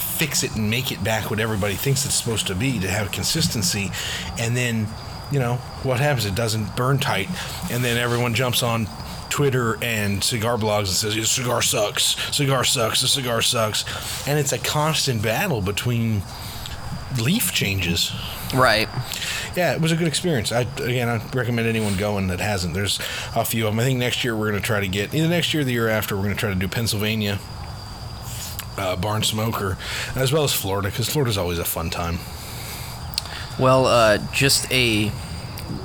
fix 0.00 0.42
it 0.42 0.56
and 0.56 0.70
make 0.70 0.90
it 0.90 1.04
back 1.04 1.30
what 1.30 1.40
everybody 1.40 1.74
thinks 1.74 2.06
it's 2.06 2.14
supposed 2.14 2.46
to 2.46 2.54
be 2.54 2.78
to 2.78 2.88
have 2.88 3.12
consistency. 3.12 3.90
And 4.38 4.56
then, 4.56 4.88
you 5.30 5.38
know, 5.38 5.56
what 5.82 6.00
happens? 6.00 6.24
It 6.24 6.34
doesn't 6.34 6.74
burn 6.74 6.96
tight. 6.96 7.28
And 7.70 7.84
then 7.84 7.98
everyone 7.98 8.32
jumps 8.32 8.62
on 8.62 8.86
Twitter 9.36 9.76
and 9.82 10.24
cigar 10.24 10.56
blogs 10.56 10.78
and 10.78 10.88
says, 10.88 11.14
"The 11.14 11.26
cigar 11.26 11.60
sucks, 11.60 12.16
cigar 12.34 12.64
sucks, 12.64 13.02
the 13.02 13.06
cigar 13.06 13.42
sucks. 13.42 13.84
And 14.26 14.38
it's 14.38 14.50
a 14.50 14.58
constant 14.58 15.20
battle 15.20 15.60
between 15.60 16.22
leaf 17.20 17.52
changes. 17.52 18.12
Right. 18.54 18.88
Yeah, 19.54 19.74
it 19.74 19.82
was 19.82 19.92
a 19.92 19.96
good 19.96 20.08
experience. 20.08 20.52
I 20.52 20.62
again, 20.62 21.10
I 21.10 21.20
recommend 21.34 21.68
anyone 21.68 21.98
going 21.98 22.28
that 22.28 22.40
hasn't. 22.40 22.72
There's 22.72 22.98
a 23.34 23.44
few 23.44 23.66
of 23.66 23.74
them. 23.74 23.80
I 23.80 23.84
think 23.84 23.98
next 23.98 24.24
year 24.24 24.34
we're 24.34 24.48
going 24.48 24.62
to 24.62 24.66
try 24.66 24.80
to 24.80 24.88
get 24.88 25.14
either 25.14 25.28
next 25.28 25.52
year 25.52 25.60
or 25.60 25.64
the 25.64 25.72
year 25.72 25.88
after. 25.88 26.16
We're 26.16 26.22
going 26.22 26.34
to 26.34 26.40
try 26.40 26.48
to 26.48 26.58
do 26.58 26.66
Pennsylvania, 26.66 27.38
uh, 28.78 28.96
Barn 28.96 29.22
Smoker, 29.22 29.76
as 30.14 30.32
well 30.32 30.44
as 30.44 30.54
Florida 30.54 30.88
because 30.88 31.10
Florida's 31.10 31.36
always 31.36 31.58
a 31.58 31.64
fun 31.66 31.90
time. 31.90 32.20
Well, 33.58 33.84
uh, 33.84 34.16
just 34.32 34.72
a 34.72 35.12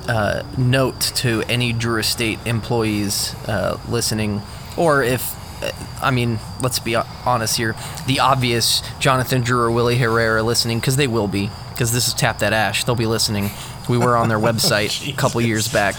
uh, 0.08 0.44
note 0.58 1.00
to 1.18 1.44
any 1.50 1.74
Drew 1.74 2.00
Estate 2.00 2.40
employees 2.46 3.34
uh, 3.48 3.80
listening, 3.90 4.42
or 4.78 5.04
if, 5.04 5.36
uh, 5.64 5.72
I 6.02 6.12
mean, 6.12 6.40
let's 6.62 6.80
be 6.80 6.96
honest 6.96 7.58
here, 7.58 7.76
the 8.08 8.20
obvious 8.20 8.82
Jonathan 9.00 9.42
Drew 9.42 9.60
or 9.60 9.72
Willie 9.72 9.98
Herrera 9.98 10.44
listening, 10.44 10.80
because 10.80 10.96
they 10.98 11.08
will 11.08 11.28
be, 11.28 11.50
because 11.70 11.92
this 11.92 12.08
is 12.08 12.14
Tap 12.14 12.40
That 12.40 12.54
Ash. 12.54 12.84
They'll 12.84 12.96
be 12.96 13.06
listening. 13.06 13.50
We 13.90 13.98
were 13.98 14.16
on 14.16 14.30
their 14.30 14.40
website 14.40 15.08
a 15.12 15.16
couple 15.16 15.42
years 15.42 15.68
back. 15.72 15.96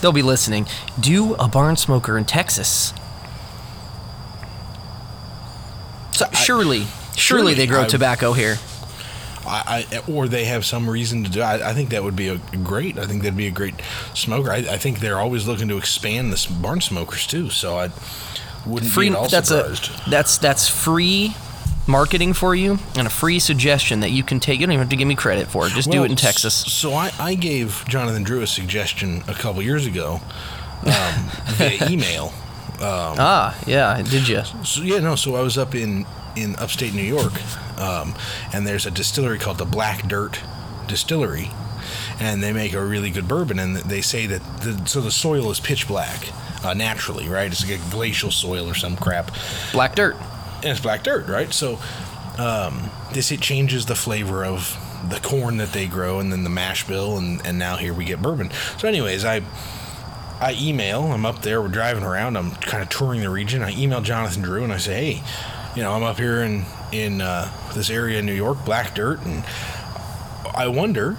They'll 0.00 0.12
be 0.12 0.22
listening. 0.22 0.66
Do 0.98 1.34
a 1.34 1.48
barn 1.48 1.76
smoker 1.76 2.16
in 2.16 2.24
Texas. 2.24 2.94
So 6.12 6.26
surely, 6.32 6.80
surely, 6.80 6.86
surely 7.16 7.54
they 7.54 7.66
grow 7.66 7.82
I- 7.82 7.86
tobacco 7.86 8.32
here. 8.32 8.56
I, 9.46 9.86
I 9.92 10.02
or 10.10 10.28
they 10.28 10.44
have 10.44 10.64
some 10.64 10.88
reason 10.88 11.24
to 11.24 11.30
do. 11.30 11.40
I, 11.40 11.70
I 11.70 11.74
think 11.74 11.90
that 11.90 12.02
would 12.02 12.16
be 12.16 12.28
a 12.28 12.36
great. 12.62 12.98
I 12.98 13.06
think 13.06 13.22
that'd 13.22 13.36
be 13.36 13.46
a 13.46 13.50
great 13.50 13.74
smoker. 14.14 14.50
I, 14.50 14.56
I 14.58 14.76
think 14.78 15.00
they're 15.00 15.18
always 15.18 15.46
looking 15.46 15.68
to 15.68 15.78
expand 15.78 16.32
this 16.32 16.46
barn 16.46 16.80
smokers 16.80 17.26
too. 17.26 17.50
So 17.50 17.78
I 17.78 17.90
wouldn't 18.66 18.92
free 18.92 19.08
be 19.08 19.14
at 19.14 19.18
all 19.18 19.28
that's 19.28 19.48
surprised. 19.48 19.90
a 20.06 20.10
that's 20.10 20.38
that's 20.38 20.68
free 20.68 21.34
marketing 21.86 22.32
for 22.34 22.54
you 22.54 22.78
and 22.96 23.06
a 23.06 23.10
free 23.10 23.38
suggestion 23.38 24.00
that 24.00 24.10
you 24.10 24.22
can 24.22 24.38
take 24.38 24.60
you 24.60 24.66
don't 24.66 24.72
even 24.74 24.80
have 24.82 24.90
to 24.90 24.96
give 24.96 25.08
me 25.08 25.16
credit 25.16 25.48
for 25.48 25.66
it 25.66 25.70
just 25.72 25.90
do 25.90 26.04
it 26.04 26.10
in 26.10 26.16
texas 26.16 26.54
So 26.54 26.92
I, 26.92 27.10
I 27.18 27.34
gave 27.34 27.82
Jonathan 27.88 28.22
Drew 28.22 28.42
a 28.42 28.46
suggestion 28.46 29.22
a 29.26 29.34
couple 29.34 29.60
years 29.62 29.86
ago 29.86 30.20
um, 30.84 31.30
via 31.46 31.78
email. 31.90 32.32
ah 32.80 33.58
yeah 33.66 34.00
did 34.02 34.28
you 34.28 34.42
So 34.62 34.82
yeah, 34.82 35.00
no. 35.00 35.16
So 35.16 35.34
I 35.34 35.40
was 35.42 35.58
up 35.58 35.74
in 35.74 36.06
in 36.40 36.56
upstate 36.56 36.94
New 36.94 37.02
York, 37.02 37.32
um, 37.78 38.14
and 38.52 38.66
there's 38.66 38.86
a 38.86 38.90
distillery 38.90 39.38
called 39.38 39.58
the 39.58 39.64
Black 39.64 40.08
Dirt 40.08 40.40
Distillery, 40.86 41.50
and 42.18 42.42
they 42.42 42.52
make 42.52 42.72
a 42.72 42.84
really 42.84 43.10
good 43.10 43.28
bourbon. 43.28 43.58
And 43.58 43.76
they 43.76 44.00
say 44.00 44.26
that 44.26 44.42
the, 44.62 44.86
so 44.86 45.00
the 45.00 45.10
soil 45.10 45.50
is 45.50 45.60
pitch 45.60 45.86
black 45.86 46.28
uh, 46.64 46.74
naturally, 46.74 47.28
right? 47.28 47.50
It's 47.50 47.68
like 47.68 47.80
a 47.80 47.90
glacial 47.90 48.30
soil 48.30 48.68
or 48.68 48.74
some 48.74 48.96
crap, 48.96 49.30
black 49.72 49.94
dirt 49.94 50.16
and 50.62 50.70
it's 50.70 50.80
black 50.80 51.02
dirt, 51.02 51.26
right? 51.28 51.52
So 51.52 51.78
um, 52.38 52.90
this 53.12 53.32
it 53.32 53.40
changes 53.40 53.86
the 53.86 53.94
flavor 53.94 54.44
of 54.44 54.76
the 55.08 55.20
corn 55.20 55.56
that 55.58 55.72
they 55.72 55.86
grow, 55.86 56.20
and 56.20 56.32
then 56.32 56.44
the 56.44 56.50
mash 56.50 56.86
bill, 56.86 57.16
and 57.16 57.44
and 57.46 57.58
now 57.58 57.76
here 57.76 57.94
we 57.94 58.04
get 58.04 58.20
bourbon. 58.22 58.50
So, 58.78 58.88
anyways, 58.88 59.24
I. 59.24 59.42
I 60.42 60.56
email. 60.58 61.12
I'm 61.12 61.26
up 61.26 61.42
there. 61.42 61.60
We're 61.60 61.68
driving 61.68 62.02
around. 62.02 62.38
I'm 62.38 62.52
kind 62.52 62.82
of 62.82 62.88
touring 62.88 63.20
the 63.20 63.28
region. 63.28 63.62
I 63.62 63.72
email 63.72 64.00
Jonathan 64.00 64.40
Drew 64.40 64.64
and 64.64 64.72
I 64.72 64.78
say, 64.78 65.16
"Hey, 65.16 65.22
you 65.74 65.82
know, 65.82 65.92
I'm 65.92 66.02
up 66.02 66.18
here 66.18 66.42
in 66.42 66.64
in 66.92 67.20
uh, 67.20 67.50
this 67.74 67.90
area 67.90 68.18
in 68.18 68.26
New 68.26 68.34
York, 68.34 68.64
Black 68.64 68.94
Dirt, 68.94 69.24
and 69.24 69.44
I 70.54 70.68
wonder 70.68 71.14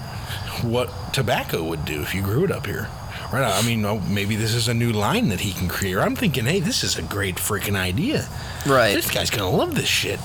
what 0.64 0.92
tobacco 1.14 1.64
would 1.64 1.86
do 1.86 2.02
if 2.02 2.14
you 2.14 2.22
grew 2.22 2.44
it 2.44 2.52
up 2.52 2.66
here." 2.66 2.88
Right? 3.32 3.44
I 3.44 3.66
mean, 3.66 3.86
oh, 3.86 4.00
maybe 4.00 4.36
this 4.36 4.54
is 4.54 4.68
a 4.68 4.74
new 4.74 4.92
line 4.92 5.30
that 5.30 5.40
he 5.40 5.54
can 5.54 5.70
create. 5.70 5.96
I'm 5.96 6.18
thinking, 6.18 6.46
hey, 6.46 6.60
this 6.60 6.84
is 6.84 6.98
a 6.98 7.02
great 7.02 7.36
freaking 7.38 7.78
idea. 7.78 8.28
Right. 8.68 8.94
This 8.94 9.10
guy's 9.10 9.30
gonna 9.30 9.50
love 9.50 9.74
this 9.74 9.88
shit. 9.88 10.20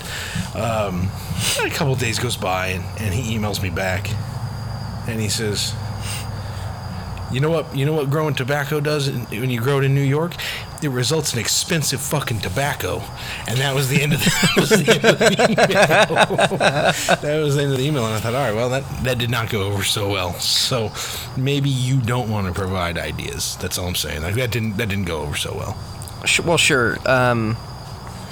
Um, 0.57 1.09
a 1.63 1.71
couple 1.71 1.95
days 1.95 2.19
goes 2.19 2.37
by, 2.37 2.69
and, 2.69 2.85
and 2.99 3.15
he 3.15 3.39
emails 3.39 3.63
me 3.63 3.71
back, 3.71 4.11
and 5.07 5.21
he 5.21 5.29
says, 5.29 5.73
"You 7.33 7.41
know 7.41 7.51
what? 7.51 7.77
You 7.77 7.85
know 7.87 7.93
what 7.93 8.11
growing 8.11 8.35
tobacco 8.35 8.81
does 8.81 9.09
in- 9.09 9.25
when 9.27 9.51
you 9.51 9.61
grow 9.61 9.79
it 9.79 9.85
in 9.85 9.95
New 9.95 10.01
York? 10.03 10.35
It 10.83 10.91
results 10.91 11.33
in 11.33 11.39
expensive 11.41 12.01
fucking 12.01 12.41
tobacco." 12.41 13.03
And 13.49 13.59
that 13.59 13.75
was 13.75 13.89
the 13.89 14.03
end 14.03 14.13
of 14.15 14.21
the, 14.25 14.31
that 14.31 14.57
was 14.57 14.71
the, 14.71 14.95
end 14.95 15.05
of 15.05 15.19
the 15.19 15.33
email. 15.51 16.37
that 17.23 17.41
was 17.43 17.57
the 17.57 17.63
end 17.63 17.73
of 17.73 17.79
the 17.79 17.85
email, 17.85 18.05
and 18.07 18.15
I 18.15 18.21
thought, 18.21 18.35
all 18.35 18.45
right, 18.45 18.55
well, 18.55 18.69
that 18.71 18.85
that 19.05 19.19
did 19.19 19.31
not 19.31 19.51
go 19.51 19.63
over 19.65 19.83
so 19.83 20.11
well. 20.11 20.35
So 20.35 20.93
maybe 21.37 21.69
you 21.71 22.01
don't 22.01 22.31
want 22.31 22.47
to 22.47 22.53
provide 22.53 22.99
ideas. 22.99 23.57
That's 23.61 23.79
all 23.79 23.87
I'm 23.89 23.95
saying. 23.95 24.23
Like 24.23 24.35
that 24.37 24.51
didn't 24.51 24.77
that 24.77 24.89
didn't 24.89 25.07
go 25.07 25.23
over 25.23 25.37
so 25.37 25.55
well. 25.55 25.77
Well 26.45 26.59
sure 26.59 26.97
um 27.09 27.57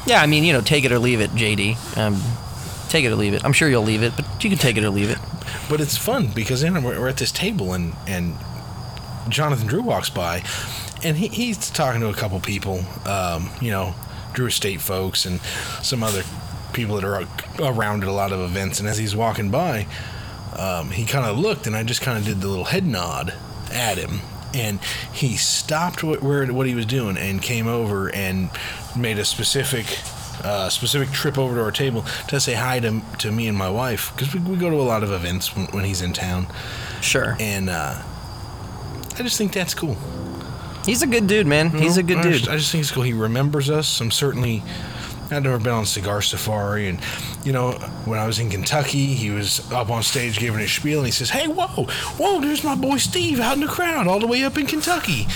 Yeah, 0.07 0.21
I 0.21 0.27
mean, 0.27 0.45
you 0.45 0.53
know, 0.53 0.61
take 0.61 0.85
it 0.85 0.93
or 0.93 0.99
leave 0.99 1.21
it, 1.21 1.31
JD. 1.31 1.97
Um, 1.97 2.21
take 2.89 3.05
it 3.05 3.09
or 3.13 3.17
leave 3.17 3.35
it. 3.35 3.45
I'm 3.45 3.53
sure 3.53 3.69
you'll 3.69 3.83
leave 3.85 4.03
it, 4.03 4.15
but 4.17 4.25
you 4.45 4.51
can 4.51 4.59
take 4.59 4.77
it 4.77 4.85
or 4.85 4.91
leave 4.91 5.11
it. 5.11 5.19
But 5.69 5.81
it's 5.81 5.97
fun 5.97 6.29
because 6.35 6.61
then 6.63 6.83
we're, 6.83 7.01
we're 7.01 7.09
at 7.09 7.17
this 7.19 7.33
table 7.33 7.73
and 7.73 7.95
and 8.07 8.37
Jonathan 9.29 9.67
Drew 9.67 9.83
walks 9.83 10.11
by, 10.11 10.43
and 11.03 11.17
he, 11.17 11.29
he's 11.29 11.71
talking 11.71 12.01
to 12.01 12.09
a 12.09 12.15
couple 12.15 12.39
people, 12.41 12.85
um, 13.07 13.51
you 13.61 13.71
know, 13.71 13.95
Drew 14.33 14.47
Estate 14.47 14.81
folks 14.81 15.25
and 15.27 15.41
some 15.83 16.03
other 16.03 16.23
people 16.73 16.97
that 16.97 17.05
are 17.05 17.27
around 17.61 18.03
at 18.03 18.09
a 18.09 18.13
lot 18.13 18.33
of 18.33 18.41
events. 18.41 18.81
And 18.81 18.89
as 18.89 18.99
he's 18.99 19.15
walking 19.15 19.51
by, 19.51 19.87
um, 20.59 20.91
he 20.91 21.05
kind 21.05 21.25
of 21.25 21.39
looked, 21.39 21.67
and 21.67 21.77
I 21.77 21.83
just 21.85 22.03
kind 22.03 22.19
of 22.19 22.25
did 22.25 22.41
the 22.41 22.49
little 22.49 22.65
head 22.65 22.87
nod 22.87 23.35
at 23.73 23.99
him. 23.99 24.21
And 24.53 24.81
he 25.13 25.37
stopped 25.37 26.05
what, 26.05 26.23
where, 26.23 26.47
what 26.53 26.67
he 26.67 26.75
was 26.75 26.87
doing 26.87 27.17
and 27.17 27.43
came 27.43 27.67
over 27.67 28.09
and 28.15 28.51
made 28.97 29.19
a 29.19 29.25
specific 29.25 29.87
uh, 30.43 30.69
specific 30.69 31.11
trip 31.11 31.39
over 31.39 31.55
to 31.55 31.63
our 31.63 31.71
table 31.71 32.05
to 32.29 32.41
say 32.41 32.55
hi 32.55 32.81
to, 32.81 33.01
to 33.19 33.31
me 33.31 33.47
and 33.47 33.57
my 33.57 33.71
wife 33.71 34.13
because 34.13 34.35
we, 34.35 34.41
we 34.41 34.57
go 34.57 34.69
to 34.69 34.77
a 34.77 34.83
lot 34.83 35.03
of 35.03 35.13
events 35.13 35.55
when, 35.55 35.67
when 35.67 35.85
he's 35.85 36.03
in 36.03 36.13
town. 36.13 36.47
Sure. 37.01 37.37
And 37.39 37.71
uh, 37.71 38.03
I 39.17 39.23
just 39.23 39.39
think 39.39 39.53
that's 39.53 39.75
cool. 39.75 39.97
He's 40.85 41.03
a 41.03 41.07
good 41.07 41.27
dude, 41.27 41.47
man. 41.47 41.71
He's 41.71 41.97
a 41.97 42.03
good 42.03 42.19
I 42.19 42.23
dude. 42.23 42.33
Just, 42.35 42.49
I 42.49 42.57
just 42.57 42.71
think 42.71 42.83
it's 42.83 42.91
cool. 42.91 43.05
He 43.05 43.13
remembers 43.13 43.71
us. 43.71 44.01
I'm 44.01 44.11
certainly. 44.11 44.63
I've 45.31 45.43
never 45.43 45.59
been 45.59 45.73
on 45.73 45.87
Cigar 45.87 46.21
Safari, 46.21 46.87
and 46.87 47.01
you 47.45 47.53
know, 47.53 47.73
when 48.05 48.19
I 48.19 48.27
was 48.27 48.39
in 48.39 48.51
Kentucky, 48.51 49.07
he 49.15 49.31
was 49.31 49.73
up 49.73 49.89
on 49.89 50.03
stage 50.03 50.39
giving 50.39 50.61
his 50.61 50.71
spiel, 50.71 50.99
and 50.99 51.07
he 51.07 51.13
says, 51.13 51.31
"Hey, 51.31 51.49
whoa, 51.49 51.87
whoa, 52.19 52.41
there's 52.43 52.63
my 52.63 52.75
boy 52.75 52.99
Steve 52.99 53.41
out 53.41 53.55
in 53.55 53.63
the 53.63 53.67
crowd, 53.67 54.07
all 54.07 54.21
the 54.21 54.27
way 54.27 54.45
up 54.45 54.59
in 54.59 54.67
Kentucky." 54.67 55.27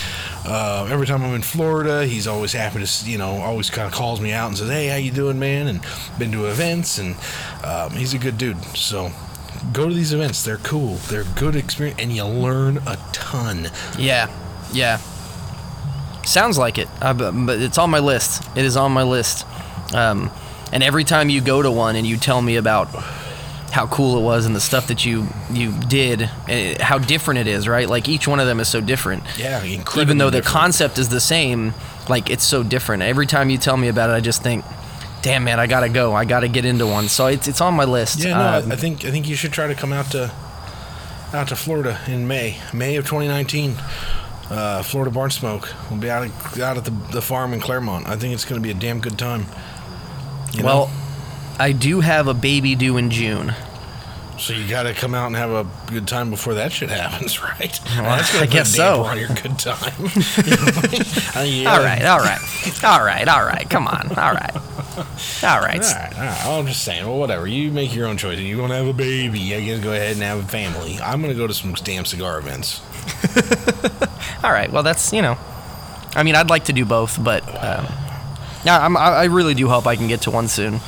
Uh, 0.44 0.86
every 0.90 1.06
time 1.06 1.22
I'm 1.22 1.34
in 1.34 1.42
Florida, 1.42 2.06
he's 2.06 2.26
always 2.26 2.52
happy 2.52 2.84
to, 2.84 3.10
you 3.10 3.18
know, 3.18 3.38
always 3.38 3.70
kind 3.70 3.86
of 3.86 3.92
calls 3.92 4.20
me 4.20 4.30
out 4.30 4.48
and 4.48 4.58
says, 4.58 4.68
"Hey, 4.68 4.88
how 4.88 4.96
you 4.96 5.10
doing, 5.10 5.38
man?" 5.38 5.66
And 5.68 5.80
been 6.18 6.32
to 6.32 6.46
events, 6.46 6.98
and 6.98 7.16
um, 7.64 7.92
he's 7.92 8.12
a 8.12 8.18
good 8.18 8.36
dude. 8.36 8.62
So 8.76 9.10
go 9.72 9.88
to 9.88 9.94
these 9.94 10.12
events; 10.12 10.42
they're 10.44 10.58
cool, 10.58 10.94
they're 11.08 11.24
good 11.36 11.56
experience, 11.56 12.00
and 12.00 12.12
you 12.12 12.24
learn 12.24 12.78
a 12.86 12.96
ton. 13.12 13.68
Yeah, 13.98 14.30
yeah. 14.72 14.98
Sounds 16.24 16.58
like 16.58 16.76
it, 16.78 16.88
uh, 17.00 17.14
but, 17.14 17.32
but 17.32 17.58
it's 17.60 17.78
on 17.78 17.88
my 17.90 18.00
list. 18.00 18.42
It 18.56 18.64
is 18.64 18.76
on 18.76 18.92
my 18.92 19.02
list. 19.02 19.46
Um, 19.94 20.30
and 20.72 20.82
every 20.82 21.04
time 21.04 21.30
you 21.30 21.40
go 21.40 21.62
to 21.62 21.70
one 21.70 21.96
and 21.96 22.06
you 22.06 22.18
tell 22.18 22.42
me 22.42 22.56
about 22.56 22.88
how 23.70 23.86
cool 23.86 24.18
it 24.18 24.22
was 24.22 24.44
and 24.44 24.54
the 24.54 24.60
stuff 24.60 24.88
that 24.88 25.06
you 25.06 25.26
you 25.50 25.72
did, 25.88 26.22
uh, 26.22 26.82
how 26.82 26.98
different 26.98 27.40
it 27.40 27.46
is, 27.46 27.66
right? 27.66 27.88
Like 27.88 28.08
each 28.08 28.28
one 28.28 28.40
of 28.40 28.46
them 28.46 28.60
is 28.60 28.68
so 28.68 28.82
different. 28.82 29.22
Yeah, 29.38 29.64
Even 29.64 30.18
though 30.18 30.26
the 30.28 30.38
different. 30.38 30.46
concept 30.46 30.98
is 30.98 31.08
the 31.08 31.20
same, 31.20 31.72
like 32.10 32.28
it's 32.28 32.44
so 32.44 32.62
different. 32.62 33.02
Every 33.02 33.26
time 33.26 33.48
you 33.48 33.56
tell 33.56 33.76
me 33.78 33.88
about 33.88 34.10
it, 34.10 34.12
I 34.12 34.20
just 34.20 34.42
think, 34.42 34.64
"Damn 35.28 35.44
man, 35.44 35.60
I 35.60 35.66
gotta 35.66 35.88
go. 35.88 36.14
I 36.14 36.24
gotta 36.24 36.48
get 36.48 36.64
into 36.64 36.86
one." 36.86 37.08
So 37.08 37.26
it's 37.26 37.46
it's 37.48 37.60
on 37.60 37.74
my 37.74 37.84
list. 37.84 38.18
Yeah, 38.18 38.34
no, 38.34 38.64
Um, 38.64 38.72
I, 38.72 38.76
think 38.76 39.04
I 39.04 39.10
think 39.10 39.28
you 39.28 39.36
should 39.36 39.52
try 39.52 39.66
to 39.66 39.74
come 39.74 39.92
out 39.92 40.10
to 40.12 40.32
out 41.32 41.48
to 41.48 41.56
Florida 41.56 42.00
in 42.06 42.26
May, 42.26 42.58
May 42.72 42.96
of 42.96 43.04
2019. 43.04 43.76
Uh, 44.50 44.82
Florida 44.82 45.10
Barn 45.10 45.30
Smoke. 45.30 45.74
We'll 45.90 46.00
be 46.00 46.10
out 46.10 46.24
at, 46.24 46.58
out 46.60 46.78
at 46.78 46.84
the, 46.84 46.90
the 47.12 47.20
farm 47.20 47.52
in 47.52 47.60
Clermont. 47.60 48.08
I 48.08 48.16
think 48.16 48.32
it's 48.32 48.46
going 48.46 48.60
to 48.60 48.64
be 48.66 48.70
a 48.70 48.80
damn 48.80 48.98
good 48.98 49.18
time. 49.18 49.44
You 50.54 50.64
well, 50.64 50.86
know? 50.86 50.92
I 51.58 51.72
do 51.72 52.00
have 52.00 52.28
a 52.28 52.34
baby 52.34 52.74
due 52.74 52.96
in 52.96 53.10
June. 53.10 53.54
So 54.38 54.52
you 54.52 54.68
got 54.68 54.84
to 54.84 54.94
come 54.94 55.14
out 55.14 55.26
and 55.26 55.36
have 55.36 55.50
a 55.50 55.66
good 55.90 56.06
time 56.08 56.30
before 56.30 56.54
that 56.54 56.72
shit 56.72 56.90
happens, 56.90 57.42
right? 57.42 57.80
Well, 57.96 58.04
That's 58.16 58.32
gonna 58.32 58.44
I 58.44 58.46
guess 58.46 58.74
so. 58.74 59.02
On 59.02 59.18
your 59.18 59.28
good 59.28 59.58
time. 59.58 59.92
You 59.98 60.56
know 60.56 60.64
what 60.64 61.36
I 61.36 61.42
mean? 61.44 61.66
All 61.66 61.78
right, 61.78 62.04
all 62.04 62.18
right, 62.18 62.84
all 62.84 63.04
right, 63.04 63.28
all 63.28 63.44
right. 63.44 63.68
Come 63.68 63.86
on, 63.86 64.08
all 64.10 64.32
right, 64.32 64.56
all 64.56 64.62
right. 64.62 64.64
All 65.44 65.60
right, 65.60 65.84
all 65.84 66.24
right. 66.24 66.46
I'm 66.46 66.66
just 66.66 66.82
saying. 66.82 67.06
Well, 67.06 67.18
whatever. 67.18 67.46
You 67.46 67.70
make 67.70 67.94
your 67.94 68.06
own 68.06 68.16
choice. 68.16 68.38
You 68.38 68.58
want 68.58 68.70
to 68.72 68.76
have 68.76 68.86
a 68.86 68.92
baby? 68.92 69.54
I 69.54 69.60
guess 69.60 69.80
go 69.80 69.92
ahead 69.92 70.12
and 70.14 70.22
have 70.22 70.38
a 70.44 70.48
family. 70.48 70.98
I'm 71.00 71.22
to 71.22 71.34
go 71.34 71.46
to 71.46 71.54
some 71.54 71.72
damn 71.74 72.04
cigar 72.04 72.38
events. 72.38 72.80
All 74.44 74.50
right. 74.52 74.70
Well, 74.70 74.82
that's 74.82 75.12
you 75.12 75.22
know, 75.22 75.36
I 76.14 76.22
mean, 76.22 76.34
I'd 76.34 76.50
like 76.50 76.64
to 76.66 76.72
do 76.72 76.84
both, 76.84 77.22
but 77.22 77.42
um, 77.48 77.86
yeah, 78.64 78.84
I'm, 78.84 78.96
I 78.96 79.10
I 79.10 79.24
really 79.24 79.54
do 79.54 79.68
hope 79.68 79.86
I 79.86 79.96
can 79.96 80.08
get 80.08 80.22
to 80.22 80.30
one 80.30 80.48
soon, 80.48 80.80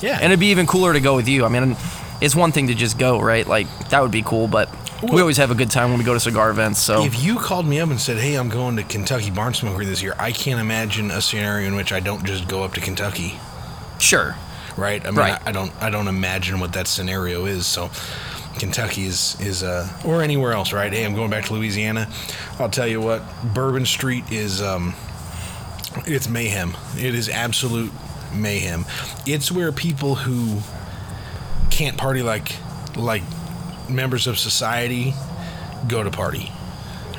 Yeah, 0.00 0.14
and 0.16 0.26
it'd 0.32 0.40
be 0.40 0.48
even 0.48 0.66
cooler 0.66 0.92
to 0.92 1.00
go 1.00 1.14
with 1.16 1.28
you. 1.28 1.44
I 1.44 1.48
mean, 1.48 1.76
it's 2.22 2.34
one 2.36 2.52
thing 2.52 2.68
to 2.68 2.74
just 2.74 2.98
go, 2.98 3.20
right? 3.20 3.46
Like 3.46 3.66
that 3.90 4.00
would 4.00 4.10
be 4.12 4.22
cool, 4.22 4.46
but 4.48 4.70
we 5.02 5.20
always 5.20 5.36
have 5.38 5.50
a 5.50 5.54
good 5.56 5.70
time 5.70 5.90
when 5.90 5.98
we 5.98 6.04
go 6.04 6.14
to 6.14 6.20
cigar 6.20 6.50
events. 6.50 6.78
So 6.80 7.04
If 7.04 7.22
you 7.22 7.36
called 7.36 7.66
me 7.66 7.80
up 7.80 7.90
and 7.90 8.00
said, 8.00 8.18
"Hey, 8.18 8.36
I'm 8.36 8.48
going 8.48 8.76
to 8.76 8.84
Kentucky 8.84 9.30
Barn 9.30 9.52
Smoker 9.52 9.84
this 9.84 10.00
year," 10.02 10.14
I 10.18 10.30
can't 10.32 10.60
imagine 10.60 11.10
a 11.10 11.20
scenario 11.20 11.66
in 11.66 11.74
which 11.74 11.92
I 11.92 12.00
don't 12.00 12.24
just 12.24 12.46
go 12.48 12.62
up 12.62 12.74
to 12.74 12.80
Kentucky, 12.80 13.34
sure, 13.98 14.36
right? 14.76 15.02
I 15.04 15.10
mean, 15.10 15.18
Right. 15.18 15.42
I, 15.44 15.48
I 15.50 15.52
don't, 15.52 15.72
I 15.82 15.90
don't 15.90 16.06
imagine 16.08 16.60
what 16.60 16.72
that 16.74 16.86
scenario 16.86 17.46
is. 17.46 17.66
So, 17.66 17.90
Kentucky 18.60 19.04
is 19.06 19.36
is 19.40 19.64
uh, 19.64 19.88
or 20.04 20.22
anywhere 20.22 20.52
else, 20.52 20.72
right? 20.72 20.92
Hey, 20.92 21.04
I'm 21.04 21.14
going 21.16 21.30
back 21.30 21.46
to 21.46 21.54
Louisiana. 21.54 22.08
I'll 22.60 22.70
tell 22.70 22.86
you 22.86 23.00
what, 23.00 23.22
Bourbon 23.52 23.84
Street 23.84 24.30
is 24.30 24.62
um, 24.62 24.94
it's 26.06 26.28
mayhem. 26.28 26.76
It 26.96 27.16
is 27.16 27.28
absolute 27.28 27.90
mayhem. 28.32 28.84
It's 29.26 29.50
where 29.50 29.72
people 29.72 30.14
who 30.14 30.60
can't 31.72 31.96
party 31.96 32.22
like 32.22 32.54
like 32.96 33.22
members 33.88 34.26
of 34.26 34.38
society 34.38 35.14
go 35.88 36.02
to 36.02 36.10
party 36.10 36.50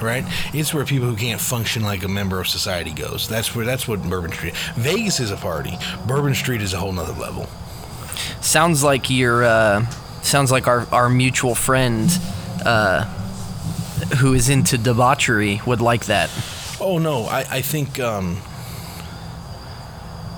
right 0.01 0.24
it's 0.54 0.74
where 0.74 0.86
people 0.86 1.08
who 1.08 1.16
can't 1.16 1.41
function 1.41 1.84
like 1.84 2.04
a 2.04 2.08
member 2.08 2.39
of 2.39 2.47
society 2.47 2.91
goes 2.91 3.28
that's 3.28 3.56
where 3.56 3.66
that's 3.66 3.88
what 3.88 4.01
bourbon 4.04 4.32
street 4.32 4.56
vegas 4.76 5.20
is 5.20 5.32
a 5.32 5.38
party 5.38 5.78
bourbon 6.08 6.34
street 6.36 6.62
is 6.62 6.74
a 6.74 6.78
whole 6.78 6.91
nother 6.91 7.14
level 7.20 7.47
sounds 8.41 8.84
like 8.84 9.10
you're 9.10 9.43
uh, 9.43 9.86
sounds 10.22 10.51
like 10.51 10.68
our 10.68 10.88
our 10.91 11.10
mutual 11.10 11.56
friend. 11.56 12.10
Uh, 12.66 13.04
who 14.20 14.34
is 14.34 14.49
into 14.49 14.78
debauchery 14.78 15.62
would 15.66 15.82
like 15.82 16.06
that. 16.06 16.30
oh 16.80 16.97
no 16.99 17.26
i, 17.26 17.39
I 17.49 17.62
think 17.62 17.99
um 17.99 18.38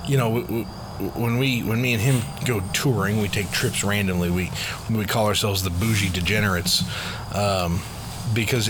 you 0.08 0.18
know 0.18 0.40
w- 0.42 0.46
w- 0.46 0.68
when 1.16 1.38
we 1.38 1.62
when 1.64 1.82
me 1.82 1.94
and 1.94 2.02
him 2.02 2.22
go 2.46 2.62
touring 2.74 3.20
we 3.22 3.28
take 3.28 3.52
trips 3.52 3.84
randomly. 3.84 4.30
We 4.30 4.52
we 4.90 5.06
call 5.06 5.28
ourselves 5.28 5.64
the 5.64 5.70
bougie 5.70 6.10
degenerates 6.10 6.84
um, 7.36 7.82
because 8.34 8.70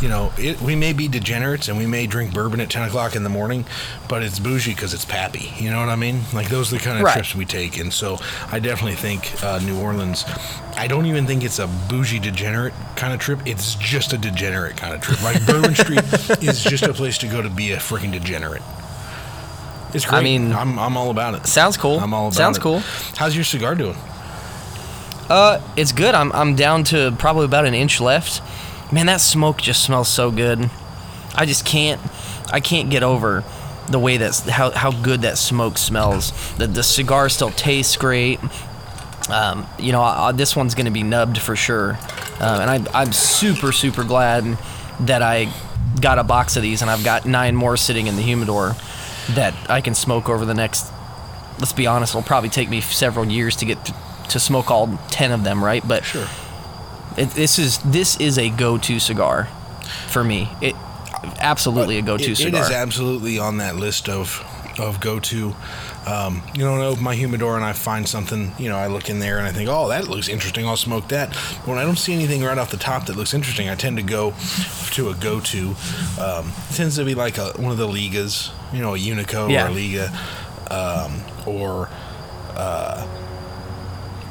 you 0.00 0.08
know 0.08 0.32
it, 0.36 0.60
we 0.60 0.74
may 0.74 0.92
be 0.92 1.06
degenerates 1.08 1.68
and 1.68 1.78
we 1.78 1.86
may 1.86 2.06
drink 2.06 2.34
bourbon 2.34 2.60
at 2.60 2.68
10 2.68 2.88
o'clock 2.88 3.14
in 3.14 3.22
the 3.22 3.28
morning 3.30 3.64
but 4.08 4.22
it's 4.22 4.38
bougie 4.38 4.74
because 4.74 4.92
it's 4.92 5.04
pappy. 5.04 5.52
You 5.56 5.70
know 5.70 5.78
what 5.80 5.88
i 5.88 5.96
mean? 5.96 6.20
Like 6.32 6.48
those 6.48 6.72
are 6.72 6.76
the 6.78 6.82
kind 6.82 6.98
of 6.98 7.04
Right. 7.04 7.14
trips 7.14 7.34
we 7.34 7.44
take. 7.44 7.78
And 7.78 7.92
so 7.92 8.18
i 8.50 8.58
definitely 8.58 8.96
think 8.96 9.42
uh, 9.42 9.58
new 9.60 9.78
orleans 9.80 10.24
i 10.76 10.86
don't 10.88 11.06
even 11.06 11.26
think 11.26 11.44
it's 11.44 11.58
a 11.60 11.68
bougie 11.88 12.18
degenerate 12.18 12.74
kind 12.96 13.12
of 13.14 13.20
trip. 13.20 13.40
It's 13.46 13.76
just 13.76 14.12
a 14.12 14.18
degenerate 14.18 14.76
kind 14.76 14.94
of 14.94 15.00
trip. 15.00 15.22
Like 15.22 15.44
bourbon 15.46 15.74
street 15.74 16.02
is 16.42 16.62
just 16.62 16.82
a 16.84 16.92
place 16.92 17.16
to 17.18 17.26
go 17.28 17.40
to 17.42 17.48
be 17.50 17.72
a 17.72 17.76
freaking 17.78 18.12
degenerate 18.12 18.62
it's 19.94 20.04
great 20.04 20.18
I 20.18 20.22
mean- 20.22 20.52
i'm, 20.52 20.78
I'm 20.78 20.96
all 20.96 21.10
about 21.10 21.34
it 21.34 21.46
Sounds 21.46 21.76
cool. 21.76 21.98
i'm 22.00 22.12
all 22.12 22.26
about 22.26 22.34
Sounds 22.36 22.58
it. 22.58 22.60
cool. 22.60 22.80
how's 23.16 23.34
your 23.34 23.44
cigar 23.44 23.74
doing 23.74 23.96
Uh, 25.28 25.58
it's 25.74 25.92
good. 25.92 26.14
I'm 26.14 26.30
I'm 26.32 26.54
down 26.54 26.84
to 26.84 27.10
probably 27.18 27.46
about 27.46 27.64
an 27.64 27.72
inch 27.74 27.98
left. 27.98 28.42
Man, 28.92 29.06
that 29.06 29.22
smoke 29.22 29.56
just 29.60 29.82
smells 29.82 30.08
so 30.08 30.30
good. 30.30 30.68
I 31.34 31.46
just 31.46 31.64
can't 31.64 31.98
I 32.52 32.60
can't 32.60 32.90
get 32.90 33.02
over 33.02 33.42
the 33.88 33.98
way 33.98 34.18
that's 34.18 34.40
how 34.48 34.70
how 34.70 34.90
good 34.90 35.22
that 35.22 35.38
smoke 35.38 35.78
smells. 35.78 36.32
The 36.58 36.66
the 36.66 36.82
cigar 36.82 37.30
still 37.30 37.50
tastes 37.50 37.96
great. 37.96 38.38
Um, 39.30 39.66
you 39.78 39.92
know, 39.92 40.02
I, 40.02 40.28
I- 40.28 40.32
this 40.32 40.54
one's 40.54 40.74
gonna 40.74 40.90
be 40.90 41.02
nubbed 41.02 41.38
for 41.38 41.56
sure, 41.56 41.92
um, 42.40 42.60
and 42.60 42.70
I, 42.88 43.00
I'm 43.00 43.12
super 43.14 43.72
super 43.72 44.04
glad 44.04 44.44
that 45.00 45.22
I 45.22 45.48
got 46.02 46.18
a 46.18 46.24
box 46.24 46.56
of 46.56 46.62
these, 46.62 46.82
and 46.82 46.90
I've 46.90 47.02
got 47.04 47.24
nine 47.24 47.56
more 47.56 47.78
sitting 47.78 48.08
in 48.08 48.16
the 48.16 48.22
humidor 48.22 48.76
that 49.30 49.54
I 49.70 49.80
can 49.80 49.94
smoke 49.94 50.28
over 50.28 50.44
the 50.44 50.54
next. 50.54 50.92
Let's 51.58 51.72
be 51.72 51.86
honest, 51.86 52.12
it'll 52.14 52.22
probably 52.26 52.50
take 52.50 52.68
me 52.68 52.80
several 52.80 53.26
years 53.26 53.56
to 53.56 53.64
get 53.64 53.84
to, 53.86 53.94
to 54.30 54.40
smoke 54.40 54.70
all 54.70 54.98
ten 55.08 55.32
of 55.32 55.44
them, 55.44 55.64
right? 55.64 55.86
But 55.86 56.04
sure 56.04 56.26
it, 57.16 57.30
this 57.30 57.58
is 57.58 57.78
this 57.78 58.16
is 58.20 58.38
a 58.38 58.50
go-to 58.50 58.98
cigar 58.98 59.48
for 60.08 60.24
me. 60.24 60.48
It 60.60 60.74
absolutely 61.38 61.98
a 61.98 62.02
go-to 62.02 62.32
It- 62.32 62.36
cigar. 62.36 62.62
It 62.62 62.64
is 62.66 62.70
absolutely 62.70 63.38
on 63.38 63.58
that 63.58 63.76
list 63.76 64.08
of 64.08 64.44
of 64.78 65.00
go 65.00 65.18
to. 65.20 65.54
Um, 66.06 66.42
you 66.54 66.64
know, 66.64 66.74
I 66.74 66.86
open 66.86 67.02
my 67.02 67.14
humidor 67.14 67.56
and 67.56 67.64
I 67.64 67.72
find 67.72 68.06
something, 68.08 68.52
you 68.58 68.68
know, 68.68 68.76
I 68.76 68.88
look 68.88 69.08
in 69.08 69.18
there 69.20 69.38
and 69.38 69.46
I 69.46 69.52
think, 69.52 69.68
oh, 69.70 69.88
that 69.88 70.08
looks 70.08 70.28
interesting. 70.28 70.66
I'll 70.66 70.76
smoke 70.76 71.08
that. 71.08 71.30
But 71.30 71.68
when 71.68 71.78
I 71.78 71.82
don't 71.84 71.96
see 71.98 72.12
anything 72.12 72.42
right 72.42 72.58
off 72.58 72.70
the 72.70 72.76
top 72.76 73.06
that 73.06 73.16
looks 73.16 73.32
interesting, 73.34 73.68
I 73.68 73.74
tend 73.74 73.96
to 73.96 74.02
go 74.02 74.34
to 74.92 75.08
a 75.10 75.14
go 75.14 75.40
to. 75.40 75.68
Um, 76.20 76.52
it 76.70 76.74
tends 76.74 76.96
to 76.96 77.04
be 77.04 77.14
like 77.14 77.38
a, 77.38 77.52
one 77.52 77.72
of 77.72 77.78
the 77.78 77.86
Ligas, 77.88 78.50
you 78.72 78.80
know, 78.82 78.94
a 78.94 78.98
Unico 78.98 79.50
Yeah. 79.50 79.66
or 79.66 79.68
a 79.68 79.72
Liga, 79.72 80.12
um, 80.70 81.20
or 81.46 81.88
uh, 82.56 83.06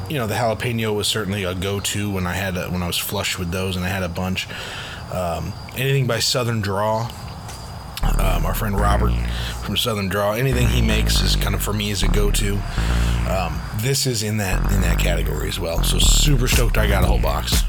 you 0.09 0.17
know, 0.17 0.27
the 0.27 0.33
jalapeno 0.35 0.93
was 0.93 1.07
certainly 1.07 1.43
a 1.43 1.55
go-to 1.55 2.11
when 2.11 2.27
I 2.27 2.33
had 2.33 2.57
a, 2.57 2.69
when 2.69 2.83
I 2.83 2.87
was 2.87 2.97
flush 2.97 3.39
with 3.39 3.51
those, 3.51 3.75
and 3.75 3.85
I 3.85 3.87
had 3.87 4.03
a 4.03 4.09
bunch. 4.09 4.47
Um, 5.11 5.53
anything 5.75 6.07
by 6.07 6.19
Southern 6.19 6.61
Draw, 6.61 7.09
um, 8.19 8.45
our 8.45 8.53
friend 8.53 8.79
Robert 8.79 9.13
from 9.63 9.77
Southern 9.77 10.09
Draw. 10.09 10.33
Anything 10.33 10.67
he 10.67 10.81
makes 10.81 11.21
is 11.21 11.35
kind 11.35 11.55
of 11.55 11.61
for 11.61 11.73
me 11.73 11.91
is 11.91 12.03
a 12.03 12.07
go-to. 12.07 12.59
Um, 13.29 13.59
this 13.77 14.05
is 14.05 14.23
in 14.23 14.37
that 14.37 14.71
in 14.71 14.81
that 14.81 14.99
category 14.99 15.47
as 15.47 15.59
well. 15.59 15.83
So 15.83 15.99
super 15.99 16.47
stoked 16.47 16.77
I 16.77 16.87
got 16.87 17.03
a 17.03 17.07
whole 17.07 17.21
box. 17.21 17.63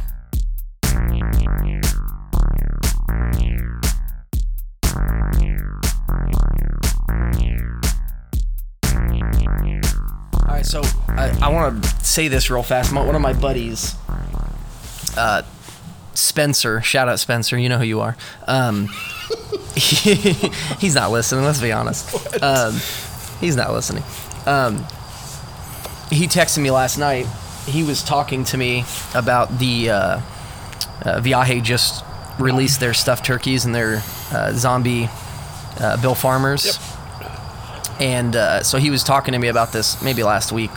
All 10.35 10.61
right, 10.61 10.67
so 10.67 10.83
I, 11.09 11.39
I 11.43 11.49
want 11.49 11.83
to 11.83 12.05
say 12.05 12.29
this 12.29 12.51
real 12.51 12.63
fast. 12.63 12.93
My, 12.93 13.05
one 13.05 13.15
of 13.15 13.23
my 13.23 13.33
buddies, 13.33 13.97
uh, 15.17 15.43
Spencer, 16.15 16.81
shout 16.81 17.09
out 17.09 17.19
Spencer, 17.19 17.59
you 17.59 17.69
know 17.69 17.79
who 17.79 17.85
you 17.85 18.01
are. 18.01 18.17
Um, 18.47 18.89
he's 19.75 20.95
not 20.95 21.11
listening. 21.11 21.45
Let's 21.45 21.61
be 21.61 21.73
honest. 21.73 22.43
Um, 22.43 22.75
he's 23.41 23.57
not 23.57 23.73
listening. 23.73 24.05
Um, 24.47 24.79
he 26.11 26.27
texted 26.27 26.63
me 26.63 26.71
last 26.71 26.99
night. 26.99 27.27
He 27.67 27.83
was 27.83 28.03
talking 28.03 28.45
to 28.45 28.57
me 28.57 28.85
about 29.15 29.59
the 29.59 29.91
uh, 29.91 29.97
uh, 29.97 31.21
Viaje 31.21 31.63
just 31.63 32.05
released 32.39 32.81
their 32.81 32.95
stuffed 32.95 33.25
turkeys 33.25 33.65
and 33.65 33.75
their 33.75 34.03
uh, 34.33 34.53
zombie 34.53 35.09
uh, 35.81 36.01
Bill 36.01 36.15
Farmers. 36.15 36.79
Yep. 37.21 38.01
And 38.01 38.37
uh, 38.37 38.63
so 38.63 38.79
he 38.79 38.91
was 38.91 39.05
talking 39.05 39.33
to 39.33 39.39
me 39.39 39.49
about 39.49 39.73
this 39.73 40.03
maybe 40.03 40.23
last 40.23 40.53
week. 40.53 40.73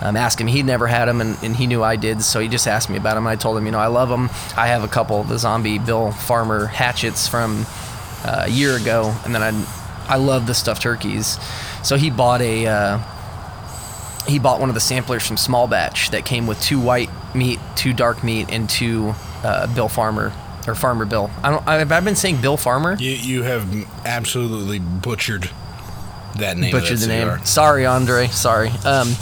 Um, 0.00 0.16
asking 0.16 0.46
me, 0.46 0.52
he'd 0.52 0.66
never 0.66 0.86
had 0.86 1.06
them, 1.06 1.20
and, 1.20 1.36
and 1.42 1.56
he 1.56 1.66
knew 1.66 1.82
I 1.82 1.96
did, 1.96 2.22
so 2.22 2.38
he 2.38 2.46
just 2.46 2.68
asked 2.68 2.88
me 2.88 2.96
about 2.96 3.14
them. 3.14 3.26
I 3.26 3.34
told 3.34 3.58
him, 3.58 3.66
you 3.66 3.72
know, 3.72 3.80
I 3.80 3.88
love 3.88 4.08
them. 4.08 4.30
I 4.56 4.68
have 4.68 4.84
a 4.84 4.88
couple 4.88 5.20
of 5.20 5.28
the 5.28 5.38
zombie 5.38 5.80
Bill 5.80 6.12
Farmer 6.12 6.66
hatchets 6.66 7.26
from 7.26 7.66
uh, 8.24 8.44
a 8.46 8.50
year 8.50 8.76
ago, 8.76 9.14
and 9.24 9.34
then 9.34 9.42
I, 9.42 9.66
I 10.08 10.16
love 10.16 10.46
the 10.46 10.54
stuffed 10.54 10.82
turkeys. 10.82 11.38
So 11.82 11.96
he 11.96 12.10
bought 12.10 12.40
a, 12.40 12.66
uh, 12.66 12.98
he 14.26 14.38
bought 14.38 14.60
one 14.60 14.68
of 14.68 14.74
the 14.74 14.80
samplers 14.80 15.26
from 15.26 15.36
Small 15.36 15.66
Batch 15.68 16.10
that 16.10 16.24
came 16.24 16.46
with 16.46 16.60
two 16.60 16.80
white 16.80 17.10
meat, 17.34 17.58
two 17.76 17.92
dark 17.92 18.22
meat, 18.24 18.48
and 18.50 18.68
two 18.68 19.14
uh, 19.42 19.72
Bill 19.74 19.88
Farmer 19.88 20.32
or 20.66 20.74
Farmer 20.74 21.04
Bill. 21.04 21.30
I 21.42 21.50
don't. 21.50 21.66
I've, 21.66 21.90
I've 21.92 22.04
been 22.04 22.16
saying 22.16 22.40
Bill 22.40 22.56
Farmer. 22.56 22.94
You 22.98 23.10
you 23.12 23.42
have 23.44 23.66
absolutely 24.04 24.78
butchered 24.80 25.48
that 26.36 26.56
name. 26.58 26.72
Butchered 26.72 26.98
that 26.98 27.06
the 27.06 27.26
name. 27.36 27.44
Sorry, 27.46 27.86
Andre. 27.86 28.26
Sorry. 28.28 28.68
Um, 28.84 29.14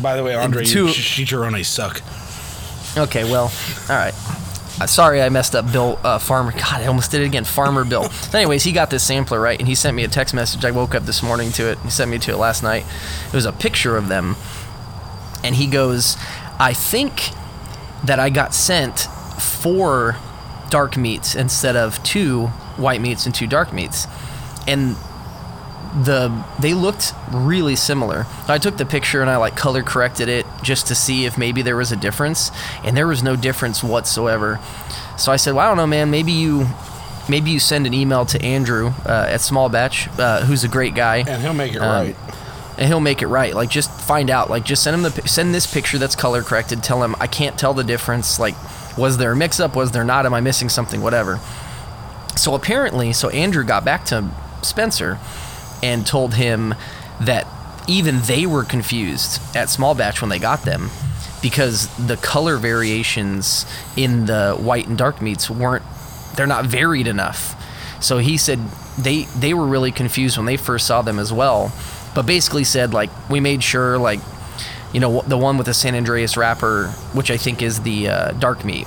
By 0.00 0.16
the 0.16 0.22
way, 0.24 0.34
Andre, 0.34 0.64
Two- 0.64 0.86
you 0.86 0.92
chicharrones 0.92 1.66
suck. 1.66 2.00
Okay, 2.96 3.24
well, 3.24 3.52
all 3.90 3.96
right. 3.96 4.14
Uh, 4.80 4.86
sorry, 4.86 5.22
I 5.22 5.28
messed 5.28 5.54
up. 5.54 5.70
Bill 5.70 5.98
uh, 6.02 6.18
Farmer. 6.18 6.50
God, 6.52 6.80
I 6.80 6.86
almost 6.86 7.10
did 7.12 7.22
it 7.22 7.26
again. 7.26 7.44
Farmer 7.44 7.84
Bill. 7.84 8.08
Anyways, 8.34 8.64
he 8.64 8.72
got 8.72 8.90
this 8.90 9.04
sampler 9.04 9.40
right, 9.40 9.58
and 9.58 9.68
he 9.68 9.74
sent 9.74 9.96
me 9.96 10.02
a 10.02 10.08
text 10.08 10.34
message. 10.34 10.64
I 10.64 10.72
woke 10.72 10.94
up 10.94 11.04
this 11.04 11.22
morning 11.22 11.52
to 11.52 11.70
it. 11.70 11.78
He 11.80 11.90
sent 11.90 12.10
me 12.10 12.18
to 12.18 12.32
it 12.32 12.36
last 12.36 12.62
night. 12.62 12.84
It 13.28 13.34
was 13.34 13.46
a 13.46 13.52
picture 13.52 13.96
of 13.96 14.08
them, 14.08 14.36
and 15.44 15.54
he 15.54 15.68
goes, 15.68 16.16
"I 16.58 16.72
think 16.72 17.30
that 18.02 18.18
I 18.18 18.30
got 18.30 18.52
sent 18.52 19.08
four 19.38 20.16
dark 20.70 20.96
meats 20.96 21.36
instead 21.36 21.76
of 21.76 22.02
two 22.02 22.48
white 22.76 23.00
meats 23.00 23.26
and 23.26 23.34
two 23.34 23.46
dark 23.46 23.72
meats," 23.72 24.08
and 24.66 24.96
the 26.02 26.44
they 26.58 26.74
looked 26.74 27.12
really 27.30 27.76
similar. 27.76 28.26
I 28.48 28.58
took 28.58 28.76
the 28.76 28.86
picture 28.86 29.20
and 29.20 29.30
I 29.30 29.36
like 29.36 29.56
color 29.56 29.82
corrected 29.82 30.28
it 30.28 30.44
just 30.62 30.88
to 30.88 30.94
see 30.94 31.24
if 31.24 31.38
maybe 31.38 31.62
there 31.62 31.76
was 31.76 31.92
a 31.92 31.96
difference, 31.96 32.50
and 32.82 32.96
there 32.96 33.06
was 33.06 33.22
no 33.22 33.36
difference 33.36 33.82
whatsoever. 33.82 34.58
So 35.16 35.30
I 35.30 35.36
said, 35.36 35.54
"Well, 35.54 35.64
I 35.64 35.68
don't 35.68 35.76
know, 35.76 35.86
man. 35.86 36.10
Maybe 36.10 36.32
you, 36.32 36.66
maybe 37.28 37.50
you 37.50 37.60
send 37.60 37.86
an 37.86 37.94
email 37.94 38.26
to 38.26 38.42
Andrew 38.42 38.92
uh, 39.06 39.26
at 39.30 39.40
Small 39.40 39.68
Batch, 39.68 40.08
uh, 40.18 40.44
who's 40.44 40.64
a 40.64 40.68
great 40.68 40.94
guy, 40.96 41.18
And 41.18 41.40
he'll 41.40 41.54
make 41.54 41.72
it 41.74 41.78
Um, 41.78 42.06
right. 42.06 42.16
and 42.76 42.88
he'll 42.88 42.98
make 43.00 43.22
it 43.22 43.28
right. 43.28 43.54
Like, 43.54 43.70
just 43.70 43.90
find 43.90 44.30
out. 44.30 44.50
Like, 44.50 44.64
just 44.64 44.82
send 44.82 44.94
him 44.96 45.02
the 45.02 45.28
send 45.28 45.54
this 45.54 45.72
picture 45.72 45.98
that's 45.98 46.16
color 46.16 46.42
corrected. 46.42 46.82
Tell 46.82 47.04
him 47.04 47.14
I 47.20 47.28
can't 47.28 47.56
tell 47.56 47.72
the 47.74 47.84
difference. 47.84 48.40
Like, 48.40 48.56
was 48.98 49.18
there 49.18 49.30
a 49.32 49.36
mix 49.36 49.60
up? 49.60 49.76
Was 49.76 49.92
there 49.92 50.04
not? 50.04 50.26
Am 50.26 50.34
I 50.34 50.40
missing 50.40 50.68
something? 50.68 51.00
Whatever." 51.00 51.38
So 52.36 52.56
apparently, 52.56 53.12
so 53.12 53.28
Andrew 53.28 53.62
got 53.62 53.84
back 53.84 54.04
to 54.06 54.28
Spencer 54.62 55.18
and 55.82 56.06
told 56.06 56.34
him 56.34 56.74
that 57.20 57.46
even 57.86 58.20
they 58.22 58.46
were 58.46 58.64
confused 58.64 59.40
at 59.54 59.68
Small 59.68 59.94
Batch 59.94 60.20
when 60.20 60.30
they 60.30 60.38
got 60.38 60.62
them 60.64 60.90
because 61.42 61.88
the 62.06 62.16
color 62.16 62.56
variations 62.56 63.66
in 63.96 64.26
the 64.26 64.56
white 64.58 64.86
and 64.86 64.96
dark 64.96 65.20
meats 65.20 65.50
weren't 65.50 65.84
they're 66.36 66.46
not 66.46 66.64
varied 66.64 67.06
enough. 67.06 67.60
So 68.02 68.18
he 68.18 68.36
said 68.36 68.58
they 68.98 69.24
they 69.24 69.54
were 69.54 69.66
really 69.66 69.92
confused 69.92 70.36
when 70.36 70.46
they 70.46 70.56
first 70.56 70.86
saw 70.86 71.02
them 71.02 71.18
as 71.18 71.32
well, 71.32 71.72
but 72.14 72.26
basically 72.26 72.64
said 72.64 72.94
like 72.94 73.10
we 73.28 73.40
made 73.40 73.62
sure 73.62 73.98
like 73.98 74.20
you 74.92 75.00
know 75.00 75.22
the 75.22 75.36
one 75.36 75.58
with 75.58 75.66
the 75.66 75.74
San 75.74 75.94
Andres 75.94 76.36
wrapper, 76.36 76.88
which 77.12 77.30
I 77.30 77.36
think 77.36 77.62
is 77.62 77.82
the 77.82 78.08
uh, 78.08 78.32
dark 78.32 78.64
meat, 78.64 78.86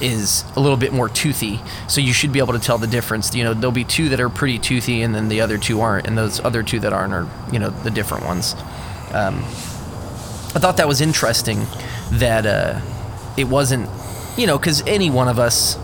is 0.00 0.44
a 0.56 0.60
little 0.60 0.76
bit 0.76 0.92
more 0.92 1.08
toothy. 1.08 1.60
So 1.88 2.00
you 2.00 2.12
should 2.12 2.32
be 2.32 2.38
able 2.38 2.52
to 2.54 2.58
tell 2.58 2.78
the 2.78 2.86
difference. 2.86 3.34
You 3.34 3.44
know, 3.44 3.54
there'll 3.54 3.72
be 3.72 3.84
two 3.84 4.08
that 4.10 4.20
are 4.20 4.28
pretty 4.28 4.58
toothy, 4.58 5.02
and 5.02 5.14
then 5.14 5.28
the 5.28 5.40
other 5.40 5.58
two 5.58 5.80
aren't, 5.80 6.06
and 6.06 6.18
those 6.18 6.40
other 6.40 6.62
two 6.62 6.80
that 6.80 6.92
aren't 6.92 7.12
are 7.12 7.28
you 7.52 7.58
know 7.58 7.70
the 7.70 7.90
different 7.90 8.24
ones. 8.24 8.54
Um, 9.12 9.44
I 10.54 10.60
thought 10.60 10.76
that 10.76 10.86
was 10.86 11.00
interesting 11.00 11.66
that 12.12 12.46
uh, 12.46 12.80
it 13.36 13.44
wasn't, 13.44 13.90
you 14.36 14.46
know, 14.46 14.56
because 14.56 14.82
any 14.86 15.10
one 15.10 15.26
of 15.26 15.40
us, 15.40 15.76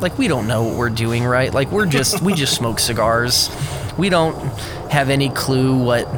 like, 0.00 0.18
we 0.18 0.26
don't 0.26 0.48
know 0.48 0.64
what 0.64 0.76
we're 0.76 0.90
doing, 0.90 1.24
right? 1.24 1.54
Like, 1.54 1.70
we're 1.70 1.86
just, 1.86 2.20
we 2.20 2.34
just 2.34 2.54
smoke 2.58 2.80
cigars. 2.80 3.50
We 3.96 4.08
don't 4.08 4.36
have 4.90 5.10
any 5.10 5.28
clue 5.30 5.78
what, 5.78 6.08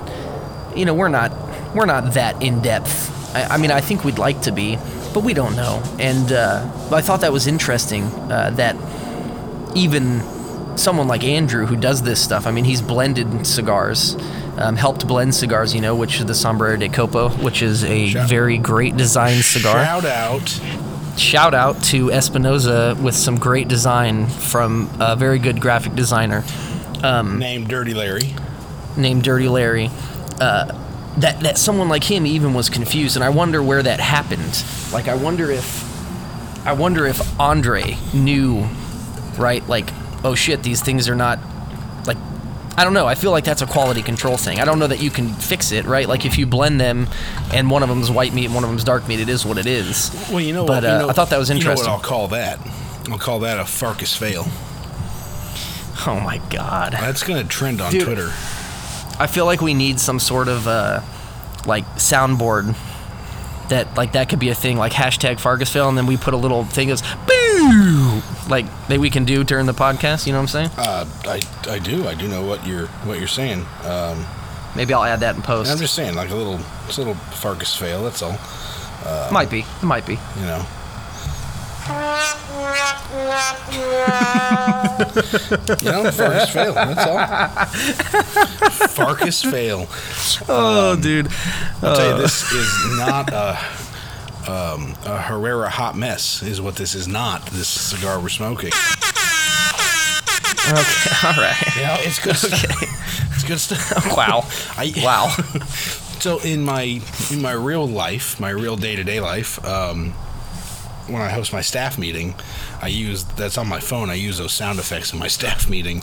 you 0.74 0.86
know, 0.86 0.94
we're 0.94 1.09
not, 1.09 1.32
we're 1.74 1.84
not 1.84 2.14
that 2.14 2.42
in 2.42 2.62
depth. 2.62 3.14
I, 3.34 3.44
I 3.44 3.57
mean, 3.59 3.70
I 3.70 3.82
think 3.82 4.05
we'd 4.05 4.18
like 4.18 4.42
to 4.42 4.53
be, 4.53 4.78
but 5.14 5.24
we 5.24 5.34
don't 5.34 5.56
know. 5.56 5.82
And 5.98 6.32
uh, 6.32 6.70
I 6.92 7.00
thought 7.00 7.20
that 7.20 7.32
was 7.32 7.46
interesting 7.46 8.04
uh, 8.04 8.50
that 8.56 8.76
even 9.76 10.22
someone 10.76 11.09
like 11.09 11.24
Andrew 11.24 11.66
who 11.66 11.76
does 11.76 12.02
this 12.02 12.22
stuff. 12.22 12.46
I 12.46 12.50
mean, 12.52 12.64
he's 12.64 12.80
blended 12.80 13.46
cigars, 13.46 14.16
um, 14.59 14.76
helped 14.76 15.06
blend 15.09 15.34
cigars, 15.34 15.74
you 15.74 15.80
know, 15.80 15.94
which 15.94 16.18
is 16.20 16.26
the 16.26 16.34
Sombrero 16.34 16.76
de 16.76 16.88
Copo, 16.88 17.30
which 17.42 17.62
is 17.62 17.84
a 17.84 18.09
Shout- 18.11 18.28
very 18.28 18.59
great 18.59 18.96
design 18.96 19.42
cigar. 19.42 19.84
Shout 19.84 20.04
out. 20.04 20.61
Shout 21.18 21.52
out 21.52 21.82
to 21.84 22.12
Espinosa 22.12 22.96
with 23.02 23.16
some 23.16 23.38
great 23.40 23.66
design 23.66 24.28
from 24.28 24.88
a 25.00 25.16
very 25.16 25.40
good 25.40 25.61
graphic 25.61 25.94
designer 25.96 26.44
Named 27.02 27.66
Dirty 27.68 27.92
Larry. 27.94 28.34
named 28.96 29.24
Dirty 29.24 29.48
Larry. 29.48 29.90
Uh, 30.40 30.72
that 31.20 31.40
that 31.40 31.58
someone 31.58 31.88
like 31.88 32.04
him 32.04 32.26
even 32.26 32.54
was 32.54 32.68
confused, 32.70 33.16
and 33.16 33.24
I 33.24 33.28
wonder 33.30 33.62
where 33.62 33.82
that 33.82 34.00
happened. 34.00 34.64
Like, 34.92 35.08
I 35.08 35.14
wonder 35.14 35.50
if, 35.50 36.66
I 36.66 36.72
wonder 36.72 37.06
if 37.06 37.38
Andre 37.40 37.96
knew, 38.14 38.66
right? 39.38 39.66
Like, 39.68 39.90
oh 40.24 40.34
shit, 40.34 40.62
these 40.62 40.82
things 40.82 41.08
are 41.08 41.14
not, 41.16 41.38
like, 42.06 42.16
I 42.76 42.84
don't 42.84 42.94
know. 42.94 43.06
I 43.06 43.14
feel 43.16 43.30
like 43.32 43.44
that's 43.44 43.62
a 43.62 43.66
quality 43.66 44.02
control 44.02 44.36
thing. 44.36 44.60
I 44.60 44.64
don't 44.64 44.78
know 44.78 44.86
that 44.86 45.00
you 45.00 45.10
can 45.10 45.28
fix 45.34 45.72
it, 45.72 45.84
right? 45.84 46.08
Like, 46.08 46.24
if 46.24 46.38
you 46.38 46.46
blend 46.46 46.80
them, 46.80 47.08
and 47.52 47.70
one 47.70 47.82
of 47.82 47.88
them's 47.88 48.10
white 48.10 48.32
meat 48.32 48.46
and 48.46 48.54
one 48.54 48.62
of 48.64 48.70
them's 48.70 48.84
dark 48.84 49.06
meat, 49.08 49.20
it 49.20 49.28
is 49.28 49.44
what 49.44 49.58
it 49.58 49.66
is. 49.66 50.10
Well, 50.30 50.40
you 50.40 50.52
know 50.52 50.64
But, 50.66 50.82
what? 50.84 50.88
you 50.88 50.88
uh, 50.90 50.98
know- 51.00 51.08
I 51.08 51.12
thought 51.12 51.30
that 51.30 51.38
was 51.38 51.48
You 51.48 51.54
know 51.56 51.58
interesting. 51.60 51.90
what 51.90 51.96
I'll 51.96 52.02
call 52.08 52.28
that? 52.28 52.58
I'll 53.10 53.18
call 53.18 53.40
that 53.40 53.58
a 53.58 53.64
Farkas 53.64 54.14
fail. 54.14 54.44
Oh 56.06 56.20
my 56.22 56.38
god. 56.50 56.92
That's 56.92 57.24
going 57.24 57.42
to 57.42 57.48
trend 57.48 57.80
on 57.80 57.90
Dude. 57.90 58.04
Twitter. 58.04 58.30
I 59.18 59.26
feel 59.26 59.44
like 59.44 59.60
we 59.60 59.74
need 59.74 59.98
some 60.00 60.18
sort 60.18 60.48
of 60.48 60.66
uh, 60.66 61.00
like 61.66 61.84
soundboard 61.96 62.76
that 63.68 63.96
like 63.96 64.12
that 64.12 64.28
could 64.28 64.38
be 64.38 64.48
a 64.48 64.54
thing 64.54 64.78
like 64.78 64.92
hashtag 64.92 65.38
Farkas 65.40 65.70
fail 65.70 65.88
and 65.88 65.98
then 65.98 66.06
we 66.06 66.16
put 66.16 66.32
a 66.32 66.36
little 66.36 66.64
thing 66.64 66.88
that's 66.88 67.02
boo 67.26 68.22
like 68.48 68.64
that 68.88 68.98
we 68.98 69.10
can 69.10 69.24
do 69.24 69.44
during 69.44 69.66
the 69.66 69.74
podcast. 69.74 70.26
You 70.26 70.32
know 70.32 70.38
what 70.38 70.54
I'm 70.54 70.68
saying? 70.68 70.70
Uh, 70.76 71.04
I, 71.24 71.40
I 71.70 71.78
do. 71.78 72.06
I 72.06 72.14
do 72.14 72.28
know 72.28 72.42
what 72.44 72.66
you're 72.66 72.86
what 73.04 73.18
you're 73.18 73.28
saying. 73.28 73.64
Um, 73.84 74.24
Maybe 74.76 74.94
I'll 74.94 75.04
add 75.04 75.20
that 75.20 75.34
in 75.34 75.42
post. 75.42 75.70
I'm 75.70 75.78
just 75.78 75.94
saying, 75.94 76.14
like 76.14 76.30
a 76.30 76.34
little, 76.34 76.60
it's 76.86 76.98
a 76.98 77.00
little 77.00 77.14
Farkas 77.14 77.74
fail. 77.74 78.04
That's 78.04 78.22
all. 78.22 78.38
might 79.32 79.50
be. 79.50 79.60
It 79.60 79.82
might 79.82 80.06
be. 80.06 80.18
You 80.36 80.42
know. 80.42 80.66
You 85.80 85.91
know, 85.91 86.11
Farkas 86.11 86.51
fail. 86.51 86.74
That's 86.74 87.07
all. 87.07 88.89
Farkas 88.89 89.43
fail. 89.43 89.86
Oh, 90.51 90.97
dude. 90.97 91.28
I'll 91.82 91.97
tell 91.97 92.16
you, 92.16 92.22
this 92.22 92.51
is 92.53 92.99
not 92.99 93.32
a, 93.32 93.59
um, 94.51 94.95
a 95.05 95.20
Herrera 95.20 95.68
hot 95.68 95.97
mess. 95.97 96.43
Is 96.43 96.61
what 96.61 96.76
this 96.76 96.95
is 96.95 97.07
not. 97.09 97.45
This 97.47 97.68
cigar 97.68 98.20
we're 98.20 98.28
smoking. 98.28 98.70
Okay. 100.68 101.11
All 101.24 101.34
right. 101.34 101.76
Yeah, 101.76 101.97
it's 102.01 102.18
good 102.22 102.36
stuff. 102.36 102.82
It's 103.34 103.45
good 103.45 103.59
stuff. 103.59 104.07
Wow. 104.16 104.47
I, 104.76 104.93
Wow. 105.03 105.28
So 106.20 106.39
in 106.41 106.62
my 106.62 107.01
in 107.30 107.43
my 107.43 107.53
real 107.53 107.86
life, 107.86 108.41
my 108.41 108.51
real 108.51 108.76
day 108.76 108.97
to 108.97 109.05
day 109.05 109.20
life, 109.20 109.64
um, 109.64 110.14
when 111.09 111.22
I 111.22 111.28
host 111.30 111.52
my 111.52 111.61
staff 111.61 111.98
meeting, 111.98 112.34
I 112.82 112.88
use 112.88 113.24
that's 113.24 113.59
on 113.59 113.68
my 113.68 113.80
phone. 113.80 114.11
I 114.11 114.14
use 114.14 114.38
those 114.38 114.52
sound 114.52 114.78
effects 114.78 115.12
in 115.12 115.18
my 115.18 115.28
staff 115.38 115.68
meeting. 115.68 116.02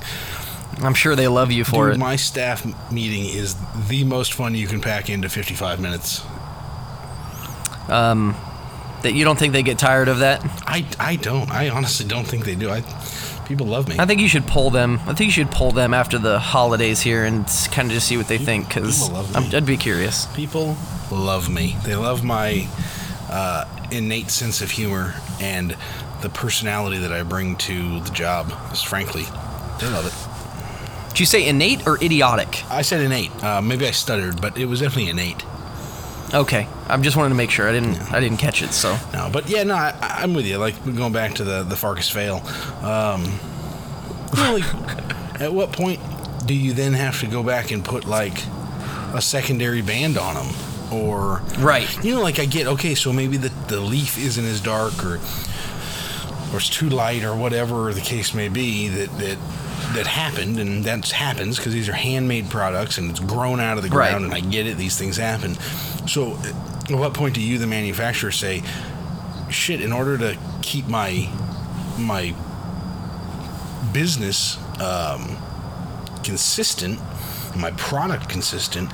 I'm 0.81 0.93
sure 0.93 1.15
they 1.15 1.27
love 1.27 1.51
you 1.51 1.63
for 1.63 1.87
Dude, 1.87 1.95
it. 1.95 1.99
my 1.99 2.15
staff 2.15 2.65
meeting 2.91 3.25
is 3.25 3.55
the 3.87 4.03
most 4.03 4.33
fun 4.33 4.55
you 4.55 4.67
can 4.67 4.81
pack 4.81 5.09
into 5.09 5.29
55 5.29 5.79
minutes. 5.79 6.21
Um, 7.87 8.35
that 9.03 9.13
you 9.13 9.23
don't 9.23 9.37
think 9.37 9.53
they 9.53 9.63
get 9.63 9.77
tired 9.77 10.07
of 10.07 10.19
that? 10.19 10.41
I, 10.67 10.85
I 10.99 11.15
don't. 11.15 11.49
I 11.49 11.69
honestly 11.69 12.07
don't 12.07 12.25
think 12.25 12.43
they 12.43 12.55
do. 12.55 12.69
I 12.69 12.81
people 13.45 13.67
love 13.67 13.87
me. 13.87 13.95
I 13.99 14.05
think 14.05 14.19
you 14.19 14.27
should 14.27 14.47
pull 14.47 14.71
them. 14.71 14.99
I 15.05 15.13
think 15.13 15.27
you 15.27 15.31
should 15.31 15.51
pull 15.51 15.71
them 15.71 15.93
after 15.93 16.17
the 16.17 16.39
holidays 16.39 17.01
here 17.01 17.23
and 17.23 17.45
kind 17.71 17.87
of 17.87 17.93
just 17.93 18.07
see 18.07 18.17
what 18.17 18.27
they 18.27 18.39
think 18.39 18.67
because 18.67 19.03
people 19.03 19.21
love 19.21 19.51
me. 19.51 19.57
I'd 19.57 19.65
be 19.65 19.77
curious. 19.77 20.25
People 20.35 20.75
love 21.11 21.49
me. 21.49 21.77
They 21.83 21.95
love 21.95 22.23
my 22.23 22.67
uh, 23.29 23.65
innate 23.91 24.29
sense 24.29 24.61
of 24.61 24.71
humor 24.71 25.15
and 25.39 25.75
the 26.21 26.29
personality 26.29 26.97
that 26.99 27.11
I 27.11 27.23
bring 27.23 27.55
to 27.57 27.99
the 28.01 28.09
job. 28.11 28.51
is 28.71 28.81
frankly, 28.81 29.23
they 29.79 29.87
love 29.87 30.05
it. 30.05 31.09
Did 31.09 31.19
you 31.19 31.25
say 31.25 31.47
innate 31.47 31.87
or 31.87 32.03
idiotic? 32.03 32.69
I 32.69 32.81
said 32.81 33.01
innate. 33.01 33.31
Uh, 33.43 33.61
maybe 33.61 33.87
I 33.87 33.91
stuttered, 33.91 34.41
but 34.41 34.57
it 34.57 34.65
was 34.65 34.81
definitely 34.81 35.09
innate. 35.09 35.45
Okay, 36.33 36.67
I'm 36.87 37.03
just 37.03 37.15
wanting 37.15 37.31
to 37.31 37.37
make 37.37 37.51
sure 37.51 37.69
I 37.69 37.71
didn't 37.71 38.11
I 38.11 38.19
didn't 38.19 38.37
catch 38.37 38.61
it. 38.61 38.71
So 38.71 38.97
No, 39.13 39.29
but 39.31 39.47
yeah, 39.47 39.63
no, 39.63 39.75
I, 39.75 39.95
I'm 40.01 40.33
with 40.33 40.45
you. 40.45 40.57
Like 40.57 40.83
going 40.83 41.13
back 41.13 41.35
to 41.35 41.43
the 41.43 41.63
the 41.63 41.75
Farkas 41.75 42.09
fail. 42.09 42.37
Um, 42.83 43.23
like, 44.37 44.65
at 45.39 45.53
what 45.53 45.71
point 45.71 45.99
do 46.45 46.53
you 46.53 46.73
then 46.73 46.93
have 46.93 47.19
to 47.21 47.27
go 47.27 47.43
back 47.43 47.71
and 47.71 47.83
put 47.83 48.05
like 48.05 48.37
a 49.13 49.21
secondary 49.21 49.81
band 49.81 50.17
on 50.17 50.35
them, 50.35 50.53
or 50.91 51.41
right, 51.59 52.03
you 52.03 52.13
know, 52.15 52.21
like 52.21 52.39
I 52.39 52.45
get 52.45 52.67
okay, 52.67 52.95
so 52.95 53.11
maybe 53.13 53.37
the 53.37 53.49
the 53.67 53.79
leaf 53.79 54.17
isn't 54.17 54.45
as 54.45 54.61
dark 54.61 55.03
or 55.03 55.15
or 56.53 56.57
it's 56.57 56.69
too 56.69 56.89
light 56.89 57.23
or 57.23 57.35
whatever 57.35 57.93
the 57.93 58.01
case 58.01 58.33
may 58.33 58.49
be 58.49 58.87
that 58.89 59.09
that 59.17 59.37
that 59.93 60.07
happened 60.07 60.59
and 60.59 60.83
that 60.83 61.09
happens 61.11 61.57
because 61.57 61.73
these 61.73 61.87
are 61.89 61.93
handmade 61.93 62.49
products 62.49 62.97
and 62.97 63.09
it's 63.09 63.19
grown 63.19 63.59
out 63.59 63.77
of 63.77 63.83
the 63.83 63.89
Right. 63.89 64.09
ground 64.09 64.25
and 64.25 64.33
I 64.33 64.39
get 64.41 64.67
it 64.67 64.77
these 64.77 64.97
things 64.97 65.17
happen 65.17 65.55
so 66.07 66.33
at 66.89 66.91
what 66.97 67.13
point 67.13 67.33
do 67.35 67.41
you 67.41 67.57
the 67.57 67.67
manufacturer 67.67 68.31
say 68.31 68.61
shit 69.49 69.81
in 69.81 69.91
order 69.91 70.17
to 70.17 70.37
keep 70.61 70.87
my 70.87 71.29
my 71.97 72.33
business 73.93 74.57
um, 74.81 75.37
consistent 76.23 76.99
my 77.55 77.71
product 77.71 78.27
consistent 78.29 78.89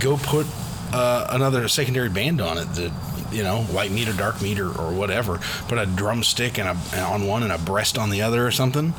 go 0.00 0.16
put 0.16 0.46
uh, 0.92 1.26
another 1.30 1.66
secondary 1.68 2.08
band 2.08 2.40
on 2.40 2.58
it 2.58 2.66
that 2.74 2.92
you 3.32 3.42
know 3.42 3.62
white 3.64 3.90
meat 3.90 4.08
or 4.08 4.12
dark 4.12 4.40
meat 4.42 4.58
or, 4.60 4.68
or 4.68 4.92
whatever 4.92 5.38
put 5.68 5.78
a 5.78 5.86
drumstick 5.86 6.58
and 6.58 6.68
a 6.68 7.00
on 7.00 7.26
one 7.26 7.42
and 7.42 7.52
a 7.52 7.58
breast 7.58 7.96
on 7.98 8.10
the 8.10 8.22
other 8.22 8.46
or 8.46 8.50
something 8.50 8.92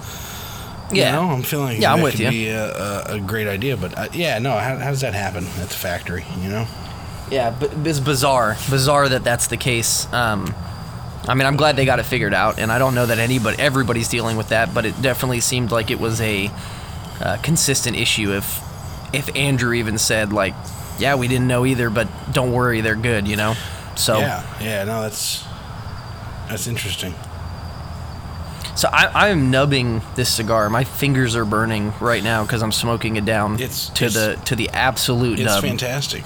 yeah, 0.92 1.08
you 1.08 1.26
know, 1.28 1.34
I'm 1.34 1.42
feeling 1.42 1.66
like 1.68 1.80
Yeah, 1.82 1.94
I'm 1.94 2.02
with 2.02 2.14
could 2.16 2.20
you. 2.26 2.30
be 2.30 2.50
a, 2.50 2.72
a, 2.72 3.04
a 3.16 3.20
great 3.20 3.48
idea, 3.48 3.78
but 3.78 3.98
uh, 3.98 4.08
yeah, 4.14 4.38
no. 4.38 4.52
How, 4.52 4.78
how 4.78 4.90
does 4.92 5.02
that 5.02 5.14
happen 5.16 5.44
at 5.60 5.70
the 5.70 5.76
factory? 5.76 6.24
You 6.42 6.50
know, 6.50 6.68
yeah. 7.32 7.56
But 7.58 7.72
it's 7.88 8.00
bizarre, 8.00 8.58
bizarre 8.70 9.10
that 9.10 9.24
that's 9.24 9.48
the 9.48 9.58
case. 9.58 10.12
Um, 10.14 10.54
I 11.28 11.34
mean, 11.34 11.48
I'm 11.48 11.56
glad 11.56 11.78
they 11.78 11.86
got 11.86 11.98
it 12.00 12.04
figured 12.04 12.34
out, 12.34 12.60
and 12.60 12.72
I 12.72 12.78
don't 12.78 12.94
know 12.94 13.08
that 13.08 13.18
anybody, 13.18 13.58
everybody's 13.60 14.08
dealing 14.10 14.38
with 14.38 14.50
that, 14.50 14.74
but 14.74 14.86
it 14.86 15.02
definitely 15.02 15.40
seemed 15.40 15.72
like 15.72 15.90
it 15.90 16.00
was 16.00 16.22
a 16.22 16.52
uh, 17.22 17.38
consistent 17.42 17.98
issue. 17.98 18.32
If 18.32 18.62
if 19.16 19.36
Andrew 19.36 19.74
even 19.74 19.98
said 19.98 20.32
like, 20.32 20.54
"Yeah, 21.00 21.16
we 21.16 21.28
didn't 21.28 21.48
know 21.48 21.66
either, 21.66 21.90
but 21.90 22.08
don't 22.34 22.52
worry, 22.52 22.82
they're 22.82 22.96
good," 22.96 23.28
you 23.28 23.36
know. 23.36 23.56
So 23.96 24.18
yeah, 24.20 24.44
yeah. 24.62 24.84
No, 24.84 25.02
that's 25.02 25.44
that's 26.50 26.68
interesting. 26.68 27.14
So 28.76 28.90
I, 28.92 29.30
I'm 29.30 29.52
nubbing 29.52 30.02
this 30.16 30.30
cigar. 30.34 30.68
My 30.70 30.84
fingers 30.84 31.36
are 31.36 31.46
burning 31.46 31.94
right 32.02 32.24
now 32.24 32.44
because 32.44 32.64
I'm 32.64 32.72
smoking 32.72 33.18
it 33.18 33.26
down 33.26 33.56
It's- 33.56 33.90
to 33.96 34.06
it's- 34.06 34.14
the 34.14 34.46
to 34.46 34.56
the 34.56 34.70
absolute 34.70 35.38
nub. 35.40 35.46
It's 35.46 35.54
nub. 35.56 35.64
fantastic. 35.64 36.24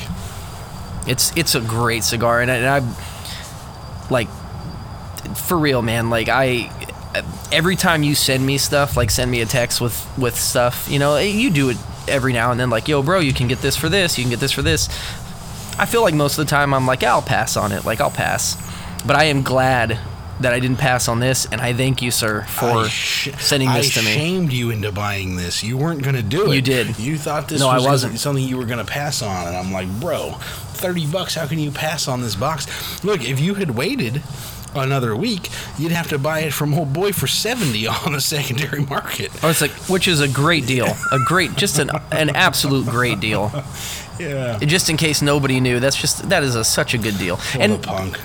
It's 1.07 1.31
it's 1.35 1.55
a 1.55 1.61
great 1.61 2.03
cigar, 2.03 2.41
and 2.41 2.49
I, 2.51 2.55
and 2.55 2.67
I 2.85 4.09
like 4.09 4.27
for 5.35 5.57
real, 5.57 5.81
man. 5.81 6.09
Like 6.09 6.29
I 6.29 6.71
every 7.51 7.75
time 7.75 8.03
you 8.03 8.15
send 8.15 8.45
me 8.45 8.57
stuff, 8.57 8.95
like 8.97 9.11
send 9.11 9.29
me 9.31 9.41
a 9.41 9.45
text 9.45 9.81
with 9.81 10.07
with 10.17 10.37
stuff, 10.39 10.87
you 10.89 10.99
know, 10.99 11.17
you 11.17 11.49
do 11.49 11.69
it 11.69 11.77
every 12.07 12.33
now 12.33 12.51
and 12.51 12.59
then. 12.59 12.69
Like, 12.69 12.87
yo, 12.87 13.01
bro, 13.03 13.19
you 13.19 13.33
can 13.33 13.47
get 13.47 13.59
this 13.59 13.75
for 13.75 13.89
this, 13.89 14.17
you 14.17 14.23
can 14.23 14.31
get 14.31 14.39
this 14.39 14.51
for 14.51 14.61
this. 14.61 14.87
I 15.79 15.85
feel 15.85 16.01
like 16.01 16.13
most 16.15 16.37
of 16.39 16.45
the 16.45 16.49
time 16.49 16.73
I'm 16.73 16.87
like, 16.87 17.03
I'll 17.03 17.21
pass 17.21 17.55
on 17.55 17.71
it. 17.71 17.85
Like 17.85 18.01
I'll 18.01 18.09
pass, 18.11 18.55
but 19.05 19.15
I 19.15 19.25
am 19.25 19.43
glad 19.43 19.99
that 20.39 20.53
I 20.53 20.59
didn't 20.59 20.77
pass 20.77 21.07
on 21.07 21.19
this, 21.19 21.47
and 21.51 21.59
I 21.59 21.73
thank 21.73 22.01
you, 22.03 22.11
sir, 22.11 22.43
for 22.43 22.65
I 22.65 22.87
sh- 22.87 23.29
sending 23.39 23.73
this 23.73 23.97
I 23.97 23.99
to 24.01 24.05
me. 24.05 24.11
I 24.11 24.15
shamed 24.17 24.53
you 24.53 24.69
into 24.69 24.91
buying 24.91 25.35
this. 25.35 25.63
You 25.63 25.77
weren't 25.77 26.03
going 26.03 26.15
to 26.15 26.21
do 26.21 26.51
it. 26.51 26.55
You 26.55 26.61
did. 26.61 26.99
You 26.99 27.17
thought 27.17 27.47
this 27.47 27.59
No, 27.59 27.69
I 27.69 27.77
was 27.77 27.85
wasn't. 27.85 28.19
something 28.19 28.43
you 28.43 28.57
were 28.57 28.65
going 28.67 28.77
to 28.77 28.85
pass 28.91 29.23
on, 29.23 29.47
and 29.47 29.57
I'm 29.57 29.71
like, 29.71 29.89
bro, 29.99 30.33
thirty 30.33 31.07
bucks. 31.07 31.33
How 31.33 31.47
can 31.47 31.57
you 31.57 31.71
pass 31.71 32.07
on 32.07 32.21
this 32.21 32.35
box? 32.35 33.03
Look, 33.03 33.27
if 33.27 33.39
you 33.39 33.55
had 33.55 33.71
waited 33.71 34.21
another 34.75 35.15
week, 35.15 35.49
you'd 35.77 35.91
have 35.91 36.09
to 36.09 36.17
buy 36.17 36.41
it 36.41 36.53
from 36.53 36.73
old 36.73 36.93
boy 36.93 37.11
for 37.11 37.27
seventy 37.27 37.87
on 37.87 38.13
the 38.13 38.21
secondary 38.21 38.81
market. 38.85 39.31
Oh, 39.43 39.49
it's 39.49 39.61
like, 39.61 39.71
which 39.89 40.07
is 40.07 40.21
a 40.21 40.27
great 40.27 40.65
deal, 40.65 40.87
a 40.87 41.19
great, 41.25 41.55
just 41.55 41.79
an 41.79 41.89
an 42.11 42.29
absolute 42.31 42.85
great 42.87 43.19
deal. 43.19 43.51
Yeah. 44.19 44.57
Just 44.59 44.89
in 44.89 44.97
case 44.97 45.21
nobody 45.21 45.59
knew, 45.59 45.79
that's 45.79 45.95
just 45.95 46.29
that 46.29 46.43
is 46.43 46.55
a, 46.55 46.63
such 46.63 46.93
a 46.93 46.97
good 46.97 47.17
deal. 47.17 47.39
And 47.59 47.81
punk. 47.83 48.17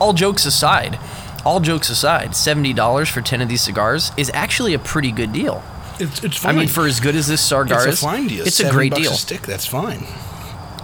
all 0.00 0.12
jokes 0.12 0.44
aside, 0.44 0.98
all 1.44 1.60
jokes 1.60 1.88
aside, 1.88 2.34
seventy 2.34 2.72
dollars 2.72 3.08
for 3.08 3.20
ten 3.20 3.40
of 3.40 3.48
these 3.48 3.60
cigars 3.60 4.10
is 4.16 4.30
actually 4.34 4.74
a 4.74 4.78
pretty 4.78 5.12
good 5.12 5.32
deal. 5.32 5.62
It's, 5.98 6.22
it's 6.24 6.44
I 6.44 6.52
mean, 6.52 6.68
for 6.68 6.86
as 6.86 7.00
good 7.00 7.16
as 7.16 7.26
this 7.26 7.40
cigar 7.40 7.86
it's 7.86 7.86
is, 7.86 8.02
a 8.02 8.06
fine 8.06 8.26
deal. 8.26 8.46
it's 8.46 8.60
a 8.60 8.70
great 8.70 8.92
deal. 8.94 9.12
A 9.12 9.14
stick. 9.14 9.42
That's 9.42 9.66
fine. 9.66 10.04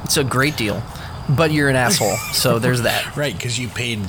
It's 0.05 0.17
a 0.17 0.25
great 0.25 0.57
deal. 0.57 0.83
But 1.29 1.53
you're 1.53 1.69
an 1.69 1.77
asshole, 1.77 2.17
so 2.33 2.59
there's 2.59 2.83
that. 2.83 3.17
Right, 3.17 3.35
because 3.35 3.59
you 3.59 3.69
paid 3.69 4.01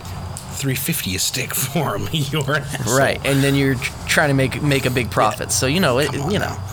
three 0.54 0.76
fifty 0.76 1.16
a 1.16 1.20
stick 1.20 1.54
for 1.56 1.98
them. 1.98 2.08
You're 2.12 2.56
an 2.56 2.64
asshole. 2.64 2.98
Right, 2.98 3.20
and 3.26 3.44
then 3.44 3.56
you're 3.56 3.76
trying 4.08 4.30
to 4.30 4.34
make 4.34 4.62
make 4.62 4.86
a 4.86 4.92
big 4.92 5.12
profit. 5.12 5.52
So 5.52 5.68
you 5.68 5.80
know, 5.80 6.00
it, 6.00 6.14
you 6.14 6.40
know, 6.40 6.40
now. 6.40 6.64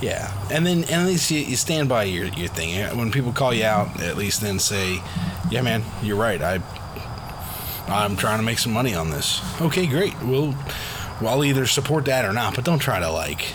Yeah, 0.00 0.30
and 0.50 0.66
then 0.66 0.78
and 0.84 0.92
at 0.92 1.06
least 1.06 1.30
you, 1.30 1.40
you 1.40 1.56
stand 1.56 1.88
by 1.88 2.04
your, 2.04 2.26
your 2.26 2.48
thing. 2.48 2.96
When 2.98 3.10
people 3.10 3.32
call 3.32 3.54
you 3.54 3.64
out, 3.64 4.00
at 4.02 4.16
least 4.16 4.40
then 4.42 4.58
say, 4.58 5.00
"Yeah, 5.50 5.62
man, 5.62 5.82
you're 6.02 6.16
right. 6.16 6.40
I 6.42 6.60
I'm 7.88 8.16
trying 8.16 8.38
to 8.38 8.44
make 8.44 8.58
some 8.58 8.72
money 8.72 8.94
on 8.94 9.10
this." 9.10 9.40
Okay, 9.60 9.86
great. 9.86 10.14
We'll 10.22 10.54
well 11.20 11.34
I'll 11.34 11.44
either 11.44 11.66
support 11.66 12.04
that 12.06 12.26
or 12.26 12.32
not, 12.32 12.54
but 12.54 12.64
don't 12.64 12.78
try 12.78 13.00
to 13.00 13.10
like 13.10 13.54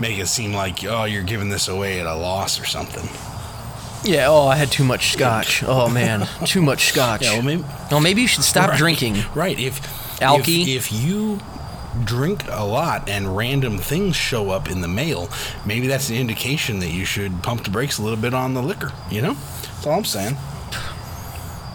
make 0.00 0.18
it 0.18 0.28
seem 0.28 0.54
like 0.54 0.82
oh 0.84 1.04
you're 1.04 1.22
giving 1.22 1.50
this 1.50 1.68
away 1.68 2.00
at 2.00 2.06
a 2.06 2.14
loss 2.14 2.58
or 2.58 2.64
something. 2.64 3.06
Yeah. 4.04 4.26
Oh, 4.28 4.46
I 4.48 4.56
had 4.56 4.70
too 4.70 4.84
much 4.84 5.12
scotch. 5.12 5.62
Oh 5.64 5.88
man, 5.88 6.26
too 6.46 6.62
much 6.62 6.86
scotch. 6.88 7.22
Yeah, 7.22 7.34
well 7.34 7.42
maybe 7.42 7.64
well, 7.90 8.00
maybe 8.00 8.22
you 8.22 8.28
should 8.28 8.44
stop 8.44 8.70
Right. 8.70 8.78
drinking. 8.78 9.16
Right. 9.34 9.58
If 9.58 9.80
Alky? 10.20 10.62
if, 10.62 10.90
if 10.90 10.92
you 10.92 11.40
drink 12.04 12.44
a 12.48 12.64
lot 12.64 13.08
and 13.08 13.36
random 13.36 13.76
things 13.78 14.16
show 14.16 14.50
up 14.50 14.70
in 14.70 14.80
the 14.80 14.88
mail, 14.88 15.28
maybe 15.66 15.86
that's 15.86 16.08
an 16.10 16.16
indication 16.16 16.78
that 16.80 16.88
you 16.90 17.04
should 17.04 17.42
pump 17.42 17.64
the 17.64 17.70
brakes 17.70 17.98
a 17.98 18.02
little 18.02 18.18
bit 18.18 18.32
on 18.34 18.54
the 18.54 18.62
liquor. 18.62 18.92
You 19.10 19.20
know, 19.22 19.34
that's 19.34 19.86
all 19.86 19.98
I'm 19.98 20.04
saying. 20.04 20.36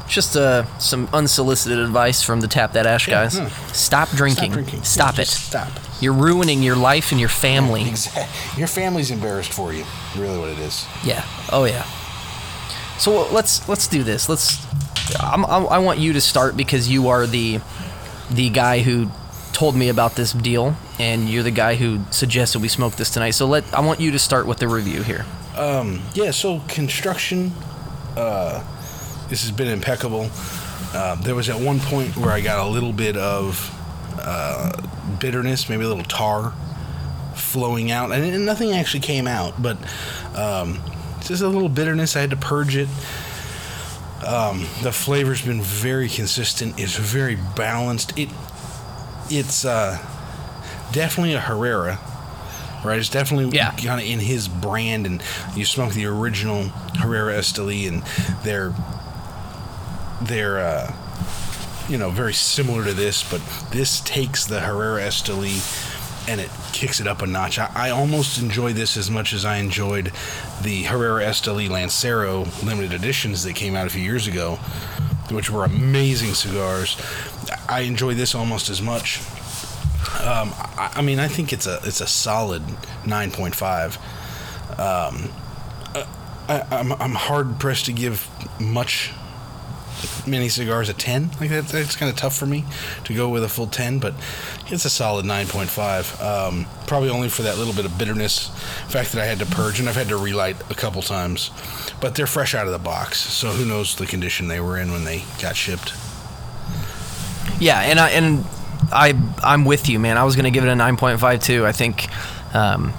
Just 0.07 0.37
uh, 0.37 0.63
some 0.79 1.09
unsolicited 1.11 1.79
advice 1.79 2.23
from 2.23 2.39
the 2.39 2.47
Tap 2.47 2.71
That 2.73 2.85
Ash 2.85 3.07
Yeah, 3.09 3.25
guys. 3.25 3.37
huh. 3.37 3.49
Stop 3.73 4.09
drinking. 4.11 4.51
Stop 4.51 4.53
drinking. 4.53 4.83
Stop 4.83 5.15
Yeah, 5.17 5.21
it. 5.23 5.27
Stop. 5.27 5.69
You're 5.99 6.13
ruining 6.13 6.63
your 6.63 6.77
life 6.77 7.11
and 7.11 7.19
your 7.19 7.29
family. 7.29 7.83
Exactly. 7.89 8.59
Your 8.59 8.69
family's 8.69 9.11
embarrassed 9.11 9.51
for 9.51 9.73
you. 9.73 9.83
Really, 10.15 10.37
what 10.39 10.49
it 10.49 10.59
is. 10.59 10.85
Yeah. 11.03 11.25
Oh 11.51 11.65
yeah. 11.65 11.85
So 12.99 13.29
let's 13.31 13.67
let's 13.69 13.87
do 13.87 14.03
this. 14.03 14.29
Let's. 14.29 14.65
I'm, 15.21 15.45
I'm, 15.45 15.67
I 15.67 15.77
want 15.79 15.99
you 15.99 16.13
to 16.13 16.21
start 16.21 16.57
because 16.57 16.89
you 16.89 17.07
are 17.07 17.25
the 17.25 17.59
the 18.29 18.49
guy 18.49 18.79
who 18.79 19.09
told 19.53 19.75
me 19.75 19.89
about 19.89 20.15
this 20.15 20.33
deal, 20.33 20.75
and 20.99 21.29
you're 21.29 21.43
the 21.43 21.51
guy 21.51 21.75
who 21.75 22.01
suggested 22.11 22.61
we 22.61 22.67
smoke 22.67 22.95
this 22.95 23.09
tonight. 23.09 23.31
So 23.31 23.47
let 23.47 23.71
I 23.73 23.81
want 23.81 23.99
you 23.99 24.11
to 24.11 24.19
start 24.19 24.47
with 24.47 24.57
the 24.59 24.67
review 24.67 25.03
here. 25.03 25.25
Yeah. 26.13 26.31
So 26.31 26.61
construction. 26.67 27.51
Uh, 28.15 28.63
this 29.29 29.41
has 29.43 29.51
been 29.51 29.67
impeccable. 29.67 30.29
Uh, 30.93 31.15
there 31.15 31.35
was 31.35 31.49
at 31.49 31.59
one 31.59 31.79
point 31.79 32.15
where 32.15 32.31
I 32.31 32.41
got 32.41 32.65
a 32.65 32.69
little 32.69 32.93
bit 32.93 33.17
of 33.17 33.73
uh, 34.19 34.71
bitterness, 35.19 35.69
maybe 35.69 35.83
a 35.83 35.87
little 35.87 36.03
tar 36.03 36.53
flowing 37.35 37.91
out, 37.91 38.11
and, 38.11 38.23
and 38.23 38.45
nothing 38.45 38.73
actually 38.73 39.01
came 39.01 39.27
out, 39.27 39.61
but 39.61 39.77
um, 40.35 40.81
just 41.27 41.41
a 41.41 41.47
little 41.47 41.69
bitterness. 41.69 42.15
I 42.15 42.21
had 42.21 42.29
to 42.31 42.37
purge 42.37 42.75
it. 42.75 42.87
Um, 44.25 44.61
the 44.81 44.91
flavor's 44.91 45.41
been 45.45 45.61
very 45.61 46.09
consistent. 46.09 46.79
It's 46.79 46.95
very 46.97 47.35
balanced. 47.55 48.17
It 48.17 48.29
it's 49.29 49.65
uh, 49.65 49.97
definitely 50.91 51.33
a 51.33 51.39
Herrera, 51.39 51.99
right? 52.83 52.97
It's 52.97 53.09
definitely 53.09 53.55
Yeah. 53.55 53.71
kind 53.71 54.01
of 54.01 54.07
in 54.07 54.19
his 54.19 54.47
brand, 54.47 55.05
and 55.05 55.21
you 55.55 55.65
smoke 55.65 55.93
the 55.93 56.05
original 56.05 56.63
Herrera 56.99 57.33
Esteli, 57.33 57.87
and 57.87 58.03
they're 58.43 58.73
they're 60.21 60.59
uh, 60.59 60.93
you 61.87 61.97
know 61.97 62.09
very 62.09 62.33
similar 62.33 62.83
to 62.85 62.93
this, 62.93 63.23
but 63.29 63.41
this 63.71 63.99
takes 64.01 64.45
the 64.45 64.61
Herrera 64.61 65.01
Esteli 65.01 65.85
and 66.29 66.41
it 66.41 66.49
kicks 66.73 66.99
it 66.99 67.07
up 67.07 67.21
a 67.21 67.27
notch. 67.27 67.57
I, 67.57 67.71
I 67.73 67.89
almost 67.91 68.37
enjoy 68.41 68.73
this 68.73 68.97
as 68.97 69.09
much 69.09 69.31
as 69.31 69.45
I 69.45 69.57
enjoyed 69.57 70.11
the 70.63 70.83
Herrera 70.83 71.23
Esteli 71.23 71.69
Lancero 71.69 72.45
limited 72.63 72.93
editions 72.93 73.43
that 73.43 73.55
came 73.55 73.75
out 73.75 73.87
a 73.87 73.89
few 73.89 74.01
years 74.01 74.27
ago, 74.27 74.55
which 75.31 75.49
were 75.49 75.63
amazing 75.63 76.33
cigars. 76.33 76.97
I 77.69 77.81
enjoy 77.81 78.13
this 78.13 78.33
almost 78.35 78.69
as 78.69 78.81
much. 78.81 79.19
Um, 80.21 80.53
I, 80.77 80.93
I 80.95 81.01
mean, 81.01 81.19
I 81.19 81.27
think 81.27 81.53
it's 81.53 81.67
a 81.67 81.79
it's 81.83 82.01
a 82.01 82.07
solid 82.07 82.63
nine 83.05 83.31
point 83.31 83.55
five. 83.55 83.97
Um, 84.79 85.29
I, 86.49 86.65
I'm 86.71 86.93
I'm 86.93 87.13
hard 87.13 87.59
pressed 87.59 87.85
to 87.85 87.93
give 87.93 88.27
much 88.59 89.11
mini 90.27 90.49
cigars 90.49 90.89
a 90.89 90.93
10 90.93 91.31
like 91.39 91.49
that 91.49 91.67
that's 91.67 91.95
kind 91.95 92.09
of 92.09 92.15
tough 92.15 92.35
for 92.35 92.45
me 92.45 92.63
to 93.03 93.13
go 93.13 93.29
with 93.29 93.43
a 93.43 93.49
full 93.49 93.67
10 93.67 93.99
but 93.99 94.13
it's 94.67 94.85
a 94.85 94.89
solid 94.89 95.25
9.5 95.25 96.21
um, 96.23 96.65
probably 96.85 97.09
only 97.09 97.29
for 97.29 97.41
that 97.43 97.57
little 97.57 97.73
bit 97.73 97.85
of 97.85 97.97
bitterness 97.97 98.49
fact 98.87 99.11
that 99.13 99.21
i 99.21 99.25
had 99.25 99.39
to 99.39 99.45
purge 99.45 99.79
and 99.79 99.89
i've 99.89 99.95
had 99.95 100.07
to 100.07 100.17
relight 100.17 100.55
a 100.69 100.75
couple 100.75 101.01
times 101.01 101.51
but 101.99 102.15
they're 102.15 102.27
fresh 102.27 102.53
out 102.53 102.65
of 102.67 102.73
the 102.73 102.79
box 102.79 103.19
so 103.19 103.49
who 103.49 103.65
knows 103.65 103.95
the 103.95 104.05
condition 104.05 104.47
they 104.47 104.59
were 104.59 104.77
in 104.77 104.91
when 104.91 105.03
they 105.03 105.23
got 105.41 105.55
shipped 105.55 105.93
Yeah, 107.59 107.79
and 107.81 107.99
I 107.99 108.09
and 108.11 108.45
I 108.91 109.13
I'm 109.43 109.65
with 109.65 109.89
you, 109.89 109.97
man. 109.99 110.17
I 110.17 110.23
was 110.23 110.35
gonna 110.35 110.51
give 110.51 110.63
it 110.63 110.69
a 110.69 110.73
9.5 110.75 111.41
too. 111.41 111.65
I 111.65 111.71
think 111.71 112.07
um, 112.53 112.93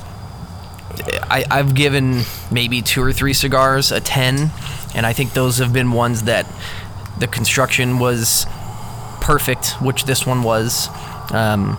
I 1.31 1.45
I've 1.49 1.75
given 1.75 2.23
maybe 2.51 2.83
two 2.83 3.01
or 3.03 3.13
three 3.13 3.35
cigars 3.35 3.93
a 3.93 4.01
10, 4.01 4.51
and 4.97 5.07
I 5.07 5.13
think 5.13 5.33
those 5.33 5.59
have 5.59 5.73
been 5.73 5.93
ones 5.93 6.25
that 6.25 6.47
the 7.19 7.27
construction 7.27 7.99
was 7.99 8.47
perfect, 9.21 9.73
which 9.81 10.05
this 10.05 10.27
one 10.27 10.43
was. 10.43 10.89
Um, 11.33 11.79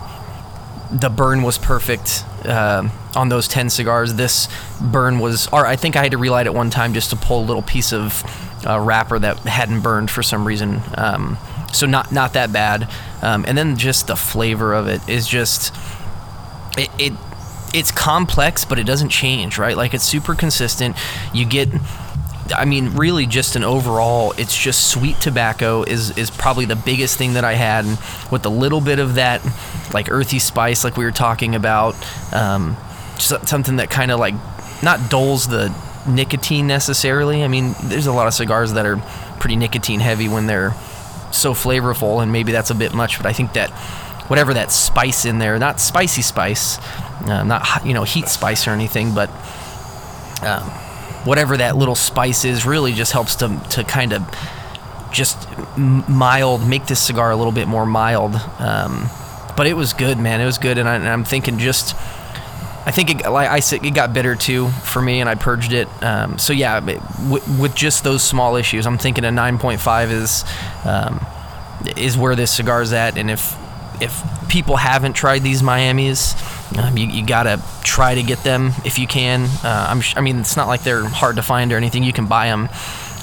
the 0.92 1.10
burn 1.10 1.44
was 1.44 1.58
perfect 1.60 2.24
um 2.46 2.92
on 3.16 3.30
those 3.30 3.48
10 3.48 3.70
cigars. 3.70 4.16
This 4.16 4.48
burn 4.80 5.20
was, 5.20 5.48
or 5.48 5.66
I 5.66 5.76
think 5.76 5.96
I 5.96 6.04
had 6.04 6.12
to 6.12 6.18
relight 6.18 6.46
it 6.46 6.54
one 6.54 6.70
time 6.70 6.94
just 6.94 7.10
to 7.10 7.16
pull 7.16 7.42
a 7.42 7.46
little 7.46 7.62
piece 7.62 7.92
of 7.92 8.24
uh, 8.68 8.80
wrapper 8.80 9.18
that 9.20 9.40
hadn't 9.40 9.82
burned 9.82 10.12
for 10.12 10.22
some 10.22 10.46
reason. 10.46 10.82
Um, 10.96 11.38
so 11.74 11.86
not 11.86 12.12
not 12.12 12.34
that 12.34 12.52
bad. 12.52 12.90
Um, 13.22 13.46
and 13.48 13.58
then 13.58 13.78
just 13.78 14.08
the 14.08 14.16
flavor 14.16 14.74
of 14.74 14.88
it 14.88 15.08
is 15.10 15.28
just 15.28 15.76
it, 16.78 16.90
it 16.98 17.14
it's 17.74 17.92
complex, 17.92 18.66
but 18.66 18.80
it 18.80 18.86
doesn't 18.86 19.10
change, 19.10 19.58
right? 19.58 19.78
Like 19.78 19.94
it's 19.94 20.04
super 20.04 20.36
consistent. 20.36 20.96
You 21.34 21.46
get 21.46 21.70
I 22.54 22.66
mean, 22.66 22.96
really, 22.96 23.26
just 23.26 23.56
an 23.56 23.64
overall, 23.64 24.34
it's 24.38 24.58
just 24.58 24.90
sweet 24.90 25.20
tobacco 25.22 25.84
is 25.84 26.18
is 26.18 26.30
probably 26.30 26.66
the 26.66 26.76
biggest 26.76 27.18
thing 27.18 27.34
that 27.34 27.44
I 27.44 27.54
had, 27.54 27.86
and 27.86 27.98
with 28.32 28.46
a 28.46 28.50
little 28.50 28.82
bit 28.82 29.00
of 29.00 29.16
that, 29.16 29.42
like 29.94 30.12
earthy 30.12 30.40
spice, 30.40 30.84
like 30.84 30.98
we 30.98 31.06
were 31.06 31.12
talking 31.12 31.56
about, 31.56 31.96
um, 32.34 32.78
something 33.18 33.78
that 33.78 33.90
kind 33.90 34.12
of 34.12 34.20
like 34.20 34.36
not 34.84 35.10
dulls 35.10 35.48
the 35.48 35.74
nicotine 36.08 36.68
necessarily. 36.68 37.44
I 37.44 37.48
mean, 37.48 37.76
there's 37.84 38.08
a 38.08 38.14
lot 38.14 38.28
of 38.28 38.34
cigars 38.34 38.74
that 38.74 38.86
are 38.86 38.98
pretty 39.40 39.56
nicotine 39.56 40.00
heavy 40.00 40.28
when 40.28 40.48
they're 40.48 40.74
so 41.32 41.54
flavorful, 41.54 42.22
and 42.22 42.32
maybe 42.32 42.52
that's 42.52 42.70
a 42.70 42.76
bit 42.76 42.94
much. 42.94 43.18
But 43.18 43.26
I 43.26 43.34
think 43.34 43.54
that 43.54 43.70
whatever 44.30 44.54
that 44.54 44.72
spice 44.72 45.26
in 45.26 45.40
there, 45.40 45.58
not 45.60 45.80
spicy 45.80 46.22
spice, 46.22 46.78
uh, 47.26 47.44
not 47.44 47.86
you 47.86 47.94
know 47.94 48.04
heat 48.04 48.28
spice 48.28 48.68
or 48.68 48.72
anything, 48.72 49.14
but 49.14 49.30
um, 50.42 50.72
whatever 51.26 51.58
that 51.58 51.76
little 51.76 51.96
spice 51.96 52.46
is 52.46 52.66
really 52.66 52.94
just 52.94 53.12
helps 53.12 53.36
to 53.36 53.62
to 53.72 53.84
kind 53.84 54.14
of 54.14 54.24
just 55.12 55.48
mild 55.78 56.68
make 56.68 56.86
this 56.86 57.00
cigar 57.00 57.32
a 57.32 57.36
little 57.36 57.52
bit 57.52 57.68
more 57.68 57.86
mild. 57.86 58.36
Um, 58.60 59.10
but 59.58 59.68
it 59.68 59.74
was 59.74 59.94
good 59.94 60.18
man. 60.18 60.40
It 60.42 60.46
was 60.46 60.58
good. 60.58 60.78
And, 60.78 60.88
I, 60.88 60.96
i'm 60.96 61.24
thinking 61.24 61.58
just 61.58 61.96
i 62.86 62.92
think 62.92 63.10
it, 63.10 63.30
like 63.30 63.50
i 63.50 63.60
said 63.60 63.84
it 63.86 63.94
got 63.94 64.14
bitter 64.14 64.34
too 64.36 64.70
for 64.70 65.02
me 65.02 65.20
and 65.20 65.30
i 65.30 65.36
purged 65.36 65.74
it. 65.74 65.88
Um, 66.02 66.38
so 66.38 66.54
yeah 66.54 66.80
but 66.80 66.96
w- 67.30 67.62
with 67.62 67.76
just 67.76 68.04
those 68.04 68.24
small 68.24 68.56
issues 68.56 68.88
i'm 68.88 68.98
thinking 68.98 69.26
a 69.26 69.30
9.5 69.30 70.12
is 70.12 70.46
um, 70.86 71.26
is 71.98 72.18
where 72.18 72.36
this 72.36 72.52
cigar's 72.52 72.94
at. 72.94 73.18
And 73.18 73.30
if 73.30 73.56
if 74.02 74.24
people 74.48 74.78
haven't 74.78 75.14
tried 75.14 75.40
these 75.40 75.62
miamis 75.62 76.34
um, 76.78 76.98
you, 76.98 77.08
you 77.08 77.26
gotta 77.26 77.62
try 77.84 78.16
to 78.16 78.24
get 78.24 78.44
them 78.44 78.72
if 78.86 79.00
you 79.00 79.08
can. 79.08 79.46
Uh, 79.64 80.02
I 80.16 80.22
mean 80.22 80.40
it's 80.40 80.56
not 80.56 80.68
like 80.68 80.84
they're 80.84 81.06
hard 81.06 81.38
to 81.38 81.42
find 81.42 81.72
or 81.74 81.78
anything. 81.78 82.04
You 82.04 82.14
can 82.14 82.28
buy 82.28 82.48
them 82.48 82.70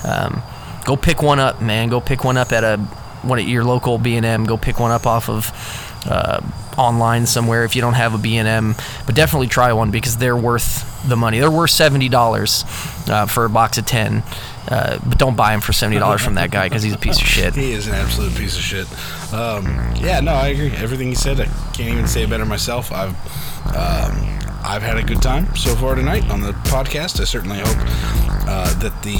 um, 0.04 0.42
go 0.84 0.96
pick 0.96 1.22
one 1.22 1.38
up 1.38 1.60
man. 1.60 1.88
Go 1.88 2.00
pick 2.00 2.24
one 2.24 2.36
up 2.36 2.52
at 2.52 2.64
a 2.64 2.78
one 3.22 3.38
at 3.38 3.46
your 3.46 3.64
local 3.64 3.98
b&m 3.98 4.44
go 4.44 4.56
pick 4.56 4.78
one 4.78 4.90
up 4.90 5.06
off 5.06 5.28
of 5.28 5.52
uh, 6.08 6.40
online 6.78 7.26
somewhere 7.26 7.64
if 7.64 7.74
you 7.74 7.80
don't 7.80 7.94
have 7.94 8.14
a 8.14 8.18
b&m 8.18 8.74
but 9.06 9.14
definitely 9.14 9.46
try 9.46 9.72
one 9.72 9.90
because 9.90 10.16
they're 10.18 10.36
worth 10.36 10.84
the 11.08 11.16
money 11.16 11.38
they're 11.38 11.50
worth 11.50 11.70
$70 11.70 13.08
uh, 13.08 13.26
for 13.26 13.44
a 13.46 13.50
box 13.50 13.78
of 13.78 13.86
10 13.86 14.22
uh, 14.68 14.98
but 15.06 15.16
don't 15.18 15.36
buy 15.36 15.52
them 15.52 15.60
for 15.60 15.72
$70 15.72 16.20
from 16.24 16.34
that 16.34 16.50
guy 16.50 16.68
because 16.68 16.82
he's 16.82 16.92
a 16.94 16.98
piece 16.98 17.20
of 17.20 17.26
shit 17.26 17.54
He 17.54 17.72
is 17.72 17.86
an 17.86 17.94
absolute 17.94 18.34
piece 18.34 18.56
of 18.56 18.62
shit. 18.62 18.86
Um, 19.32 19.64
yeah, 19.96 20.20
no, 20.20 20.32
I 20.32 20.48
agree. 20.48 20.70
Everything 20.76 21.08
he 21.08 21.14
said, 21.14 21.40
I 21.40 21.44
can't 21.72 21.92
even 21.92 22.06
say 22.06 22.24
it 22.24 22.30
better 22.30 22.44
myself. 22.44 22.90
I've 22.92 23.10
um, 23.68 24.36
I've 24.64 24.82
had 24.82 24.96
a 24.96 25.02
good 25.02 25.22
time 25.22 25.54
so 25.54 25.74
far 25.76 25.94
tonight 25.94 26.28
on 26.30 26.40
the 26.40 26.52
podcast. 26.52 27.20
I 27.20 27.24
certainly 27.24 27.58
hope 27.58 27.76
uh, 28.48 28.74
that 28.80 29.02
the 29.02 29.18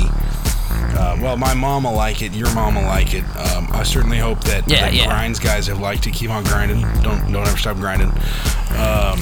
uh, 0.70 1.16
well, 1.20 1.36
my 1.36 1.54
mom 1.54 1.84
will 1.84 1.92
like 1.94 2.22
it. 2.22 2.32
Your 2.34 2.52
mom 2.54 2.74
will 2.74 2.82
like 2.82 3.14
it. 3.14 3.24
Um, 3.36 3.68
I 3.72 3.82
certainly 3.82 4.18
hope 4.18 4.42
that 4.44 4.68
Yeah, 4.68 4.90
the 4.90 4.96
yeah. 4.96 5.06
grinds 5.06 5.38
guys 5.38 5.66
have 5.68 5.80
liked 5.80 6.06
it. 6.06 6.12
Keep 6.14 6.30
on 6.30 6.44
grinding. 6.44 6.80
Don't 7.02 7.30
don't 7.32 7.46
ever 7.46 7.56
stop 7.56 7.76
grinding. 7.76 8.08
Um, 8.08 9.20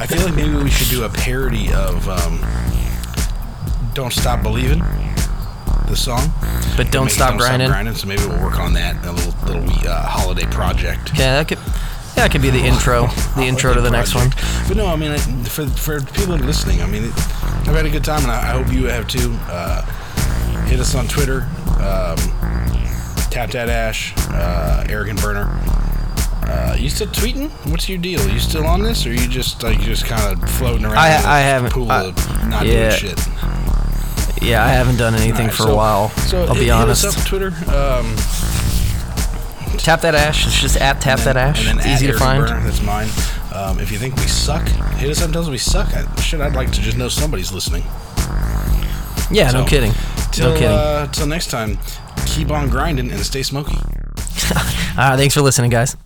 I 0.00 0.06
feel 0.08 0.24
like 0.24 0.34
maybe 0.34 0.54
we 0.54 0.70
should 0.70 0.88
do 0.88 1.04
a 1.04 1.08
parody 1.08 1.72
of 1.72 2.08
um, 2.08 2.40
"Don't 3.94 4.12
Stop 4.12 4.42
Believing," 4.42 4.80
the 5.88 5.96
song. 5.96 6.32
but 6.76 6.90
don't 6.92 7.06
Maybe 7.06 7.14
stop 7.14 7.38
grinding 7.38 7.94
So 7.94 8.06
maybe 8.06 8.24
we'll 8.26 8.40
work 8.40 8.58
on 8.60 8.74
that 8.74 9.04
a 9.04 9.12
little 9.12 9.34
little 9.46 9.88
uh, 9.88 10.02
holiday 10.06 10.44
project. 10.46 11.10
yeah 11.18 11.34
that 11.42 11.48
could 11.48 11.58
yeah 11.58 12.24
that 12.24 12.30
could 12.32 12.42
be 12.42 12.50
the 12.50 12.58
intro 12.64 13.06
the 13.36 13.42
intro 13.44 13.74
to 13.74 13.80
the 13.80 13.90
next 13.90 14.14
one 14.14 14.30
But 14.68 14.76
no, 14.76 14.86
I 14.86 14.96
mean, 14.96 15.16
for 15.44 15.66
for 15.66 16.00
people 16.00 16.36
listening, 16.36 16.82
I 16.82 16.86
mean, 16.86 17.04
I've 17.04 17.74
had 17.74 17.86
a 17.86 17.90
good 17.90 18.04
time, 18.04 18.22
and 18.22 18.30
I, 18.30 18.38
I 18.50 18.62
hope 18.62 18.72
you 18.72 18.86
have 18.86 19.06
too. 19.08 19.36
Uh, 19.48 19.82
hit 20.68 20.80
us 20.80 20.94
on 20.94 21.06
Twitter, 21.08 21.42
um, 21.78 22.16
Tap 23.30 23.50
That 23.50 23.68
Ash, 23.68 24.12
uh, 24.30 24.84
Arrogant 24.88 25.20
Burner. 25.20 25.48
Uh, 26.46 26.76
you 26.78 26.88
still 26.88 27.06
tweeting? 27.08 27.50
What's 27.70 27.88
your 27.88 27.98
deal? 27.98 28.26
You 28.28 28.38
still 28.38 28.66
on 28.66 28.82
this, 28.82 29.06
or 29.06 29.12
you 29.12 29.28
just 29.28 29.62
like 29.62 29.80
just 29.80 30.06
kind 30.06 30.32
of 30.42 30.50
floating 30.50 30.84
around? 30.84 30.96
I- 30.98 31.38
I 31.38 31.40
haven't- 31.40 31.72
Pool 31.72 31.90
I- 31.90 32.04
of 32.04 32.48
not 32.48 32.66
yeah. 32.66 32.88
doing 32.88 33.14
shit. 33.14 33.28
Yeah, 34.40 34.64
I 34.64 34.68
haven't 34.68 34.96
done 34.96 35.14
anything 35.14 35.32
Alright, 35.50 35.54
for 35.54 35.64
so- 35.64 35.72
a 35.72 35.76
while. 35.76 36.10
So 36.26 36.42
I'll 36.42 36.54
hit- 36.54 36.60
be 36.60 36.64
hit 36.66 36.72
us 36.88 37.04
up 37.04 37.14
Twitter. 37.26 37.48
Um, 37.74 38.16
Tap 39.78 40.00
that 40.02 40.14
ash. 40.14 40.46
It's 40.46 40.60
just 40.60 40.76
at 40.76 41.00
tap 41.00 41.18
and 41.18 41.26
that 41.28 41.34
then- 41.34 41.48
ash. 41.48 41.58
and 41.60 41.68
then 41.68 41.78
It's 41.78 41.86
easy 42.02 42.06
to 42.12 42.18
find. 42.18 42.44
Burner, 42.46 42.60
that's 42.64 42.82
mine. 42.82 43.08
Um, 43.54 43.78
if 43.80 43.90
you 43.90 43.98
think 43.98 44.16
we 44.16 44.26
suck, 44.26 44.66
hit 44.96 45.10
us 45.10 45.18
up. 45.18 45.24
and 45.26 45.32
Tell 45.34 45.42
us 45.42 45.48
we 45.48 45.58
suck. 45.58 45.88
I, 45.94 46.04
shit, 46.20 46.40
I'd 46.40 46.54
like 46.54 46.70
to 46.72 46.80
just 46.80 46.96
know 46.96 47.08
somebody's 47.08 47.52
listening. 47.52 47.84
Yeah, 49.30 49.50
so, 49.50 49.60
no 49.60 49.66
kidding. 49.66 49.92
Till, 50.32 50.50
no 50.50 50.54
kidding. 50.54 50.68
Uh, 50.76 51.06
till 51.12 51.26
next 51.26 51.48
time, 51.48 51.78
keep 52.26 52.50
on 52.50 52.68
grinding 52.68 53.10
and 53.10 53.20
stay 53.20 53.42
smoky. 53.42 53.74
All 53.76 55.10
right, 55.10 55.16
thanks 55.16 55.34
for 55.34 55.42
listening, 55.42 55.70
guys. 55.70 55.96